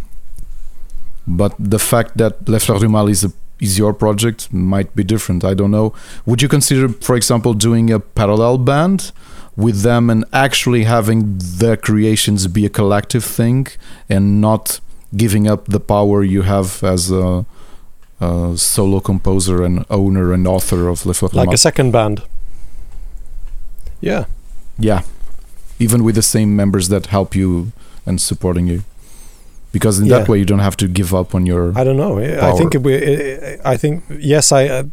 [1.25, 5.03] But the fact that Le Fleur du Mal is a is your project might be
[5.03, 5.43] different.
[5.43, 5.93] I don't know.
[6.25, 9.11] Would you consider, for example, doing a parallel band
[9.55, 13.67] with them and actually having their creations be a collective thing
[14.09, 14.79] and not
[15.15, 17.45] giving up the power you have as a,
[18.19, 21.45] a solo composer and owner and author of Le Fleur du Mal?
[21.45, 22.23] like a second band.
[24.03, 24.25] Yeah,
[24.77, 25.03] Yeah,
[25.79, 27.71] even with the same members that help you
[28.05, 28.83] and supporting you,
[29.71, 31.71] because in that way you don't have to give up on your.
[31.77, 32.19] I don't know.
[32.19, 32.95] I I think it, we.
[33.63, 34.51] I think yes.
[34.51, 34.83] I, uh,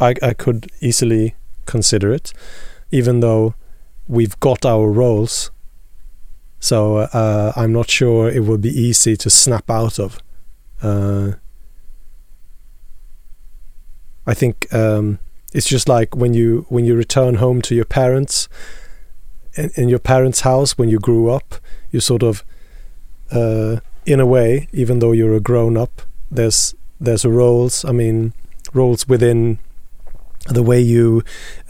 [0.00, 1.34] I I could easily
[1.66, 2.32] consider it,
[2.90, 3.54] even though
[4.08, 5.50] we've got our roles.
[6.60, 10.18] So uh, I'm not sure it would be easy to snap out of.
[10.82, 11.32] Uh,
[14.26, 15.18] I think um,
[15.52, 18.48] it's just like when you when you return home to your parents,
[19.54, 21.56] in, in your parents' house when you grew up,
[21.90, 22.44] you sort of,
[23.30, 23.76] uh,
[24.06, 27.84] in a way, even though you're a grown up, there's there's roles.
[27.84, 28.32] I mean,
[28.72, 29.58] roles within
[30.46, 31.22] the way you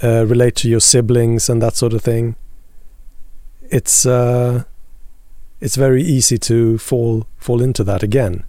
[0.03, 2.37] uh, relate to your siblings and that sort of thing.
[3.71, 4.65] It's uh,
[5.61, 8.45] it's very easy to fall fall into that again,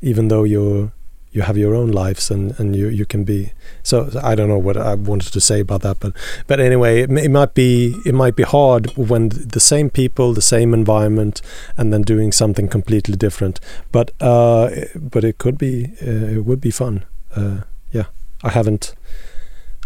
[0.00, 0.92] even though you're
[1.32, 3.52] you have your own lives and, and you, you can be
[3.82, 6.12] so I don't know what I wanted to say about that but
[6.46, 10.42] but anyway it, it might be it might be hard when the same people the
[10.42, 11.40] same environment
[11.76, 13.60] and then doing something completely different
[13.90, 17.04] but uh, but it could be uh, it would be fun
[17.34, 18.04] uh, yeah.
[18.42, 18.94] I haven't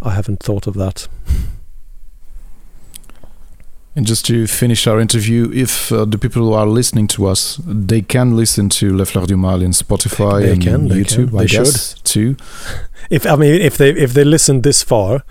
[0.03, 1.09] I haven't thought of that
[3.97, 7.59] And just to finish our interview, if uh, the people who are listening to us,
[7.67, 11.31] they can listen to Les Fleurs du Mal in Spotify They and can, they YouTube,
[11.31, 11.39] can.
[11.39, 12.37] I They guess, too.
[13.11, 15.23] if I mean if they if they listen this far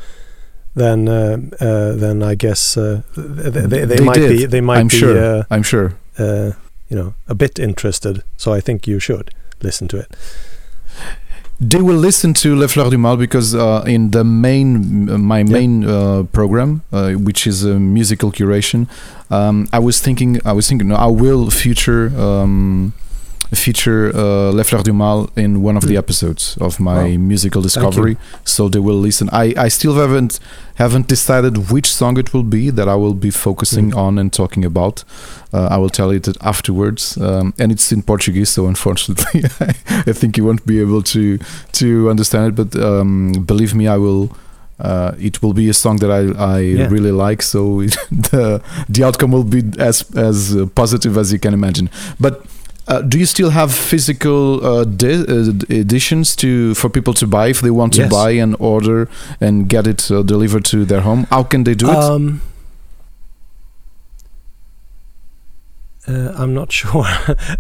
[0.75, 4.29] then uh, uh, then I guess uh, they, they, they They might did.
[4.37, 5.17] be they might I'm be sure.
[5.39, 5.93] uh, I'm sure.
[6.17, 6.51] uh,
[6.89, 9.29] you know a bit interested so I think you should
[9.61, 10.15] listen to it
[11.59, 15.85] They will listen to Le Fleur du Mal because uh, in the main, my main
[15.85, 18.89] uh, program, uh, which is a musical curation,
[19.31, 22.91] um, I was thinking, I was thinking, no, I will feature um,
[23.53, 27.17] feature uh, du Mal in one of the episodes of my Wow.
[27.17, 28.17] musical discovery.
[28.43, 29.29] So they will listen.
[29.31, 30.39] I, I still haven't
[30.75, 33.97] haven't decided which song it will be that I will be focusing Mm.
[33.97, 35.03] on and talking about.
[35.53, 39.43] Uh, I will tell you that afterwards, um, and it's in Portuguese, so unfortunately,
[40.07, 41.37] I think you won't be able to
[41.73, 42.55] to understand it.
[42.55, 44.29] But um, believe me, I will.
[44.77, 46.89] Uh, it will be a song that I, I Yeah.
[46.91, 47.95] really like, so it,
[48.31, 51.89] the the outcome will be as as positive as you can imagine.
[52.19, 52.43] But
[52.87, 57.61] uh, do you still have physical uh, uh, editions to for people to buy if
[57.61, 58.11] they want to Yes.
[58.11, 59.07] buy and order
[59.41, 61.25] and get it uh, delivered to their home?
[61.29, 61.95] How can they do it?
[61.95, 62.41] Um,
[66.07, 67.05] uh, I'm not sure.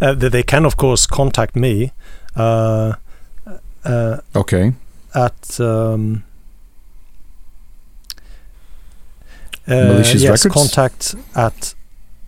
[0.01, 1.91] uh, they they can, of course, contact me
[2.35, 2.93] uh,
[3.83, 4.73] uh, okay.
[5.13, 6.23] at um,
[9.67, 10.53] uh, Malicious yes, Records?
[10.53, 11.73] contact at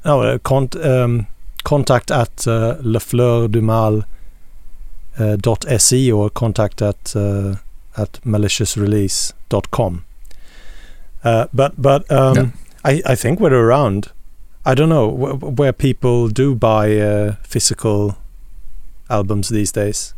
[0.06, 1.28] no uh, con- um,
[1.68, 4.04] contact at uh, lefleurdumal
[5.20, 7.56] uh, dot se or contact at uh,
[7.96, 10.04] at maliciousrelease.com.
[11.24, 12.50] Uh, but but um, Yeah.
[12.86, 14.12] I I think we're around.
[14.66, 18.16] I don't know wh- where people do buy uh, physical
[19.10, 20.14] albums these days.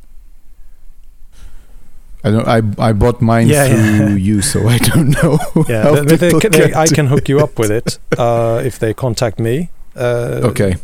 [2.23, 2.47] I don't.
[2.47, 4.33] I I bought mine Yeah, through yeah.
[4.35, 5.37] you, so I don't know.
[5.69, 9.39] Yeah, but they, they, I can hook you up with it uh, if they contact
[9.39, 9.69] me.
[9.95, 10.75] Uh, Okay.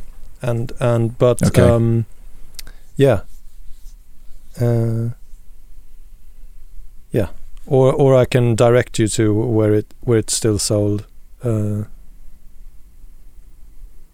[0.49, 1.61] And and but Okay.
[1.61, 2.05] um,
[2.97, 3.21] yeah.
[4.61, 5.09] Uh,
[7.11, 7.27] yeah,
[7.65, 11.05] or or I can direct you to where it where it's still sold.
[11.43, 11.83] Uh,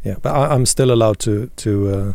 [0.03, 2.13] yeah, but I, I'm still allowed to to uh,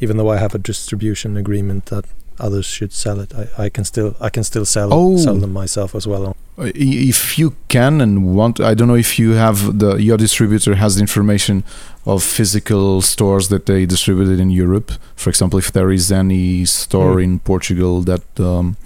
[0.00, 2.04] even though I have a distribution agreement that
[2.38, 3.32] others should sell it.
[3.34, 5.16] I, I can still I can still sell Oh.
[5.16, 6.36] sell them myself as well.
[6.58, 10.94] If you can and want, I don't know if you have the your distributor has
[10.94, 11.64] the information
[12.06, 14.90] of physical stores that they distributed in Europe.
[15.16, 17.24] For example, if there is any store Hmm.
[17.24, 18.76] in Portugal that um,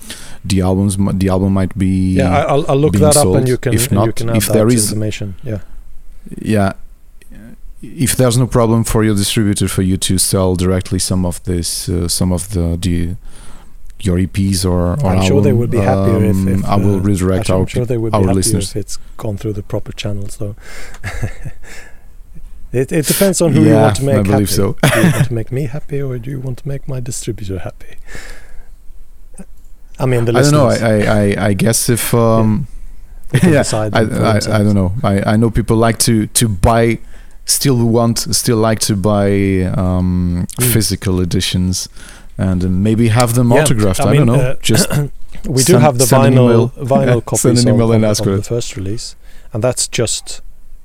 [0.44, 3.72] the albums the album might be Yeah, I'll, I'll look that up and you can
[3.74, 5.34] If and you not, can if that there is- information.
[5.44, 5.60] Yeah.
[6.42, 6.72] yeah
[7.82, 11.88] if there's no problem for your distributor for you to sell directly some of this
[11.88, 13.16] uh, some of the the
[14.05, 16.97] your EPs or, or I'm sure they would be happier if- um, if, I will
[16.97, 18.70] uh, redirect Actually, our I'm sure they would be our happier listeners.
[18.70, 20.56] if it's gone through the proper channels, though.
[22.72, 24.52] it, it depends on who you want to make I believe happy.
[24.52, 24.77] so.
[24.82, 27.59] do you want to make me happy, or do you want to make my distributor
[27.59, 27.97] happy?
[29.98, 30.66] I mean, the I don't know.
[30.68, 32.66] I, I, I, guess if um,
[33.35, 34.93] can yeah, I, I, I don't know.
[35.02, 36.98] I, I know people like to to buy,
[37.44, 40.72] still want, still like to buy um, Mm.
[40.72, 41.89] physical editions,
[42.40, 44.00] and uh, maybe have them Yeah, autographed.
[44.00, 44.42] I, I mean, don't know.
[44.50, 44.88] uh, Just
[45.48, 46.68] we do send- have the send an email.
[46.76, 49.16] vinyl vinyl Yeah, copies send an of, email and ask the first release,
[49.52, 50.42] and that's just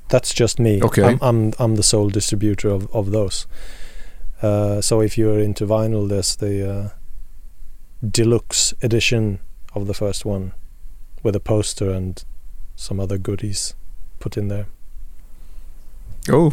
[0.10, 0.82] that's just me.
[0.84, 1.04] Okay.
[1.04, 3.48] I'm I'm, I'm the sole distributor of of those.
[4.42, 6.90] Uh, so if you're into vinyl, there's the uh,
[8.06, 9.40] deluxe edition
[9.74, 10.52] of the first one,
[11.24, 12.24] with a poster and
[12.76, 13.74] some other goodies
[14.20, 14.68] put in there.
[16.30, 16.52] oh,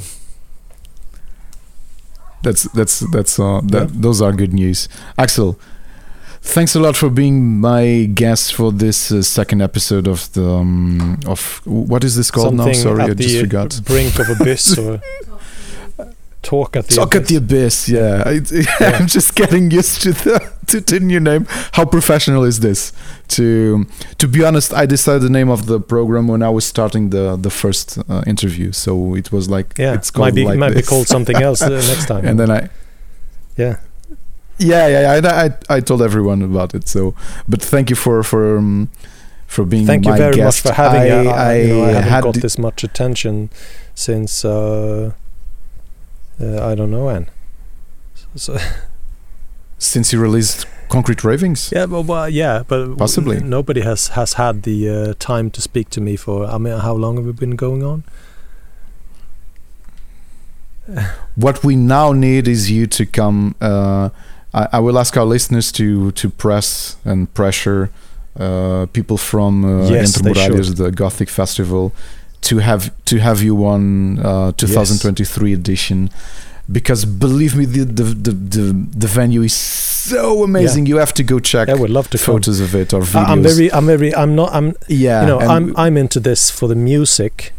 [2.42, 4.00] that's that's that's uh, that, Yeah.
[4.00, 4.88] those are good news.
[5.18, 5.58] Axel,
[6.40, 11.20] thanks a lot for being my guest for this uh, second episode of the um,
[11.26, 12.72] of what is this called Something now?
[12.72, 13.80] Sorry, at I just the forgot.
[13.84, 15.00] brink of abyss or
[16.42, 17.28] talk at the Talk at abyss.
[17.30, 17.88] the abyss.
[17.88, 18.32] Yeah, I,
[18.80, 18.98] Yeah.
[18.98, 21.46] I'm just getting used to the to the new name.
[21.72, 22.92] How professional is this?
[23.28, 23.86] To
[24.18, 27.36] to be honest, I decided the name of the program when I was starting the
[27.36, 28.72] the first uh, interview.
[28.72, 31.62] So it was like yeah, it's called might be like might be called something else
[31.62, 32.24] uh, next time.
[32.26, 32.68] and then I
[33.56, 33.76] yeah,
[34.58, 35.30] yeah, yeah, yeah.
[35.30, 36.88] I, I, I told everyone about it.
[36.88, 37.14] So,
[37.48, 38.88] but thank you for for um,
[39.46, 40.64] for being Thank you very guest.
[40.64, 41.28] much for having I, me.
[41.28, 43.50] I, I, you know, I haven't got this much attention
[43.94, 45.12] since uh,
[46.42, 47.26] uh, I don't know when.
[48.36, 48.56] So,
[49.78, 51.70] since you released Concrete Ravings.
[51.74, 53.40] yeah, but well, yeah, but Possibly.
[53.40, 56.44] nobody has has had the uh, time to speak to me for.
[56.46, 58.04] I mean, how long have we been going on?
[61.36, 63.54] What we now need is you to come.
[63.60, 64.10] Uh,
[64.52, 67.88] I, I will ask our listeners to to press and pressure
[68.38, 71.92] uh, people from uh, Yes, Muralhas, the Gothic Festival,
[72.42, 76.10] to have to have you on uh, 2023 edition.
[76.70, 80.86] Because believe me, the the, the the the venue is so amazing.
[80.86, 82.34] You have to go check I would love to come.
[82.34, 83.28] photos of it or videos.
[83.28, 85.22] I'm very, I'm very, I'm not, I'm yeah.
[85.22, 87.52] you know i'm i'm into this for the music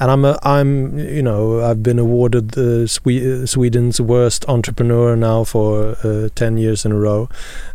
[0.00, 5.16] and i'm a, i'm you know i've been awarded the Swe- uh, sweden's worst entrepreneur
[5.16, 7.28] now for uh, 10 years in a row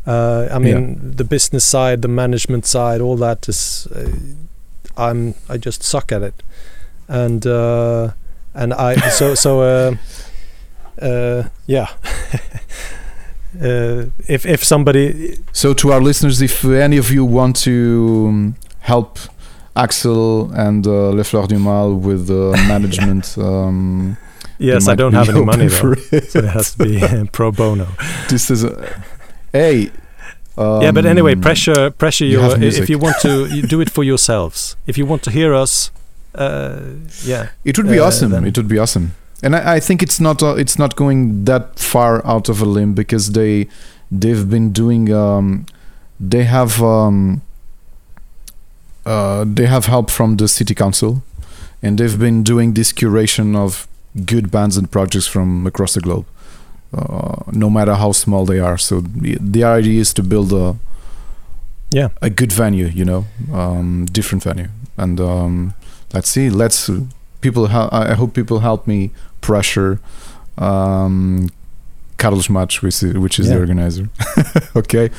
[0.06, 4.10] uh, i mean the business side the management side all that is uh,
[4.98, 6.44] i'm i just suck at it
[7.07, 8.11] and uh,
[8.53, 9.95] and i so so uh,
[11.02, 11.88] uh, yeah
[13.61, 18.56] uh, if if somebody So, to our listeners, if any of you want to um,
[18.80, 19.20] help
[19.76, 24.18] Axel and uh, Le Fleur du Mal with the management, um,
[24.60, 26.32] yes i don't have any money though it.
[26.32, 27.88] so it has to be pro bono.
[28.30, 28.70] this is a,
[29.52, 29.91] hey.
[30.57, 32.25] Yeah, but anyway, um, pressure, pressure.
[32.25, 34.75] you You, if you want to, you do it for yourselves.
[34.85, 35.91] If you want to hear us,
[36.35, 36.80] uh,
[37.25, 38.31] yeah, It would be uh, awesome.
[38.31, 39.13] then- It would be awesome.
[39.41, 42.65] And I, I think it's not uh, it's not going that far out of a
[42.65, 43.67] limb because they
[44.09, 45.65] they've been doing um,
[46.19, 47.41] they have um,
[49.05, 51.23] uh, they have help from the city council
[51.81, 53.85] and they've been doing this curation of
[54.25, 56.25] good bands and projects from across the globe
[56.94, 60.76] uh, no matter how small they are so the, the idea is to build a
[61.94, 65.76] yeah, a good venue, you know, um, different venue, and um,
[66.11, 66.49] let's see.
[66.49, 66.90] Let's
[67.41, 67.68] people.
[67.68, 69.11] I hope people help me
[69.41, 69.99] pressure
[70.57, 71.49] um,
[72.18, 74.10] Carlos Match, which is, which is the organizer.
[74.76, 75.11] okay.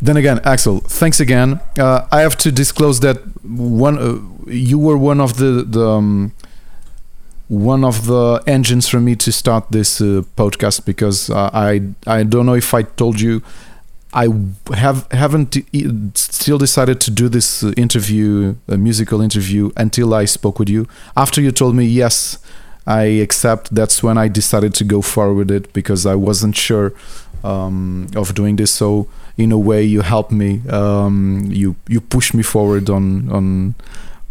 [0.00, 1.60] Then again, Axel, thanks again.
[1.78, 6.32] Uh, I have to disclose that one uh, you were one of the the um,
[7.48, 12.22] one of the engines for me to start this uh, podcast because uh, I I
[12.22, 13.42] don't know if I told you
[14.14, 14.28] I
[14.72, 15.56] have haven't
[16.16, 20.86] still decided to do this uh, interview, a musical interview, until I spoke with you.
[21.16, 22.38] After you told me yes,
[22.86, 23.74] I accept.
[23.74, 26.92] That's when I decided to go forward it because I wasn't sure
[27.42, 28.70] um, of doing this.
[28.70, 30.60] So in a way, you helped me.
[30.68, 33.74] Um, you you pushed me forward on on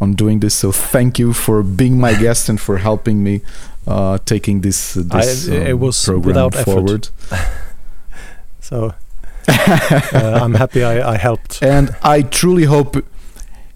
[0.04, 0.54] on doing this.
[0.56, 3.42] So thank you for being my guest and for helping me
[3.88, 7.04] uh, taking this this I- it um, was program without forward.
[8.60, 8.94] so
[9.48, 11.62] uh, I'm happy I, I helped.
[11.62, 12.96] and I truly hope,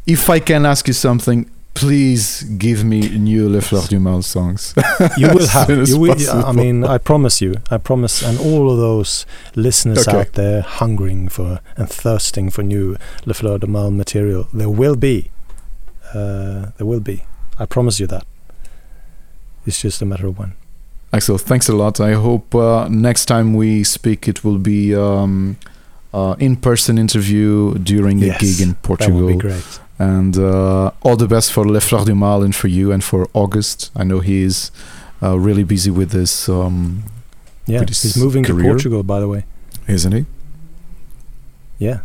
[0.06, 4.74] if I can ask you something, please give me new Le Fleur du Mal songs.
[5.18, 5.70] You will have.
[5.90, 7.56] You will, I mean, I promise you.
[7.70, 9.26] I promise, and all of those
[9.56, 10.18] listeners Okay.
[10.20, 12.96] out there hungering for and thirsting for new
[13.26, 15.30] Le Fleur du Mal material, there will be.
[16.14, 17.24] Uh, there will be.
[17.60, 18.26] I promise you that.
[19.66, 20.54] It's just a matter of when.
[21.14, 22.00] Axel, thanks a lot.
[22.00, 25.58] I hope uh, next time we speak, it will be um,
[26.14, 29.20] uh, in-person interview during a Yes, gig in Portugal.
[29.20, 29.80] That would be great.
[30.00, 33.28] And uh, all the best for Le Fleur du Mal and for you and for
[33.34, 33.90] August.
[33.96, 34.72] I know he is
[35.24, 37.04] uh, really busy with this, um,
[37.66, 38.54] Yeah, with he's his moving to.
[38.62, 39.46] Portugal, by the way.
[39.88, 40.26] isn't he?
[41.80, 42.00] Yeah.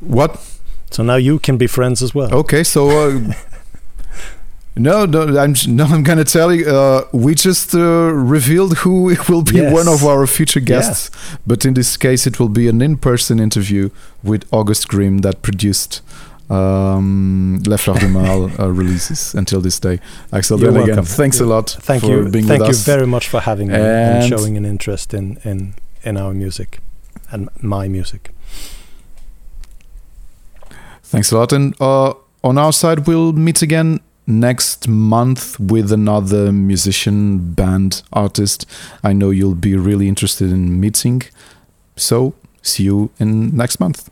[0.00, 0.57] What?
[0.90, 2.32] So now you can be friends as well.
[2.34, 3.20] Okay, so uh,
[4.76, 6.66] no, no, I'm no, I'm gonna tell you.
[6.68, 9.72] Uh, we just uh, revealed who will be Yes.
[9.72, 10.66] one of our future Yeah.
[10.66, 11.10] guests,
[11.46, 13.90] but in this case, it will be an in-person interview
[14.22, 16.00] with August Grimm that produced
[16.50, 20.00] um, Le Fleur du Mal uh, releases until this day.
[20.32, 21.04] Axel, You're then again, welcome.
[21.16, 22.30] thanks a lot Thank for you.
[22.30, 22.84] Thank you us.
[22.86, 23.84] very much for having me and,
[24.22, 25.74] And- showing an interest in, in,
[26.04, 26.80] in our music
[27.30, 28.30] and my music.
[31.08, 31.54] Thanks a lot.
[31.54, 32.12] And uh,
[32.44, 38.66] on our side, we'll meet again next month with another musician, band, artist.
[39.02, 41.22] I know you'll be really interested in meeting.
[41.96, 44.10] So, see you in next month.